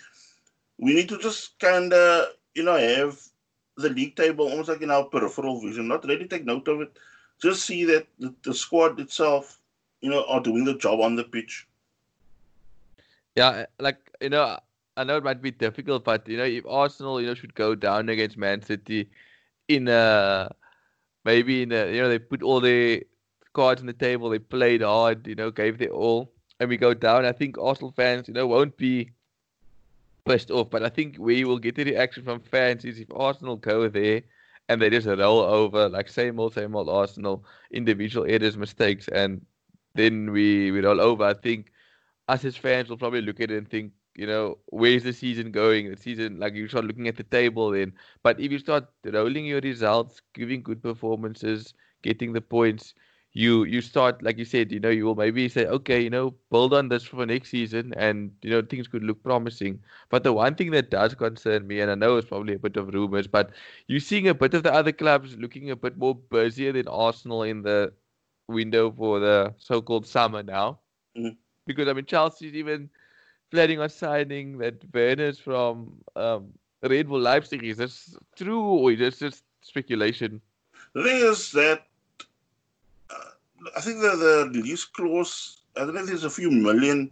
we 0.77 0.93
need 0.93 1.09
to 1.09 1.17
just 1.17 1.57
kind 1.59 1.93
of, 1.93 2.27
you 2.53 2.63
know, 2.63 2.75
have 2.75 3.19
the 3.77 3.89
league 3.89 4.15
table 4.15 4.49
almost 4.49 4.69
like 4.69 4.81
in 4.81 4.91
our 4.91 5.05
peripheral 5.05 5.61
vision, 5.61 5.87
not 5.87 6.05
really 6.05 6.27
take 6.27 6.45
note 6.45 6.67
of 6.67 6.81
it. 6.81 6.97
Just 7.41 7.65
see 7.65 7.83
that 7.85 8.07
the, 8.19 8.33
the 8.43 8.53
squad 8.53 8.99
itself, 8.99 9.59
you 10.01 10.09
know, 10.09 10.23
are 10.25 10.41
doing 10.41 10.63
the 10.63 10.75
job 10.75 11.01
on 11.01 11.15
the 11.15 11.23
pitch. 11.23 11.67
Yeah, 13.35 13.65
like 13.79 13.97
you 14.21 14.29
know, 14.29 14.57
I 14.95 15.03
know 15.03 15.17
it 15.17 15.23
might 15.23 15.41
be 15.41 15.51
difficult, 15.51 16.05
but 16.05 16.27
you 16.27 16.37
know, 16.37 16.45
if 16.45 16.65
Arsenal, 16.65 17.19
you 17.19 17.27
know, 17.27 17.33
should 17.33 17.53
go 17.53 17.75
down 17.75 18.07
against 18.07 18.37
Man 18.37 18.61
City 18.61 19.09
in 19.67 19.89
a 19.89 20.49
maybe 21.25 21.63
in 21.63 21.71
a 21.73 21.91
you 21.91 22.01
know 22.01 22.07
they 22.07 22.19
put 22.19 22.41
all 22.41 22.61
their 22.61 23.01
cards 23.55 23.81
on 23.81 23.87
the 23.87 23.93
table, 23.93 24.29
they 24.29 24.39
played 24.39 24.81
hard, 24.81 25.25
you 25.25 25.33
know, 25.33 25.49
gave 25.49 25.79
their 25.79 25.89
all, 25.89 26.31
and 26.59 26.69
we 26.69 26.77
go 26.77 26.93
down. 26.93 27.25
I 27.25 27.31
think 27.31 27.57
Arsenal 27.57 27.91
fans, 27.91 28.27
you 28.27 28.33
know, 28.35 28.45
won't 28.45 28.77
be 28.77 29.09
pissed 30.25 30.51
off, 30.51 30.69
but 30.69 30.83
I 30.83 30.89
think 30.89 31.15
we 31.17 31.43
will 31.45 31.57
get 31.57 31.75
the 31.75 31.85
reaction 31.85 32.23
from 32.23 32.39
fans 32.41 32.85
is 32.85 32.99
if 32.99 33.07
Arsenal 33.15 33.55
go 33.55 33.87
there 33.87 34.21
and 34.67 34.81
they 34.81 34.89
just 34.89 35.07
roll 35.07 35.41
over 35.41 35.87
like 35.89 36.09
same 36.09 36.39
old 36.39 36.53
same 36.53 36.75
old 36.75 36.89
Arsenal 36.89 37.45
individual 37.71 38.25
errors, 38.27 38.57
mistakes, 38.57 39.07
and 39.07 39.45
then 39.93 40.31
we 40.31 40.71
we 40.71 40.81
roll 40.81 40.99
over. 40.99 41.23
I 41.23 41.33
think 41.33 41.71
us 42.27 42.43
as 42.43 42.57
fans 42.57 42.89
will 42.89 42.97
probably 42.97 43.21
look 43.21 43.39
at 43.39 43.51
it 43.51 43.57
and 43.57 43.69
think, 43.69 43.91
you 44.15 44.27
know, 44.27 44.57
where's 44.67 45.03
the 45.03 45.13
season 45.13 45.51
going? 45.51 45.89
The 45.89 45.97
season, 45.97 46.39
like 46.39 46.55
you 46.55 46.67
start 46.67 46.85
looking 46.85 47.07
at 47.07 47.15
the 47.15 47.23
table 47.23 47.71
then. 47.71 47.93
But 48.23 48.39
if 48.39 48.51
you 48.51 48.59
start 48.59 48.87
rolling 49.05 49.45
your 49.45 49.61
results, 49.61 50.21
giving 50.33 50.63
good 50.63 50.81
performances, 50.81 51.73
getting 52.01 52.33
the 52.33 52.41
points, 52.41 52.95
you 53.35 53.65
you 53.65 53.81
start 53.81 54.23
like 54.23 54.39
you 54.39 54.45
said, 54.45 54.71
you 54.71 54.79
know, 54.79 54.89
you 54.89 55.05
will 55.05 55.15
maybe 55.15 55.47
say, 55.49 55.67
okay, 55.67 56.01
you 56.01 56.09
know, 56.09 56.33
build 56.51 56.73
on 56.73 56.89
this 56.89 57.03
for 57.03 57.25
next 57.27 57.51
season, 57.51 57.93
and 57.97 58.31
you 58.41 58.49
know 58.51 58.63
things 58.63 58.87
could 58.87 59.03
look 59.03 59.21
promising. 59.23 59.79
But 60.09 60.23
the 60.23 60.33
one 60.33 60.55
thing 60.55 60.71
that 60.71 60.89
does 60.91 61.15
concern 61.15 61.67
me, 61.67 61.81
and 61.81 61.91
I 61.91 61.95
know 61.95 62.17
it's 62.17 62.27
probably 62.29 62.55
a 62.55 62.59
bit 62.59 62.77
of 62.77 62.93
rumors, 62.93 63.27
but 63.27 63.51
you're 63.87 63.99
seeing 63.99 64.27
a 64.29 64.33
bit 64.33 64.55
of 64.55 64.63
the 64.63 64.73
other 64.73 64.93
clubs 64.93 65.37
looking 65.37 65.71
a 65.71 65.75
bit 65.75 65.97
more 65.97 66.15
busier 66.15 66.73
than 66.73 66.87
Arsenal 66.87 67.43
in 67.43 67.61
the 67.63 67.93
window 68.47 68.91
for 68.91 69.19
the 69.19 69.53
so-called 69.59 70.07
summer 70.07 70.43
now. 70.43 70.79
Mm-hmm 71.17 71.35
because 71.65 71.87
I 71.87 71.93
mean 71.93 72.05
Chelsea's 72.05 72.53
even 72.53 72.89
planning 73.51 73.79
on 73.79 73.89
signing 73.89 74.57
that 74.59 74.83
Werner's 74.93 75.39
from 75.39 76.01
um, 76.15 76.53
Red 76.83 77.07
Bull 77.07 77.19
Leipzig. 77.19 77.63
Is 77.63 77.77
this 77.77 78.15
true 78.35 78.61
or 78.61 78.91
is 78.91 78.99
this 78.99 79.19
just 79.19 79.43
speculation? 79.61 80.41
The 80.93 81.03
thing 81.03 81.17
is 81.17 81.51
that 81.53 81.87
I 83.75 83.81
think 83.81 84.01
the 84.01 84.15
the 84.15 84.51
release 84.53 84.85
clause. 84.85 85.61
I 85.75 85.81
don't 85.81 85.95
know 85.95 86.01
if 86.01 86.07
there's 86.07 86.23
a 86.23 86.29
few 86.29 86.51
million 86.51 87.11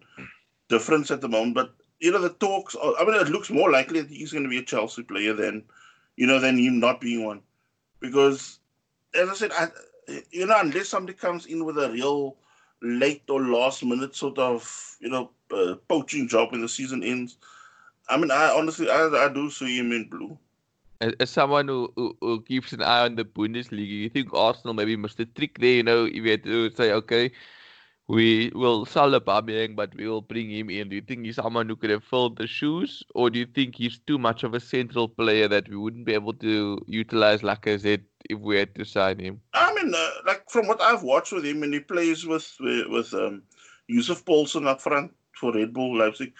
difference 0.69 1.11
at 1.11 1.21
the 1.21 1.29
moment, 1.29 1.55
but 1.55 1.75
you 1.99 2.11
know 2.11 2.19
the 2.19 2.29
talks. 2.29 2.75
Are, 2.75 2.93
I 2.99 3.05
mean, 3.05 3.15
it 3.15 3.29
looks 3.29 3.49
more 3.49 3.71
likely 3.71 4.01
that 4.01 4.09
he's 4.09 4.31
going 4.31 4.43
to 4.43 4.49
be 4.49 4.59
a 4.59 4.63
Chelsea 4.63 5.03
player 5.03 5.33
than 5.33 5.63
you 6.15 6.27
know 6.27 6.39
than 6.39 6.57
him 6.57 6.79
not 6.79 7.01
being 7.01 7.25
one, 7.25 7.41
because 7.99 8.59
as 9.13 9.29
I 9.29 9.33
said, 9.33 9.51
I, 9.53 9.67
you 10.31 10.45
know, 10.45 10.59
unless 10.59 10.89
somebody 10.89 11.17
comes 11.17 11.45
in 11.45 11.65
with 11.65 11.77
a 11.77 11.91
real 11.91 12.37
late 12.81 13.23
or 13.29 13.41
last 13.41 13.83
minute 13.83 14.15
sort 14.15 14.37
of 14.37 14.97
you 14.99 15.09
know 15.09 15.31
uh, 15.51 15.75
poaching 15.87 16.27
job 16.27 16.51
when 16.51 16.61
the 16.61 16.69
season 16.69 17.03
ends. 17.03 17.37
I 18.09 18.17
mean, 18.17 18.31
I 18.31 18.49
honestly, 18.49 18.89
I, 18.89 19.07
I 19.07 19.29
do 19.29 19.49
see 19.49 19.77
him 19.77 19.91
in 19.91 20.09
blue. 20.09 20.37
As, 21.03 21.13
as 21.19 21.29
someone 21.29 21.67
who, 21.67 21.91
who, 21.97 22.15
who, 22.21 22.41
keeps 22.41 22.71
an 22.71 22.81
eye 22.81 23.03
on 23.03 23.15
the 23.15 23.25
Bundesliga, 23.25 23.95
you 24.03 24.09
think 24.09 24.33
Arsenal 24.33 24.73
maybe 24.73 24.95
must 24.95 25.17
have 25.17 25.33
trick 25.33 25.59
there, 25.59 25.77
you 25.79 25.83
know, 25.83 26.05
if 26.05 26.15
you 26.15 26.31
had 26.31 26.43
to 26.45 26.71
say, 26.71 26.93
okay, 26.93 27.31
we 28.07 28.51
will 28.55 28.85
sell 28.85 29.11
Aubameyang, 29.11 29.75
but 29.75 29.95
we 29.95 30.07
will 30.07 30.21
bring 30.21 30.49
him 30.49 30.69
in. 30.69 30.89
Do 30.89 30.95
you 30.95 31.01
think 31.01 31.25
he's 31.25 31.35
someone 31.35 31.67
who 31.67 31.75
could 31.75 31.89
have 31.89 32.03
filled 32.03 32.37
the 32.37 32.47
shoes, 32.47 33.03
or 33.15 33.29
do 33.29 33.39
you 33.39 33.45
think 33.45 33.75
he's 33.75 33.99
too 33.99 34.17
much 34.17 34.43
of 34.43 34.53
a 34.53 34.59
central 34.59 35.07
player 35.07 35.47
that 35.47 35.69
we 35.69 35.75
wouldn't 35.75 36.05
be 36.05 36.13
able 36.13 36.33
to 36.35 36.79
utilize 36.87 37.43
like 37.43 37.67
I 37.67 37.77
said, 37.77 38.03
if 38.29 38.39
we 38.39 38.57
had 38.57 38.73
to 38.75 38.85
sign 38.85 39.19
him? 39.19 39.41
I 39.53 39.73
mean, 39.73 39.93
uh, 39.93 40.09
like 40.25 40.49
from 40.49 40.67
what 40.67 40.81
I've 40.81 41.03
watched 41.03 41.33
with 41.33 41.45
him, 41.45 41.63
and 41.63 41.73
he 41.73 41.79
plays 41.79 42.25
with 42.25 42.49
with, 42.59 43.13
um, 43.13 43.43
Yussuf 43.89 44.23
Poulsen 44.25 44.67
up 44.67 44.81
front 44.81 45.11
for 45.35 45.53
Red 45.53 45.73
Bull 45.73 45.97
Leipzig. 45.97 46.33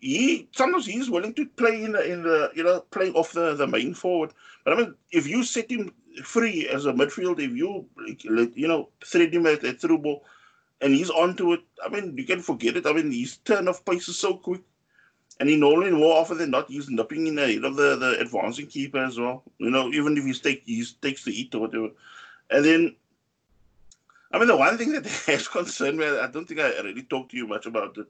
He 0.00 0.48
sometimes 0.52 0.86
he's 0.86 1.10
willing 1.10 1.34
to 1.34 1.46
play 1.46 1.84
in 1.84 1.92
the 1.92 2.10
in 2.10 2.22
the 2.22 2.50
you 2.54 2.64
know 2.64 2.80
playing 2.90 3.14
off 3.14 3.32
the, 3.32 3.54
the 3.54 3.66
main 3.66 3.94
forward. 3.94 4.32
But 4.64 4.74
I 4.74 4.76
mean, 4.76 4.94
if 5.12 5.26
you 5.26 5.44
set 5.44 5.70
him 5.70 5.92
free 6.24 6.68
as 6.68 6.86
a 6.86 6.92
midfield, 6.92 7.38
if 7.38 7.52
you 7.52 7.86
you 8.54 8.68
know 8.68 8.88
thread 9.04 9.34
him 9.34 9.46
at, 9.46 9.64
at 9.64 9.80
through 9.80 9.98
ball 9.98 10.24
and 10.80 10.94
he's 10.94 11.10
onto 11.10 11.52
it. 11.52 11.60
I 11.84 11.88
mean, 11.88 12.16
you 12.16 12.24
can 12.24 12.40
forget 12.40 12.76
it. 12.76 12.86
I 12.86 12.92
mean, 12.92 13.10
his 13.12 13.36
turn 13.38 13.68
of 13.68 13.84
pace 13.84 14.08
is 14.08 14.18
so 14.18 14.34
quick. 14.34 14.62
And 15.38 15.48
he 15.48 15.56
normally 15.56 15.90
more 15.90 16.18
often 16.18 16.36
than 16.36 16.50
not 16.50 16.68
he's 16.68 16.90
nipping 16.90 17.26
in 17.26 17.34
the 17.34 17.46
head 17.46 17.64
of 17.64 17.76
the, 17.76 17.96
the 17.96 18.20
advancing 18.20 18.66
keeper 18.66 18.98
as 18.98 19.18
well. 19.18 19.42
You 19.58 19.70
know, 19.70 19.88
even 19.88 20.16
if 20.16 20.24
he 20.24 20.34
take 20.34 20.64
he 20.66 20.84
takes 21.00 21.24
the 21.24 21.32
heat 21.32 21.54
or 21.54 21.62
whatever. 21.62 21.88
And 22.50 22.64
then 22.64 22.96
I 24.32 24.38
mean 24.38 24.48
the 24.48 24.56
one 24.56 24.76
thing 24.76 24.92
that 24.92 25.06
has 25.26 25.48
concerned 25.48 25.98
me, 25.98 26.06
I 26.06 26.26
don't 26.26 26.46
think 26.46 26.60
I 26.60 26.78
really 26.80 27.04
talked 27.04 27.30
to 27.30 27.38
you 27.38 27.46
much 27.46 27.64
about 27.64 27.96
it. 27.96 28.06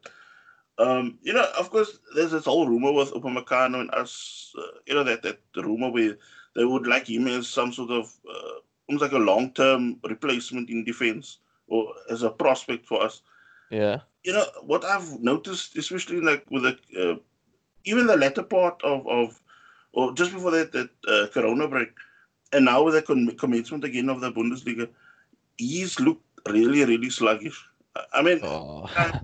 Um, 0.79 1.19
you 1.23 1.33
know, 1.33 1.47
of 1.59 1.71
course, 1.71 1.99
there's 2.15 2.31
this 2.31 2.47
whole 2.47 2.67
rumor 2.67 2.93
with 2.93 3.13
Upamecano 3.13 3.81
and 3.81 3.91
us, 3.91 4.55
uh, 4.59 4.79
you 4.87 4.95
know, 4.95 5.05
that, 5.05 5.23
that 5.23 5.39
rumor 5.57 5.91
where 5.91 6.17
they 6.55 6.65
would 6.65 6.87
like 6.87 7.09
him 7.09 7.27
as 7.27 7.49
some 7.49 7.73
sort 7.73 7.91
of 7.91 8.15
uh, 8.29 8.61
almost 8.89 9.03
like 9.03 9.13
a 9.13 9.25
long 9.25 9.53
term 9.53 10.01
replacement 10.09 10.71
in 10.71 10.85
defense 10.85 11.39
or 11.69 11.95
as 12.11 12.23
a 12.23 12.31
prospect 12.31 12.87
for 12.87 13.03
us. 13.03 13.23
Yeah. 13.71 14.01
You 14.25 14.35
know 14.35 14.45
what 14.63 14.85
I've 14.85 15.21
noticed, 15.21 15.77
especially 15.77 16.21
like 16.21 16.45
with 16.51 16.65
the 16.65 16.79
uh, 17.01 17.17
even 17.85 18.07
the 18.07 18.17
latter 18.17 18.43
part 18.43 18.83
of 18.83 19.07
of 19.07 19.41
or 19.93 20.13
just 20.13 20.33
before 20.33 20.51
that 20.51 20.73
that 20.73 20.91
uh, 21.09 21.27
Corona 21.33 21.69
break, 21.69 21.93
and 22.53 22.67
now 22.67 22.83
with 22.83 22.95
the 22.95 23.03
com- 23.03 23.31
commencement 23.37 23.85
again 23.85 24.11
of 24.11 24.21
the 24.21 24.31
Bundesliga, 24.31 24.89
he's 25.57 25.99
looked 26.01 26.25
really 26.49 26.85
really 26.85 27.09
sluggish. 27.09 27.65
I 28.13 28.23
mean, 28.23 28.41
oh. 28.43 28.91
I, 28.97 29.21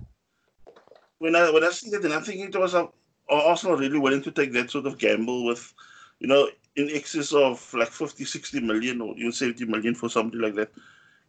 when 1.19 1.35
I 1.35 1.49
when 1.51 1.63
I 1.63 1.69
see 1.71 1.89
that, 1.91 2.03
and 2.03 2.13
I'm 2.13 2.23
thinking 2.23 2.51
to 2.51 2.59
myself, 2.59 2.91
are 3.29 3.41
Arsenal 3.41 3.77
really 3.77 3.99
willing 3.99 4.21
to 4.23 4.31
take 4.31 4.51
that 4.53 4.71
sort 4.71 4.85
of 4.85 4.97
gamble 4.97 5.45
with, 5.45 5.73
you 6.19 6.27
know, 6.27 6.49
in 6.75 6.89
excess 6.89 7.33
of 7.33 7.73
like 7.73 7.89
50, 7.89 8.23
60 8.23 8.59
million 8.61 9.01
or 9.01 9.15
even 9.17 9.31
70 9.31 9.65
million 9.65 9.95
for 9.95 10.09
somebody 10.09 10.41
like 10.41 10.55
that? 10.55 10.71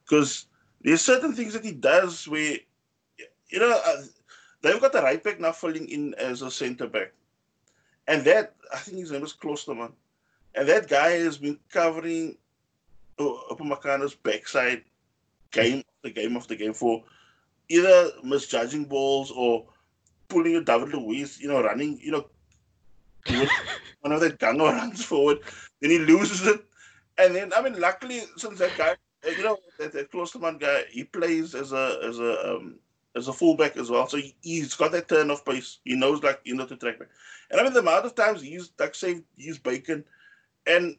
Because 0.05 0.47
there's 0.83 1.01
certain 1.01 1.33
things 1.33 1.55
that 1.55 1.65
he 1.65 1.73
does 1.73 2.29
where, 2.29 2.57
you 3.49 3.59
know, 3.59 3.81
uh, 3.87 4.03
they've 4.63 4.81
got 4.81 4.93
the 4.93 5.03
right 5.03 5.23
back 5.23 5.41
now 5.41 5.53
falling 5.53 5.89
in 5.89 6.15
as 6.15 6.43
a 6.43 6.51
centre 6.51 6.87
back. 6.87 7.13
And 8.07 8.25
that, 8.25 8.55
I 8.73 8.79
think 8.79 8.99
his 8.99 9.11
name 9.11 9.25
is 9.25 9.35
Klostermann. 9.35 9.93
And 10.55 10.69
that 10.69 10.89
guy 10.89 11.11
has 11.11 11.37
been 11.39 11.59
covering 11.71 12.37
Upamecano's 13.19 14.15
backside 14.15 14.85
game 15.51 15.83
the 16.03 16.11
game 16.11 16.39
the 16.47 16.57
game 16.57 16.75
for 16.75 17.03
either 17.69 18.11
misjudging 18.23 18.85
balls 18.85 19.31
or 19.31 19.67
pulling 20.29 20.57
a 20.57 20.61
David 20.61 20.95
Luiz, 20.95 21.41
you 21.41 21.49
know, 21.49 21.63
running, 21.63 21.99
you 22.03 22.13
know, 22.13 22.27
one 24.01 24.13
of 24.13 24.21
the 24.21 24.31
Gango 24.31 24.67
runs 24.67 25.05
forward, 25.05 25.39
then 25.81 25.91
he 25.91 25.99
loses 25.99 26.47
it. 26.47 26.65
And 27.19 27.35
then, 27.35 27.53
I 27.55 27.63
mean, 27.63 27.81
luckily, 27.81 28.23
since 28.37 28.59
that 28.61 28.77
guy 28.79 28.95
you 29.27 29.43
know 29.43 29.59
that, 29.79 29.93
that 29.93 30.11
Klostermann 30.13 30.61
guy, 30.61 30.85
he 30.91 31.05
plays 31.05 31.55
as 31.55 31.73
a 31.73 31.99
as 32.05 32.19
a 32.19 32.55
um, 32.55 32.79
as 33.17 33.29
a 33.29 33.33
fullback 33.33 33.77
as 33.77 33.91
well. 33.91 34.07
So 34.07 34.19
he, 34.19 34.61
has 34.61 34.75
got 34.75 34.93
that 34.93 35.09
turn 35.09 35.31
of 35.31 35.45
pace. 35.45 35.79
He 35.85 35.97
knows 35.97 36.23
like 36.23 36.41
you 36.45 36.55
know 36.55 36.67
to 36.67 36.77
track 36.77 36.99
back. 36.99 37.09
And 37.51 37.61
I 37.61 37.65
mean 37.65 37.73
the 37.73 37.81
amount 37.81 38.07
of 38.07 38.15
times 38.15 38.41
he's 38.43 38.71
like 38.79 38.95
saved 38.95 39.25
he's 39.37 39.59
bacon, 39.59 40.05
and 40.67 40.97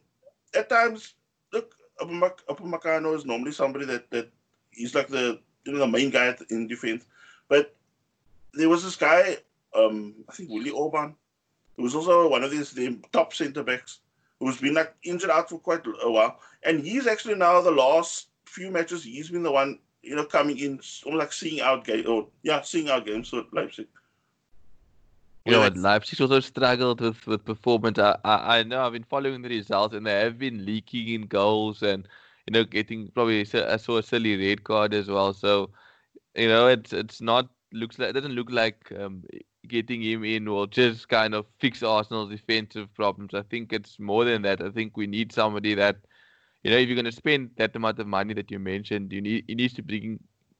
at 0.54 0.68
times 0.68 1.14
look 1.52 1.74
Upamecano 2.00 3.14
is 3.14 3.24
normally 3.24 3.52
somebody 3.52 3.84
that 3.86 4.10
that 4.10 4.30
he's 4.70 4.94
like 4.94 5.08
the 5.08 5.40
you 5.64 5.72
know 5.72 5.78
the 5.78 5.86
main 5.86 6.10
guy 6.10 6.34
in 6.50 6.66
defense, 6.66 7.04
but 7.48 7.74
there 8.54 8.68
was 8.68 8.84
this 8.84 8.96
guy 8.96 9.36
um 9.74 10.14
I 10.28 10.32
think 10.32 10.50
Willi 10.50 10.70
Orban, 10.70 11.14
who 11.76 11.82
was 11.82 11.94
also 11.94 12.28
one 12.28 12.44
of 12.44 12.50
these 12.50 12.72
the 12.72 12.98
top 13.12 13.34
centre 13.34 13.62
backs 13.62 14.00
who's 14.38 14.60
been 14.60 14.74
like 14.74 14.94
injured 15.04 15.30
out 15.30 15.50
for 15.50 15.58
quite 15.58 15.86
a 15.86 16.10
while, 16.10 16.38
and 16.62 16.80
he's 16.80 17.06
actually 17.06 17.34
now 17.34 17.60
the 17.60 17.70
last 17.70 18.28
few 18.44 18.70
matches 18.70 19.04
he's 19.04 19.30
been 19.30 19.42
the 19.42 19.52
one 19.52 19.78
you 20.02 20.16
know 20.16 20.24
coming 20.24 20.58
in, 20.58 20.80
almost 21.04 21.20
like 21.20 21.32
seeing 21.32 21.60
out 21.60 21.84
game 21.84 22.04
or 22.08 22.26
yeah, 22.42 22.60
seeing 22.62 22.90
out 22.90 23.06
games 23.06 23.28
for 23.28 23.44
Leipzig. 23.52 23.86
You 25.46 25.52
know 25.52 25.60
what, 25.60 25.76
Leipzig 25.76 26.20
also 26.20 26.40
struggled 26.40 27.00
with, 27.00 27.26
with 27.26 27.44
performance. 27.44 27.98
I, 27.98 28.16
I, 28.24 28.58
I 28.58 28.62
know 28.62 28.84
I've 28.84 28.92
been 28.92 29.04
following 29.04 29.40
the 29.40 29.48
results, 29.48 29.94
and 29.94 30.06
they 30.06 30.20
have 30.20 30.38
been 30.38 30.66
leaking 30.66 31.08
in 31.08 31.22
goals, 31.22 31.82
and 31.82 32.06
you 32.46 32.52
know 32.52 32.64
getting 32.64 33.08
probably 33.08 33.40
I 33.40 33.76
saw 33.76 33.96
a 33.96 34.02
silly 34.02 34.36
red 34.36 34.64
card 34.64 34.92
as 34.94 35.08
well. 35.08 35.32
So 35.32 35.70
you 36.34 36.48
know 36.48 36.68
it's 36.68 36.92
it's 36.92 37.20
not 37.20 37.48
looks 37.72 37.98
like 37.98 38.10
it 38.10 38.12
doesn't 38.12 38.34
look 38.34 38.50
like 38.50 38.92
um, 38.98 39.22
getting 39.68 40.02
him 40.02 40.24
in 40.24 40.50
will 40.50 40.66
just 40.66 41.08
kind 41.08 41.34
of 41.34 41.46
fix 41.58 41.82
Arsenal's 41.82 42.30
defensive 42.30 42.92
problems. 42.94 43.34
I 43.34 43.42
think 43.42 43.72
it's 43.72 43.98
more 43.98 44.24
than 44.24 44.42
that. 44.42 44.60
I 44.60 44.70
think 44.70 44.96
we 44.96 45.06
need 45.06 45.32
somebody 45.32 45.74
that, 45.74 45.96
you 46.62 46.70
know, 46.70 46.76
if 46.76 46.88
you're 46.88 46.96
going 46.96 47.04
to 47.04 47.12
spend 47.12 47.50
that 47.56 47.76
amount 47.76 47.98
of 47.98 48.06
money 48.06 48.34
that 48.34 48.50
you 48.50 48.58
mentioned, 48.58 49.12
you 49.12 49.20
need 49.20 49.44
he 49.46 49.54
needs 49.54 49.74
to 49.74 49.82
bring 49.82 50.18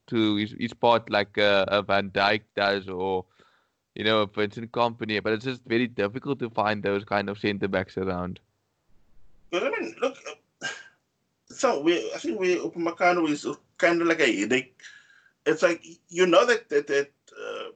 to 0.09 0.37
his, 0.37 0.55
his 0.59 0.75
part 0.75 1.11
like 1.11 1.37
a, 1.37 1.65
a 1.69 1.83
Van 1.83 2.11
Dijk 2.11 2.43
does 2.57 2.89
or, 2.89 3.25
you 3.95 4.05
know, 4.05 4.23
a 4.23 4.27
Vincent 4.27 4.73
Kompany. 4.73 5.23
But 5.23 5.35
it's 5.35 5.45
just 5.45 5.63
very 5.67 5.87
difficult 5.87 6.39
to 6.41 6.51
find 6.51 6.83
those 6.83 7.05
kind 7.05 7.29
of 7.29 7.39
centre 7.39 7.69
backs 7.69 7.97
around. 7.97 8.41
But 9.51 9.65
I 9.65 9.71
mean, 9.71 9.97
look, 10.01 10.17
so 11.47 11.81
we 11.81 12.13
I 12.15 12.19
think 12.19 12.39
we 12.39 12.57
Upamecano 12.57 13.29
is 13.29 13.47
kind 13.79 14.01
of 14.01 14.07
like 14.07 14.21
a 14.21 14.41
headache. 14.41 14.81
It's 15.47 15.63
like 15.63 15.85
you 16.09 16.27
know 16.27 16.47
that 16.47 16.69
that 16.69 16.87
that. 16.87 17.11
Uh, 17.31 17.71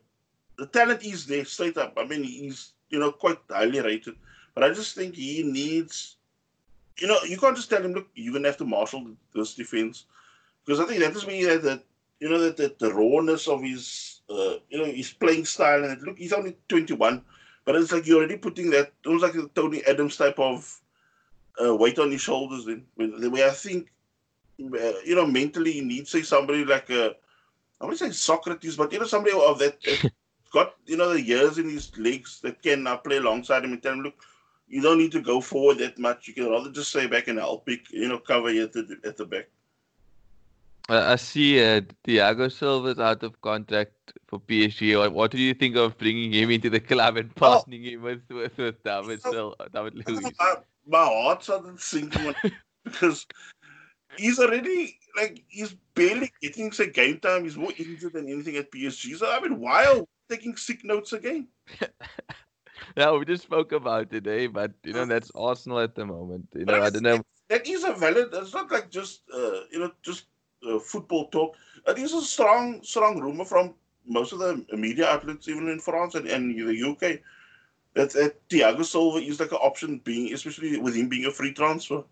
the 0.58 0.66
talent 0.66 1.04
is 1.04 1.26
there 1.26 1.44
straight 1.44 1.76
up. 1.76 1.94
I 1.96 2.04
mean, 2.04 2.22
he's 2.22 2.72
you 2.90 2.98
know 2.98 3.12
quite 3.12 3.38
highly 3.50 3.80
rated, 3.80 4.14
but 4.54 4.64
I 4.64 4.68
just 4.70 4.94
think 4.94 5.14
he 5.14 5.42
needs. 5.42 6.16
You 6.98 7.08
know, 7.08 7.18
you 7.24 7.36
can't 7.36 7.56
just 7.56 7.70
tell 7.70 7.82
him, 7.82 7.92
look, 7.92 8.08
you're 8.14 8.32
gonna 8.32 8.48
have 8.48 8.56
to 8.58 8.64
marshal 8.64 9.04
this 9.34 9.54
defense, 9.54 10.04
because 10.64 10.78
I 10.80 10.84
think 10.84 11.00
that 11.00 11.16
is 11.16 11.26
me 11.26 11.44
that, 11.44 11.62
that 11.62 11.84
you 12.20 12.28
know 12.28 12.38
that, 12.38 12.56
that 12.58 12.78
the 12.78 12.94
rawness 12.94 13.48
of 13.48 13.62
his 13.62 14.20
uh, 14.30 14.58
you 14.70 14.78
know 14.78 14.84
his 14.84 15.12
playing 15.12 15.44
style 15.44 15.84
and 15.84 16.00
look, 16.02 16.18
he's 16.18 16.32
only 16.32 16.56
21, 16.68 17.22
but 17.64 17.74
it's 17.74 17.90
like 17.90 18.06
you're 18.06 18.18
already 18.18 18.36
putting 18.36 18.70
that 18.70 18.92
almost 19.04 19.24
like 19.24 19.34
a 19.34 19.48
Tony 19.54 19.82
Adams 19.86 20.16
type 20.16 20.38
of 20.38 20.80
uh, 21.64 21.74
weight 21.74 21.98
on 21.98 22.12
his 22.12 22.20
shoulders. 22.20 22.64
Then, 22.64 22.84
the 22.96 23.30
way 23.30 23.44
I 23.44 23.50
think, 23.50 23.90
uh, 24.60 24.92
you 25.04 25.16
know, 25.16 25.26
mentally 25.26 25.72
you 25.72 25.84
need 25.84 26.06
say 26.06 26.22
somebody 26.22 26.64
like 26.64 26.90
a. 26.90 27.16
I 27.80 27.88
to 27.88 27.96
say 27.96 28.10
Socrates, 28.10 28.76
but 28.76 28.92
you 28.92 28.98
know 28.98 29.06
somebody 29.06 29.36
of 29.36 29.58
that, 29.58 29.80
that 29.82 30.12
got 30.52 30.74
you 30.86 30.96
know 30.96 31.12
the 31.12 31.20
years 31.20 31.58
in 31.58 31.68
his 31.68 31.96
legs 31.98 32.40
that 32.42 32.62
can 32.62 32.86
uh, 32.86 32.96
play 32.96 33.16
alongside 33.16 33.64
him 33.64 33.72
and 33.72 33.82
tell 33.82 33.92
him, 33.92 34.00
look, 34.00 34.14
you 34.68 34.80
don't 34.80 34.98
need 34.98 35.12
to 35.12 35.20
go 35.20 35.40
forward 35.40 35.78
that 35.78 35.98
much. 35.98 36.28
You 36.28 36.34
can 36.34 36.48
rather 36.50 36.70
just 36.70 36.90
stay 36.90 37.06
back 37.06 37.28
and 37.28 37.38
help 37.38 37.66
pick, 37.66 37.90
you 37.90 38.08
know, 38.08 38.18
cover 38.18 38.50
you 38.52 38.64
at 38.64 38.72
the 38.72 38.98
at 39.04 39.16
the 39.16 39.26
back. 39.26 39.48
I 40.88 41.16
see 41.16 41.60
uh, 41.60 41.80
Thiago 42.06 42.52
Silva's 42.52 42.98
out 42.98 43.22
of 43.22 43.40
contract 43.40 44.12
for 44.26 44.38
PSG. 44.38 44.98
What, 44.98 45.12
what 45.12 45.30
do 45.30 45.38
you 45.38 45.54
think 45.54 45.76
of 45.76 45.96
bringing 45.96 46.32
him 46.32 46.50
into 46.50 46.68
the 46.68 46.80
club 46.80 47.16
and 47.16 47.34
partnering 47.34 47.86
oh. 47.86 47.90
him 47.90 48.02
with, 48.02 48.20
with, 48.28 48.58
with 48.58 48.84
David, 48.84 49.22
so, 49.22 49.54
David 49.72 50.06
Luiz? 50.06 50.22
My, 50.38 50.54
my 50.86 51.04
heart 51.04 51.42
started 51.42 51.80
sinking 51.80 52.34
because 52.84 53.26
he's 54.16 54.38
already 54.38 54.98
like 55.16 55.42
he's 55.48 55.74
barely 55.94 56.32
getting 56.40 56.72
say 56.72 56.90
game 56.90 57.18
time. 57.20 57.44
He's 57.44 57.56
more 57.56 57.72
injured 57.76 58.14
than 58.14 58.28
anything 58.28 58.56
at 58.56 58.70
PSG. 58.70 59.16
So 59.16 59.30
I 59.30 59.40
mean, 59.40 59.60
why 59.60 59.86
are 59.86 60.00
we 60.00 60.06
taking 60.28 60.56
sick 60.56 60.84
notes 60.84 61.12
again. 61.12 61.48
yeah, 62.96 63.12
we 63.12 63.24
just 63.24 63.44
spoke 63.44 63.72
about 63.72 64.10
today, 64.10 64.46
but 64.46 64.72
you 64.84 64.92
know 64.92 65.04
that's 65.04 65.30
Arsenal 65.34 65.80
at 65.80 65.94
the 65.94 66.06
moment. 66.06 66.48
You 66.54 66.64
know, 66.64 66.82
I 66.82 66.90
don't 66.90 67.02
know. 67.02 67.22
that 67.48 67.66
is 67.66 67.84
a 67.84 67.92
valid. 67.92 68.28
It's 68.32 68.54
not 68.54 68.70
like 68.70 68.90
just 68.90 69.22
uh, 69.32 69.64
you 69.70 69.80
know 69.80 69.92
just 70.02 70.26
uh, 70.68 70.78
football 70.78 71.28
talk. 71.28 71.56
It 71.86 71.98
is 71.98 72.12
a 72.12 72.22
strong 72.22 72.82
strong 72.82 73.20
rumor 73.20 73.44
from 73.44 73.74
most 74.06 74.32
of 74.32 74.38
the 74.38 74.64
media 74.76 75.08
outlets, 75.08 75.48
even 75.48 75.68
in 75.68 75.80
France 75.80 76.14
and, 76.14 76.26
and 76.28 76.54
the 76.54 76.90
UK, 76.90 77.20
that, 77.94 78.10
that 78.10 78.48
Thiago 78.50 78.84
Silva 78.84 79.18
is 79.18 79.40
like 79.40 79.52
an 79.52 79.58
option, 79.62 79.98
being 80.04 80.32
especially 80.34 80.76
with 80.78 80.94
him 80.94 81.08
being 81.08 81.24
a 81.24 81.30
free 81.30 81.54
transfer. 81.54 82.04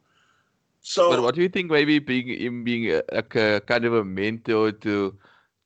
So, 0.82 1.10
but 1.10 1.22
what 1.22 1.34
do 1.34 1.42
you 1.42 1.48
think? 1.48 1.70
Maybe 1.70 1.98
being 1.98 2.28
him 2.28 2.64
being 2.64 2.90
a, 2.90 3.02
like 3.12 3.34
a 3.36 3.60
kind 3.60 3.84
of 3.84 3.94
a 3.94 4.04
mentor 4.04 4.72
to 4.72 5.16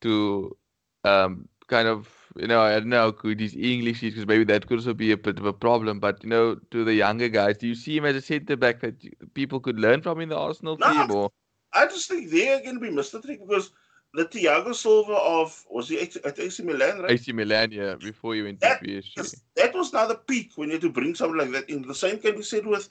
to 0.03 0.57
um 1.05 1.49
kind 1.69 1.89
of 1.89 2.09
you 2.37 2.47
know, 2.47 2.61
I 2.61 2.75
don't 2.75 2.91
know 2.91 3.13
good 3.13 3.41
his 3.41 3.57
English 3.57 4.03
is 4.03 4.13
because 4.13 4.27
maybe 4.27 4.45
that 4.45 4.67
could 4.67 4.79
also 4.79 4.95
be 4.95 5.11
a 5.13 5.17
bit 5.17 5.39
of 5.39 5.47
a 5.47 5.53
problem. 5.53 6.01
But 6.01 6.23
you 6.23 6.29
know, 6.29 6.57
to 6.71 6.85
the 6.85 6.95
younger 6.95 7.29
guys, 7.29 7.59
do 7.59 7.67
you 7.67 7.75
see 7.75 7.97
him 7.97 8.05
as 8.05 8.17
a 8.17 8.21
centre 8.21 8.57
back 8.57 8.81
that 8.81 8.95
people 9.35 9.59
could 9.59 9.81
learn 9.81 10.03
from 10.03 10.21
in 10.21 10.29
the 10.29 10.37
Arsenal 10.37 10.77
no, 10.77 10.93
team? 10.93 11.11
Or 11.11 11.31
I 11.73 11.87
just 11.87 12.09
think 12.09 12.31
they're 12.31 12.61
going 12.61 12.75
to 12.75 12.81
be 12.81 12.91
Mr. 12.91 13.23
Trick 13.23 13.41
because 13.41 13.71
the 14.15 14.27
Thiago 14.27 14.75
Silva 14.75 15.15
of 15.15 15.65
was 15.71 15.89
he 15.89 16.01
at 16.01 16.39
AC 16.39 16.63
Milan, 16.63 17.01
right? 17.01 17.13
AC 17.13 17.33
Milan, 17.33 17.73
yeah, 17.73 17.95
before 17.95 18.35
you 18.35 18.45
went 18.45 18.61
that, 18.61 18.83
to 18.83 18.87
PSG. 18.87 19.41
That 19.57 19.75
was 19.75 19.93
now 19.93 20.07
the 20.07 20.17
peak 20.17 20.53
when 20.57 20.69
you 20.69 20.75
had 20.75 20.83
to 20.83 20.91
bring 20.91 21.15
something 21.15 21.39
like 21.39 21.53
that 21.53 21.71
in. 21.71 21.83
The 21.83 21.95
same 21.95 22.19
can 22.19 22.37
be 22.37 22.43
said 22.43 22.67
with 22.67 22.89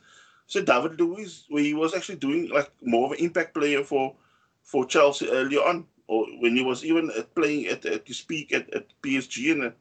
say 0.47 0.63
David 0.63 0.99
Luiz, 0.99 1.45
where 1.49 1.63
he 1.63 1.73
was 1.73 1.93
actually 1.93 2.17
doing 2.17 2.49
like 2.49 2.71
more 2.81 3.05
of 3.07 3.11
an 3.13 3.19
impact 3.19 3.53
player 3.53 3.83
for 3.83 4.15
for 4.61 4.85
Chelsea 4.85 5.29
early 5.29 5.57
on 5.57 5.85
or 6.07 6.25
when 6.39 6.55
he 6.55 6.63
was 6.63 6.85
even 6.85 7.11
playing 7.35 7.67
at, 7.67 7.85
at 7.85 8.07
speak 8.09 8.53
at, 8.53 8.71
at 8.73 8.87
PSG 9.01 9.51
and 9.51 9.73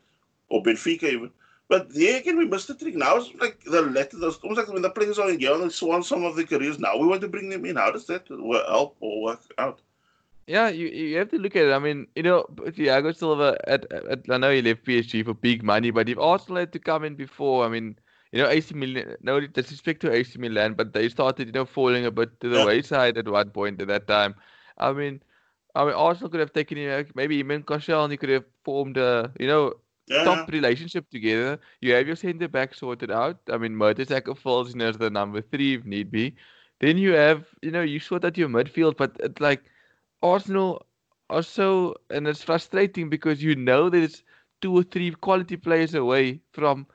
or 0.48 0.62
Benfica 0.62 1.04
even. 1.04 1.30
But 1.68 1.94
there 1.94 2.18
again, 2.18 2.36
we 2.36 2.46
missed 2.46 2.68
the 2.68 2.74
trick. 2.74 2.94
Now 2.94 3.16
it's 3.16 3.34
like 3.40 3.62
the 3.64 3.82
letter, 3.82 4.18
almost 4.22 4.42
like 4.42 4.68
when 4.68 4.82
the 4.82 4.90
players 4.90 5.18
are 5.18 5.30
young 5.30 5.62
and 5.62 5.72
swan 5.72 6.02
some 6.02 6.24
of 6.24 6.36
the 6.36 6.44
careers. 6.44 6.78
Now 6.78 6.96
we 6.98 7.06
want 7.06 7.22
to 7.22 7.28
bring 7.28 7.48
them 7.48 7.64
in. 7.64 7.76
How 7.76 7.90
does 7.90 8.06
that 8.06 8.28
help 8.28 8.96
or 9.00 9.22
work 9.22 9.40
out? 9.58 9.80
Yeah, 10.46 10.68
you 10.68 10.88
you 10.88 11.16
have 11.16 11.30
to 11.30 11.38
look 11.38 11.56
at 11.56 11.64
it. 11.64 11.72
I 11.72 11.78
mean, 11.78 12.06
you 12.14 12.22
know, 12.22 12.44
Thiago 12.56 13.16
Silva. 13.16 13.56
At, 13.66 13.90
at 13.90 14.20
I 14.28 14.36
know 14.36 14.52
he 14.52 14.60
left 14.60 14.84
PSG 14.84 15.24
for 15.24 15.32
big 15.32 15.62
money, 15.62 15.90
but 15.90 16.08
if 16.08 16.18
Arsenal 16.18 16.60
had 16.60 16.72
to 16.74 16.78
come 16.78 17.02
in 17.02 17.14
before, 17.14 17.64
I 17.64 17.68
mean, 17.68 17.96
you 18.34 18.42
know, 18.42 18.48
AC 18.48 18.74
Milan. 18.74 19.16
No 19.22 19.40
disrespect 19.40 20.00
to 20.02 20.12
AC 20.12 20.38
Milan, 20.40 20.74
but 20.74 20.92
they 20.92 21.08
started, 21.08 21.46
you 21.46 21.52
know, 21.52 21.64
falling 21.64 22.04
a 22.04 22.10
bit 22.10 22.40
to 22.40 22.48
the 22.48 22.58
yeah. 22.58 22.66
wayside 22.66 23.16
at 23.16 23.28
one 23.28 23.50
point 23.50 23.80
at 23.80 23.86
that 23.88 24.08
time. 24.08 24.34
I 24.76 24.92
mean, 24.92 25.22
I 25.76 25.84
mean, 25.84 25.94
Arsenal 25.94 26.30
could 26.30 26.40
have 26.40 26.52
taken 26.52 26.76
him, 26.78 27.06
maybe 27.14 27.38
him 27.38 27.52
and 27.52 27.64
Koscielny, 27.64 28.04
and 28.04 28.12
he 28.12 28.16
could 28.16 28.30
have 28.30 28.44
formed 28.64 28.96
a, 28.96 29.30
you 29.38 29.46
know, 29.46 29.74
yeah. 30.08 30.24
top 30.24 30.50
relationship 30.50 31.08
together. 31.10 31.60
You 31.80 31.94
have 31.94 32.08
your 32.08 32.16
centre 32.16 32.48
back 32.48 32.74
sorted 32.74 33.12
out. 33.12 33.38
I 33.48 33.56
mean, 33.56 33.74
Mertesacker 33.74 34.36
falls 34.36 34.74
in 34.74 34.82
as 34.82 34.98
the 34.98 35.10
number 35.10 35.40
three 35.40 35.74
if 35.74 35.84
need 35.84 36.10
be. 36.10 36.34
Then 36.80 36.98
you 36.98 37.12
have, 37.12 37.46
you 37.62 37.70
know, 37.70 37.82
you 37.82 38.00
sort 38.00 38.24
out 38.24 38.36
your 38.36 38.48
midfield, 38.48 38.96
but 38.96 39.16
it's 39.20 39.40
like 39.40 39.62
Arsenal 40.22 40.84
are 41.30 41.42
so, 41.44 41.94
and 42.10 42.26
it's 42.26 42.42
frustrating 42.42 43.08
because 43.08 43.44
you 43.44 43.54
know 43.54 43.88
there's 43.88 44.24
two 44.60 44.76
or 44.76 44.82
three 44.82 45.12
quality 45.12 45.56
players 45.56 45.94
away 45.94 46.40
from 46.52 46.86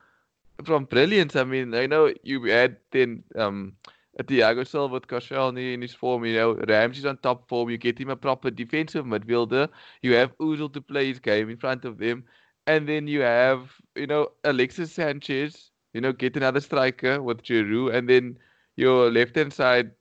from 0.64 0.86
brilliance. 0.86 1.36
I 1.36 1.44
mean, 1.44 1.74
I 1.74 1.86
know 1.88 2.14
you 2.24 2.44
had 2.44 2.78
then 2.92 3.24
um 3.36 3.76
Thiago 4.24 4.68
Silva 4.68 4.96
with 4.96 5.08
Koscielny 5.08 5.74
in 5.74 5.82
his 5.82 5.94
form, 5.94 6.26
you 6.26 6.36
know, 6.36 6.54
Ramsey's 6.68 7.06
on 7.06 7.18
top 7.18 7.48
form. 7.48 7.70
You 7.70 7.78
get 7.78 8.00
him 8.00 8.10
a 8.10 8.16
proper 8.16 8.52
defensive 8.52 9.06
midfielder. 9.06 9.70
You 10.02 10.16
have 10.16 10.38
Ozil 10.40 10.74
to 10.74 10.82
play 10.82 11.08
his 11.08 11.20
game 11.20 11.50
in 11.50 11.58
front 11.58 11.86
of 11.86 11.98
them. 11.98 12.26
And 12.68 12.88
then 12.88 13.08
you 13.08 13.22
have, 13.22 13.72
you 13.96 14.08
know, 14.08 14.30
Alexis 14.44 14.92
Sanchez, 14.92 15.72
you 15.94 16.02
know, 16.02 16.12
get 16.12 16.36
another 16.36 16.60
striker 16.60 17.22
with 17.22 17.44
Giroud. 17.44 17.96
And 17.96 18.10
then 18.10 18.38
your 18.76 19.10
left 19.10 19.36
hand 19.36 19.54
side, 19.54 19.92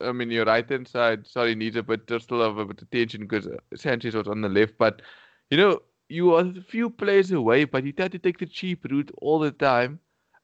I 0.00 0.12
mean, 0.12 0.30
your 0.30 0.44
right 0.44 0.68
hand 0.68 0.88
side, 0.88 1.26
sorry, 1.26 1.54
needs 1.54 1.76
a 1.76 1.82
bit, 1.82 2.02
still 2.20 2.42
a 2.42 2.52
bit 2.52 2.62
of 2.62 2.88
attention 2.88 3.22
because 3.22 3.48
Sanchez 3.76 4.14
was 4.14 4.26
on 4.26 4.40
the 4.40 4.48
left. 4.48 4.74
But, 4.76 5.02
you 5.50 5.56
know, 5.56 5.80
you 6.12 6.34
are 6.34 6.46
a 6.46 6.62
few 6.62 6.90
players 6.90 7.30
away, 7.30 7.64
but 7.64 7.84
you 7.84 7.92
try 7.92 8.08
to 8.08 8.18
take 8.18 8.38
the 8.38 8.46
cheap 8.46 8.84
route 8.90 9.10
all 9.20 9.38
the 9.38 9.50
time. 9.50 9.98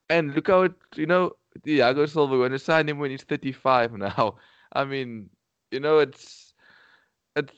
And 0.09 0.33
look 0.33 0.47
how 0.47 0.63
it, 0.63 0.73
you 0.95 1.05
know, 1.05 1.33
Thiago 1.65 2.09
Silva, 2.09 2.33
we're 2.33 2.39
going 2.39 2.51
to 2.51 2.59
sign 2.59 2.89
him 2.89 2.99
when 2.99 3.11
he's 3.11 3.23
35 3.23 3.93
now. 3.93 4.35
I 4.73 4.85
mean, 4.85 5.29
you 5.71 5.79
know, 5.79 5.99
it's 5.99 6.53
it's 7.35 7.53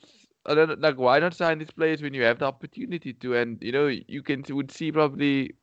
I 0.46 0.56
don't 0.56 0.70
know, 0.70 0.76
like 0.80 0.98
why 0.98 1.20
not 1.20 1.34
sign 1.34 1.60
these 1.60 1.72
players 1.72 2.02
when 2.02 2.14
you 2.14 2.24
have 2.24 2.40
the 2.40 2.46
opportunity 2.46 3.14
to, 3.14 3.36
and 3.36 3.58
you 3.62 3.72
know, 3.72 3.88
you 3.88 4.22
can 4.22 4.44
would 4.50 4.72
see 4.72 4.92
probably 4.92 5.56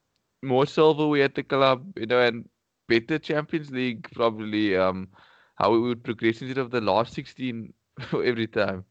more 0.43 0.67
silverware 0.67 1.25
at 1.25 1.35
the 1.35 1.43
club, 1.43 1.85
you 1.97 2.07
know, 2.07 2.21
and 2.21 2.49
better 2.89 3.19
Champions 3.19 3.71
League 3.71 4.09
probably. 4.15 4.77
Um, 4.77 5.09
how 5.59 5.73
we 5.73 5.81
would 5.81 6.05
progress 6.05 6.41
instead 6.41 6.59
of 6.59 6.71
the 6.71 6.81
last 6.81 7.13
16 7.15 7.73
every 8.13 8.47
time. 8.47 8.85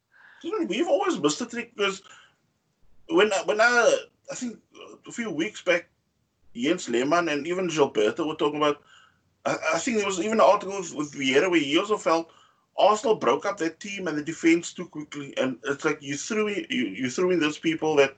We've 0.67 0.87
always 0.87 1.19
missed 1.19 1.39
the 1.39 1.45
trick 1.45 1.75
because 1.75 2.01
when 3.09 3.31
when 3.45 3.61
I 3.61 3.97
I 4.31 4.35
think 4.35 4.57
a 5.07 5.11
few 5.11 5.31
weeks 5.31 5.61
back, 5.61 5.89
Jens 6.55 6.89
Lehmann 6.89 7.29
and 7.29 7.47
even 7.47 7.69
Gilberto 7.69 8.27
were 8.27 8.35
talking 8.35 8.57
about 8.57 8.81
I, 9.45 9.57
I 9.75 9.79
think 9.79 9.97
there 9.97 10.05
was 10.05 10.19
even 10.19 10.33
an 10.33 10.41
article 10.41 10.77
with, 10.77 10.93
with 10.93 11.13
Vieira 11.13 11.49
where 11.49 11.59
he 11.59 11.77
also 11.77 11.97
felt 11.97 12.31
Arsenal 12.77 13.15
broke 13.15 13.45
up 13.45 13.57
their 13.57 13.71
team 13.71 14.07
and 14.07 14.17
the 14.17 14.23
defense 14.23 14.73
too 14.73 14.85
quickly, 14.85 15.35
and 15.37 15.57
it's 15.63 15.83
like 15.83 16.01
you 16.01 16.15
threw 16.15 16.47
in, 16.47 16.65
you, 16.69 16.85
you 16.85 17.09
threw 17.09 17.31
in 17.31 17.39
those 17.39 17.57
people 17.57 17.95
that 17.95 18.15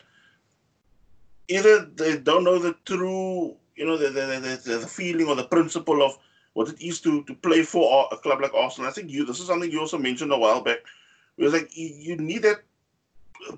either 1.48 1.86
they 1.96 2.18
don't 2.18 2.44
know 2.44 2.60
the 2.60 2.76
true, 2.86 3.56
you 3.76 3.86
know, 3.86 3.98
the 3.98 4.10
the, 4.10 4.60
the, 4.66 4.78
the 4.80 4.88
feeling 4.88 5.28
or 5.28 5.36
the 5.36 5.46
principle 5.46 6.02
of 6.04 6.18
what 6.54 6.68
it 6.68 6.82
is 6.82 7.00
to, 7.02 7.24
to 7.24 7.34
play 7.36 7.64
for 7.64 8.08
a 8.12 8.18
club 8.18 8.42
like 8.42 8.54
Arsenal. 8.54 8.90
I 8.90 8.94
think 8.94 9.10
you 9.10 9.26
this 9.26 9.40
is 9.40 9.48
something 9.48 9.72
you 9.72 9.80
also 9.80 9.98
mentioned 9.98 10.34
a 10.34 10.38
while 10.38 10.62
back. 10.62 10.80
It 11.38 11.44
was 11.44 11.54
like 11.54 11.70
you, 11.78 11.88
you 11.88 12.16
need 12.18 12.42
that 12.44 12.64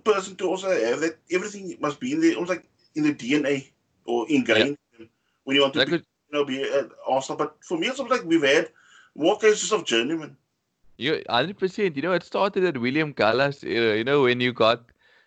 person 0.03 0.35
to 0.37 0.47
also 0.47 0.69
have 0.69 0.99
that 1.01 1.17
everything 1.31 1.77
must 1.79 1.99
be 1.99 2.13
in 2.13 2.21
there, 2.21 2.33
almost 2.33 2.49
like 2.49 2.65
in 2.95 3.03
the 3.03 3.13
DNA 3.13 3.69
or 4.05 4.25
ingrained 4.29 4.77
yeah. 4.99 5.05
when 5.43 5.55
you 5.55 5.61
want 5.61 5.73
to 5.73 5.79
that 5.79 5.87
be, 5.87 5.91
could, 5.91 6.05
you 6.31 6.37
know, 6.37 6.45
be 6.45 6.63
at 6.63 6.89
Arsenal. 7.07 7.37
But 7.37 7.57
for 7.61 7.77
me, 7.77 7.87
it's 7.87 7.99
like 7.99 8.23
we've 8.23 8.43
had 8.43 8.69
more 9.15 9.37
cases 9.37 9.71
of 9.71 9.85
journeyman. 9.85 10.37
You 10.97 11.21
hundred 11.29 11.57
percent. 11.57 11.95
You 11.95 12.03
know, 12.03 12.13
it 12.13 12.23
started 12.23 12.63
at 12.63 12.77
William 12.77 13.11
Gallas 13.11 13.63
era. 13.63 13.97
You 13.97 14.03
know, 14.03 14.23
when 14.23 14.39
you 14.39 14.53
got 14.53 14.83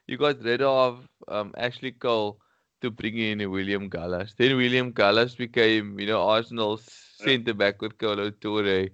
you 0.07 0.17
got 0.17 0.43
rid 0.43 0.63
of 0.63 1.09
um, 1.29 1.53
Ashley 1.57 1.93
Cole 1.93 2.39
to 2.81 2.91
bring 2.91 3.19
in 3.19 3.51
William 3.51 3.89
Gallas. 3.89 4.35
Then 4.37 4.57
William 4.57 4.93
Gallas 4.93 5.35
became, 5.35 5.99
you 5.99 6.07
know, 6.07 6.23
Arsenal's 6.29 6.85
centre 7.19 7.55
back 7.55 7.81
with 7.81 7.99
Kolo 7.99 8.31
Touré. 8.31 8.91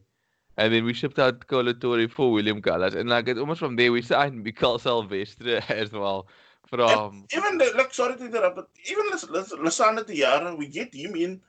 And 0.60 0.74
then 0.74 0.84
we 0.84 0.92
shipped 0.92 1.18
out 1.18 1.46
Kolo 1.46 1.72
Touré 1.72 2.10
for 2.10 2.30
William 2.30 2.60
Gallas. 2.60 2.94
And 2.94 3.08
like 3.08 3.26
it's 3.28 3.40
almost 3.40 3.60
from 3.60 3.76
there 3.76 3.90
we 3.90 4.02
signed 4.02 4.44
Mikael 4.44 4.78
Silvestre 4.78 5.62
as 5.70 5.90
well. 5.90 6.26
From 6.66 6.80
and 6.80 7.32
even 7.32 7.56
the, 7.56 7.72
look, 7.76 7.94
sorry 7.94 8.16
to 8.16 8.26
interrupt, 8.26 8.56
but 8.56 8.68
even 8.88 9.10
Lassana 9.10 10.04
Diarra, 10.04 10.56
we 10.56 10.66
get 10.66 10.94
him 10.94 11.16
in 11.16 11.40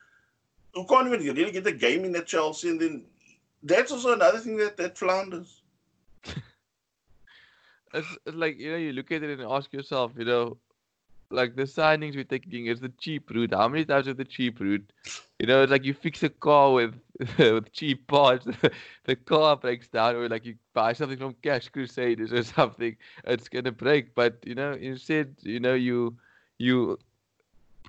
who 0.74 0.86
can't 0.86 1.08
even 1.08 1.20
really 1.36 1.52
get 1.52 1.66
the 1.66 1.74
game 1.74 2.06
in 2.06 2.16
at 2.16 2.26
Chelsea, 2.26 2.70
and 2.70 2.80
then 2.80 3.04
that's 3.64 3.92
also 3.92 4.14
another 4.14 4.40
thing 4.40 4.56
that 4.58 4.78
that 4.78 4.98
flounders. 4.98 5.62
it's, 7.94 8.18
it's 8.26 8.36
like 8.36 8.58
you 8.58 8.72
know, 8.72 8.78
you 8.78 8.94
look 8.94 9.12
at 9.12 9.24
it 9.24 9.40
and 9.40 9.52
ask 9.52 9.74
yourself, 9.74 10.14
you 10.18 10.24
know, 10.24 10.58
like 11.30 11.58
the 11.58 11.64
signings 11.64 12.16
we're 12.16 12.24
taking 12.24 12.68
is 12.68 12.80
the 12.80 12.94
cheap 12.98 13.30
route. 13.30 13.54
How 13.54 13.68
many 13.68 13.84
times 13.84 14.08
is 14.08 14.16
the 14.16 14.26
cheap 14.26 14.62
route? 14.62 14.90
You 15.42 15.48
know, 15.48 15.64
it's 15.64 15.72
like 15.72 15.86
you 15.86 15.96
fix 15.96 16.22
a 16.24 16.30
car 16.30 16.72
with 16.72 16.94
with 17.40 17.72
cheap 17.74 18.08
parts, 18.08 18.46
the 19.06 19.16
car 19.16 19.58
breaks 19.58 19.88
down, 19.88 20.16
or 20.16 20.30
like 20.30 20.46
you 20.46 20.56
buy 20.76 20.94
something 20.94 21.18
from 21.18 21.36
Cash 21.42 21.70
Crusaders 21.70 22.32
or 22.32 22.44
something, 22.58 22.96
it's 23.26 23.50
gonna 23.50 23.72
break. 23.72 24.14
But 24.16 24.38
you 24.46 24.54
know, 24.56 24.74
instead, 24.74 25.36
you 25.42 25.60
know, 25.60 25.74
you 25.74 26.18
you 26.60 27.00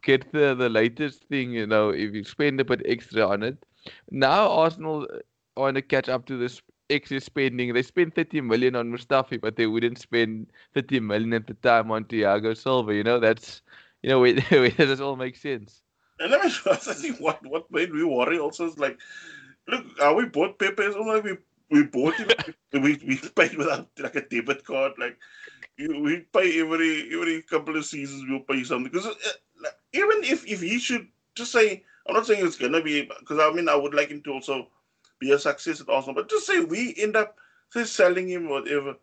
get 0.03 0.33
the, 0.33 0.55
the 0.55 0.71
latest 0.71 1.25
thing, 1.25 1.53
you 1.53 1.67
know, 1.67 1.91
if 1.91 2.15
you 2.15 2.25
spend 2.25 2.61
a 2.61 2.65
bit 2.65 2.83
extra 2.87 3.29
on 3.29 3.43
it. 3.43 3.65
Now 4.11 4.51
Arsenal 4.51 5.07
uh, 5.13 5.19
want 5.61 5.77
to 5.77 5.83
catch 5.83 6.09
up 6.09 6.27
to 6.27 6.39
this 6.39 6.63
extra 6.91 7.21
spending. 7.21 7.75
They 7.75 7.83
spent 7.83 8.15
30 8.15 8.41
million 8.41 8.77
on 8.77 8.91
Mustafi, 8.93 9.41
but 9.41 9.57
they 9.57 9.67
wouldn't 9.67 9.99
spend 9.99 10.49
30 10.75 11.01
million 11.01 11.35
at 11.35 11.47
the 11.47 11.55
time 11.55 11.91
on 11.91 12.05
Thiago 12.07 12.57
Silva. 12.57 12.95
You 12.95 13.05
know, 13.05 13.21
that's, 13.21 13.63
you 14.03 14.11
know, 14.11 14.21
where, 14.21 14.41
where 14.51 14.71
does 14.71 14.89
this 14.89 15.01
all 15.01 15.17
make 15.17 15.37
sense? 15.37 15.82
And 16.23 16.31
let 16.31 16.45
me 16.45 16.51
I 16.71 16.77
think 16.77 17.19
what, 17.21 17.45
what 17.45 17.71
made 17.71 17.93
me 17.93 18.05
worry 18.05 18.39
also 18.39 18.69
is 18.69 18.79
like, 18.79 18.99
look, 19.67 19.85
are 20.01 20.15
we 20.15 20.27
bought 20.27 20.59
Pepe, 20.59 20.83
it's 20.83 20.97
like 20.97 21.25
we, 21.25 21.37
we 21.71 21.83
bought 21.85 22.15
him, 22.15 22.29
we, 22.73 23.01
we 23.07 23.17
paid 23.35 23.57
without 23.57 23.89
like 23.99 24.15
a 24.15 24.29
debit 24.29 24.65
card, 24.65 24.93
like, 24.99 25.19
we 25.79 26.21
pay 26.33 26.61
every 26.61 27.13
every 27.13 27.43
couple 27.43 27.77
of 27.77 27.85
seasons 27.85 28.25
we'll 28.29 28.41
pay 28.41 28.63
something 28.63 28.93
because 28.93 29.07
uh, 29.07 29.71
even 29.93 30.23
if 30.23 30.47
if 30.47 30.61
he 30.61 30.79
should 30.79 31.09
just 31.35 31.51
say, 31.51 31.83
I'm 32.07 32.15
not 32.15 32.27
saying 32.27 32.47
it's 32.47 32.57
gonna 32.59 32.83
be 32.83 33.03
because 33.21 33.41
I 33.41 33.51
mean 33.53 33.69
I 33.69 33.75
would 33.75 33.95
like 33.95 34.11
him 34.11 34.23
to 34.23 34.33
also 34.33 34.69
be 35.19 35.33
a 35.33 35.39
success 35.39 35.81
at 35.81 35.89
Arsenal, 35.89 36.15
but 36.15 36.31
just 36.31 36.47
say 36.47 36.61
we 36.61 36.95
end 36.99 37.17
up 37.17 37.37
say 37.71 37.85
selling 37.85 38.29
him 38.29 38.49
whatever. 38.49 38.97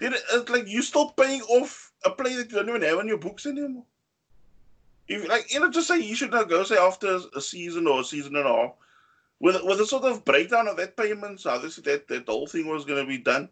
It's 0.00 0.50
like 0.50 0.64
you're 0.66 0.82
still 0.82 1.10
paying 1.10 1.42
off 1.42 1.92
a 2.04 2.10
player 2.10 2.38
that 2.38 2.50
you 2.50 2.56
don't 2.56 2.68
even 2.68 2.82
have 2.82 2.98
on 2.98 3.08
your 3.08 3.18
books 3.18 3.46
anymore. 3.46 3.84
If 5.08 5.28
like 5.28 5.52
you 5.52 5.60
know, 5.60 5.70
just 5.70 5.88
say 5.88 6.00
you 6.00 6.14
should 6.14 6.32
not 6.32 6.48
go 6.48 6.64
say 6.64 6.76
after 6.76 7.20
a 7.34 7.40
season 7.40 7.86
or 7.86 8.00
a 8.00 8.04
season 8.04 8.36
and 8.36 8.46
a 8.46 8.52
half, 8.52 8.72
with 9.40 9.62
with 9.64 9.80
a 9.80 9.86
sort 9.86 10.04
of 10.04 10.24
breakdown 10.24 10.68
of 10.68 10.76
that 10.78 10.96
payments, 10.96 11.44
how 11.44 11.58
this 11.58 11.76
that 11.76 12.08
that 12.08 12.28
whole 12.28 12.46
thing 12.46 12.66
was 12.66 12.84
going 12.84 13.02
to 13.02 13.08
be 13.08 13.18
done, 13.18 13.48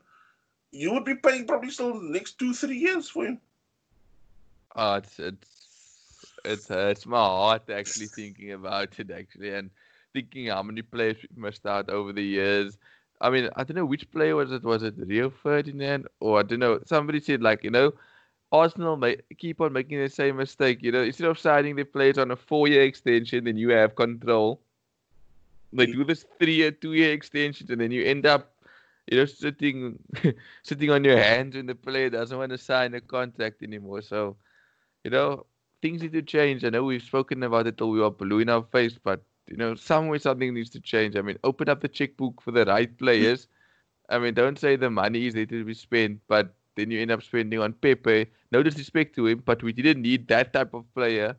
you 0.73 0.93
would 0.93 1.05
be 1.05 1.15
paying 1.15 1.47
probably 1.47 1.71
still 1.71 1.95
the 1.95 2.11
next 2.11 2.39
two 2.39 2.53
three 2.53 2.79
years 2.79 3.09
for 3.09 3.27
him. 3.27 3.41
Oh, 4.75 4.95
it's 4.95 5.19
it's 5.21 5.55
it 6.45 6.65
hurts 6.69 7.07
uh, 7.07 7.11
my 7.11 7.19
heart 7.19 7.71
actually 7.71 8.07
thinking 8.07 8.53
about 8.53 8.99
it 8.99 9.11
actually 9.11 9.55
and 9.55 9.71
thinking 10.13 10.49
how 10.49 10.63
many 10.63 10.83
players 10.83 11.17
we 11.23 11.43
missed 11.43 11.67
out 11.67 11.89
over 11.89 12.13
the 12.13 12.23
years. 12.23 12.79
I 13.21 13.31
mean, 13.31 13.49
I 13.57 13.65
don't 13.65 13.77
know 13.77 13.87
which 13.87 14.11
player 14.11 14.35
was 14.35 14.51
it. 14.51 14.65
Was 14.65 14.83
it 14.83 14.95
Rio 14.99 15.31
Ferdinand 15.31 16.09
or 16.21 16.41
I 16.41 16.43
don't 16.43 16.59
know. 16.59 16.81
Somebody 16.85 17.21
said 17.21 17.43
like 17.43 17.63
you 17.63 17.71
know 17.71 17.93
Arsenal 18.55 18.97
may 18.97 19.17
keep 19.39 19.61
on 19.61 19.73
making 19.73 19.99
the 19.99 20.09
same 20.09 20.37
mistake. 20.37 20.79
You 20.83 20.93
know, 20.93 21.03
instead 21.03 21.27
of 21.27 21.39
signing 21.39 21.75
the 21.77 21.85
players 21.85 22.19
on 22.19 22.31
a 22.31 22.37
four-year 22.37 22.83
extension, 22.83 23.45
then 23.45 23.57
you 23.57 23.71
have 23.71 23.97
control. 23.97 24.61
They 25.73 25.87
do 25.87 26.05
this 26.05 26.25
three-year, 26.39 26.71
two-year 26.71 27.13
extensions, 27.13 27.69
and 27.71 27.81
then 27.81 27.91
you 27.91 28.05
end 28.05 28.27
up, 28.27 28.55
you 29.11 29.19
know, 29.19 29.25
sitting, 29.25 29.99
sitting 30.63 30.91
on 30.91 31.03
your 31.03 31.19
hands 31.19 31.57
when 31.57 31.67
the 31.67 31.75
player 31.75 32.11
doesn't 32.11 32.39
want 32.39 32.53
to 32.53 32.59
sign 32.59 32.95
a 32.95 33.01
contract 33.01 33.63
anymore. 33.65 34.03
So, 34.03 34.37
you 35.03 35.11
know, 35.11 35.47
things 35.83 36.03
need 36.03 36.13
to 36.13 36.23
change. 36.23 36.65
I 36.65 36.71
know 36.71 36.85
we've 36.85 37.03
spoken 37.03 37.43
about 37.43 37.67
it 37.67 37.77
till 37.77 37.91
we 37.91 38.01
are 38.03 38.11
blue 38.11 38.39
in 38.39 38.49
our 38.51 38.63
face, 38.63 38.97
but 39.03 39.25
you 39.49 39.57
know, 39.57 39.75
somewhere 39.75 40.19
something 40.21 40.55
needs 40.55 40.71
to 40.71 40.81
change. 40.81 41.17
I 41.17 41.23
mean, 41.23 41.39
open 41.43 41.69
up 41.69 41.81
the 41.81 41.89
checkbook 41.89 42.41
for 42.41 42.53
the 42.53 42.65
right 42.65 42.97
players. 42.97 43.49
I 44.09 44.19
mean, 44.19 44.35
don't 44.35 44.59
say 44.59 44.77
the 44.77 44.91
money 44.91 45.27
is 45.27 45.35
there 45.35 45.47
to 45.47 45.65
be 45.65 45.75
spent, 45.75 46.21
but 46.29 46.55
then 46.77 46.91
you 46.91 47.01
end 47.01 47.11
up 47.11 47.23
spending 47.23 47.61
on 47.61 47.73
Pepe. 47.73 48.27
No 48.53 48.63
disrespect 48.63 49.15
to 49.17 49.27
him, 49.27 49.43
but 49.45 49.63
we 49.63 49.73
didn't 49.73 50.03
need 50.03 50.29
that 50.29 50.53
type 50.53 50.75
of 50.75 50.93
player 50.95 51.37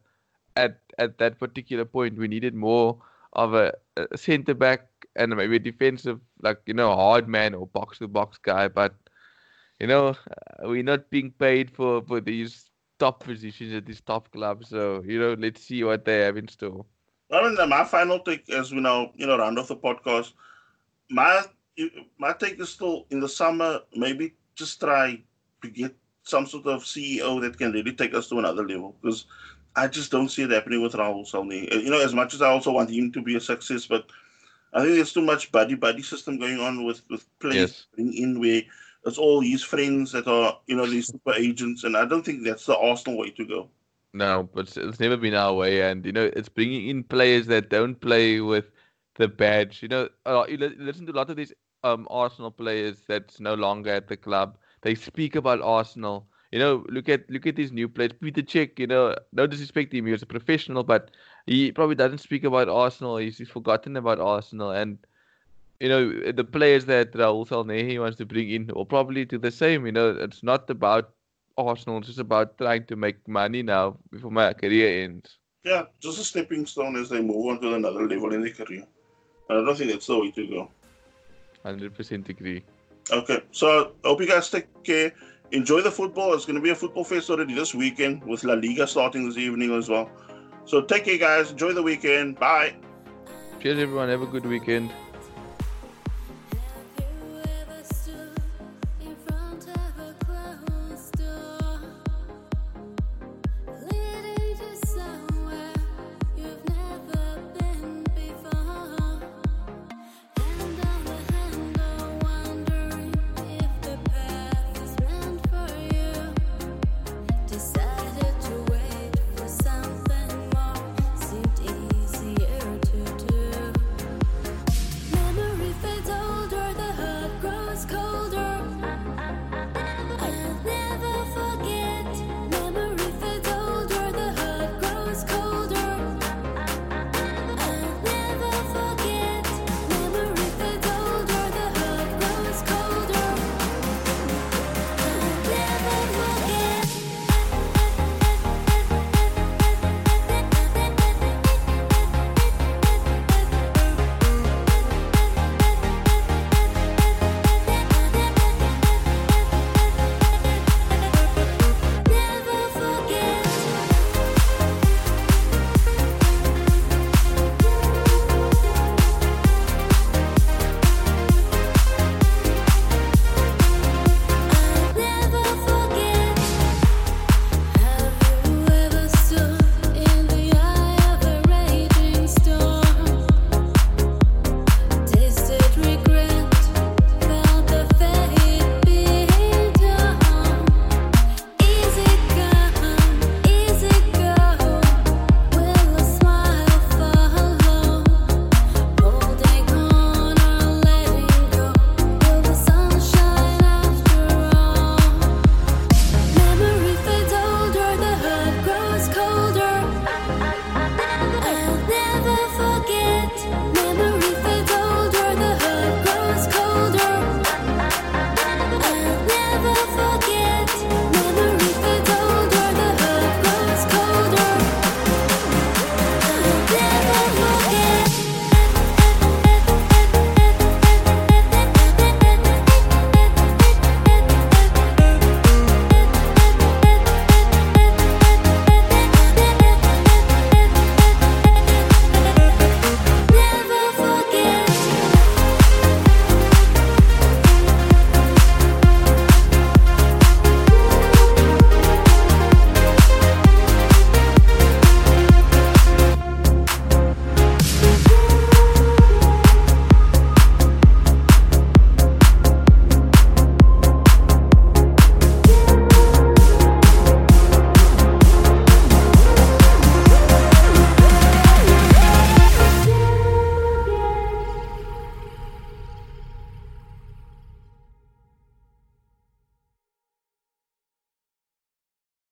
at 0.56 0.80
at 0.98 1.18
that 1.18 1.40
particular 1.40 1.86
point. 1.86 2.18
We 2.18 2.28
needed 2.28 2.54
more 2.54 2.98
of 3.34 3.54
a, 3.54 3.74
a 3.98 4.18
centre 4.18 4.54
back 4.54 4.88
and 5.16 5.36
maybe 5.36 5.58
a 5.58 5.60
defensive, 5.60 6.20
like 6.42 6.60
you 6.66 6.74
know, 6.74 6.94
hard 6.96 7.28
man 7.28 7.54
or 7.54 7.68
box 7.68 8.00
to 8.00 8.08
box 8.08 8.38
guy. 8.38 8.68
But 8.68 8.94
you 9.80 9.88
know, 9.88 10.10
uh, 10.10 10.14
we're 10.64 10.84
not 10.84 11.10
being 11.10 11.32
paid 11.32 11.72
for 11.72 12.02
for 12.02 12.22
these 12.22 12.70
top 13.00 13.24
positions 13.24 13.74
at 13.74 13.86
these 13.86 14.02
top 14.02 14.32
clubs. 14.32 14.70
So 14.70 15.04
you 15.06 15.20
know, 15.20 15.36
let's 15.38 15.62
see 15.62 15.84
what 15.84 16.06
they 16.06 16.20
have 16.20 16.38
in 16.38 16.48
store. 16.48 16.86
I 17.32 17.42
mean, 17.42 17.70
my 17.70 17.84
final 17.84 18.20
take 18.20 18.50
as 18.50 18.72
we 18.72 18.80
now 18.80 19.12
you 19.16 19.28
know 19.28 19.38
round 19.38 19.60
off 19.60 19.68
the 19.68 19.76
podcast. 19.76 20.34
My 21.10 21.44
my 22.18 22.34
take 22.34 22.60
is 22.60 22.70
still 22.70 23.06
in 23.10 23.20
the 23.20 23.28
summer 23.28 23.82
maybe 23.94 24.34
just 24.56 24.80
try 24.80 25.22
to 25.62 25.70
get 25.70 25.96
some 26.24 26.46
sort 26.48 26.66
of 26.66 26.84
CEO 26.84 27.40
that 27.42 27.58
can 27.58 27.72
really 27.72 27.94
take 27.94 28.14
us 28.14 28.28
to 28.30 28.40
another 28.40 28.68
level 28.68 28.96
because 29.02 29.26
I 29.76 29.88
just 29.88 30.12
don't 30.12 30.30
see 30.30 30.44
it 30.44 30.52
happening 30.52 30.82
with 30.82 30.94
Raul 30.94 31.30
Sanllehi. 31.30 31.84
You 31.84 31.90
know, 31.90 32.02
as 32.02 32.14
much 32.14 32.34
as 32.34 32.42
I 32.42 32.50
also 32.50 32.72
want 32.72 32.90
him 32.90 33.12
to 33.12 33.22
be 33.22 33.36
a 33.36 33.40
success, 33.40 33.86
but 33.86 34.10
I 34.74 34.82
think 34.82 34.96
there's 34.96 35.14
too 35.14 35.22
much 35.22 35.52
buddy 35.52 35.76
buddy 35.76 36.02
system 36.02 36.38
going 36.38 36.60
on 36.60 36.86
with 36.86 37.02
with 37.10 37.26
players 37.40 37.88
yes. 37.98 38.16
in 38.18 38.40
where 38.40 38.62
it's 39.06 39.18
all 39.18 39.40
his 39.40 39.64
friends 39.64 40.12
that 40.14 40.28
are 40.28 40.58
you 40.68 40.76
know 40.76 40.86
these 40.86 41.08
super 41.08 41.34
agents, 41.34 41.84
and 41.84 41.96
I 41.96 42.06
don't 42.06 42.24
think 42.24 42.44
that's 42.44 42.66
the 42.66 42.78
Arsenal 42.78 43.20
way 43.20 43.30
to 43.32 43.46
go. 43.46 43.70
No, 44.14 44.50
but 44.54 44.76
it's 44.78 45.00
never 45.00 45.18
been 45.18 45.36
our 45.36 45.54
way, 45.54 45.82
and 45.82 46.06
you 46.06 46.12
know 46.12 46.32
it's 46.36 46.50
bringing 46.50 46.90
in 46.90 47.04
players 47.04 47.48
that 47.48 47.70
don't 47.70 48.00
play 48.00 48.40
with 48.40 48.66
the 49.18 49.28
badge. 49.28 49.82
You 49.84 49.90
know, 49.90 50.10
uh, 50.26 50.46
you 50.48 50.58
listen 50.58 51.06
to 51.06 51.12
a 51.12 51.20
lot 51.20 51.30
of 51.30 51.36
these 51.36 51.54
um, 51.86 52.08
Arsenal 52.10 52.52
players 52.52 53.04
that's 53.08 53.40
no 53.40 53.54
longer 53.54 53.92
at 53.92 54.08
the 54.08 54.18
club. 54.18 54.58
They 54.82 54.96
speak 54.96 55.36
about 55.36 55.62
Arsenal. 55.62 56.28
You 56.52 56.60
know, 56.60 56.86
look 56.90 57.10
at 57.10 57.30
look 57.30 57.46
at 57.46 57.56
these 57.56 57.72
new 57.72 57.88
players. 57.88 58.14
Peter 58.20 58.42
Cech, 58.42 58.80
you 58.80 58.88
know, 58.88 59.16
no 59.34 59.46
disrespect 59.46 59.92
to 59.92 59.98
him, 59.98 60.06
he 60.06 60.12
was 60.12 60.22
a 60.22 60.26
professional, 60.26 60.84
but 60.84 61.12
he 61.46 61.72
probably 61.72 61.96
doesn't 61.96 62.20
speak 62.20 62.44
about 62.44 62.70
Arsenal. 62.70 63.18
He's, 63.18 63.38
he's 63.38 63.50
forgotten 63.50 63.98
about 63.98 64.20
Arsenal, 64.20 64.72
and 64.72 64.98
you 65.80 65.90
know 65.90 66.32
the 66.32 66.44
players 66.44 66.86
that 66.86 67.12
Raul 67.14 67.48
Sanllehi 67.48 68.00
wants 68.00 68.18
to 68.18 68.26
bring 68.26 68.50
in 68.50 68.68
will 68.68 68.86
probably 68.86 69.26
do 69.26 69.38
the 69.38 69.52
same. 69.52 69.86
You 69.86 69.92
know, 69.92 70.10
it's 70.10 70.44
not 70.44 70.70
about 70.70 71.12
Arsenal; 71.58 71.98
it's 71.98 72.08
just 72.08 72.20
about 72.20 72.58
trying 72.58 72.86
to 72.86 72.96
make 72.96 73.28
money 73.28 73.62
now 73.62 73.98
before 74.12 74.32
my 74.32 74.54
career 74.54 75.04
ends. 75.04 75.38
Yeah, 75.64 75.86
just 76.00 76.20
a 76.20 76.24
stepping 76.24 76.66
stone 76.68 76.96
as 76.96 77.10
they 77.10 77.22
move 77.22 77.48
on 77.48 77.60
to 77.62 77.74
another 77.74 78.08
level 78.08 78.34
in 78.34 78.42
their 78.42 78.54
career. 78.54 78.86
I 79.50 79.54
don't 79.56 79.76
think 79.76 79.92
that's 79.92 80.08
the 80.08 80.20
way 80.20 80.32
to 80.32 80.48
go. 80.48 80.70
100% 81.66 82.30
agree. 82.30 82.64
Okay, 83.12 83.42
so 83.52 83.94
I 84.04 84.08
hope 84.08 84.22
you 84.22 84.28
guys 84.28 84.50
take 84.50 84.68
care. 84.84 85.12
Enjoy 85.52 85.82
the 85.82 85.92
football. 85.92 86.34
It's 86.34 86.46
going 86.46 86.56
to 86.56 86.62
be 86.62 86.72
a 86.72 86.76
football 86.76 87.04
fest 87.04 87.30
already 87.30 87.54
this 87.54 87.76
weekend 87.76 88.24
with 88.24 88.44
La 88.44 88.56
Liga 88.56 88.88
starting 88.88 89.28
this 89.28 89.38
evening 89.38 89.74
as 89.74 89.90
well. 89.90 90.10
So 90.66 90.82
take 90.82 91.06
care, 91.06 91.18
guys. 91.18 91.52
Enjoy 91.52 91.74
the 91.74 91.84
weekend. 91.84 92.40
Bye. 92.40 92.76
Cheers, 93.60 93.80
everyone. 93.80 94.10
Have 94.10 94.22
a 94.22 94.28
good 94.28 94.46
weekend. 94.46 94.92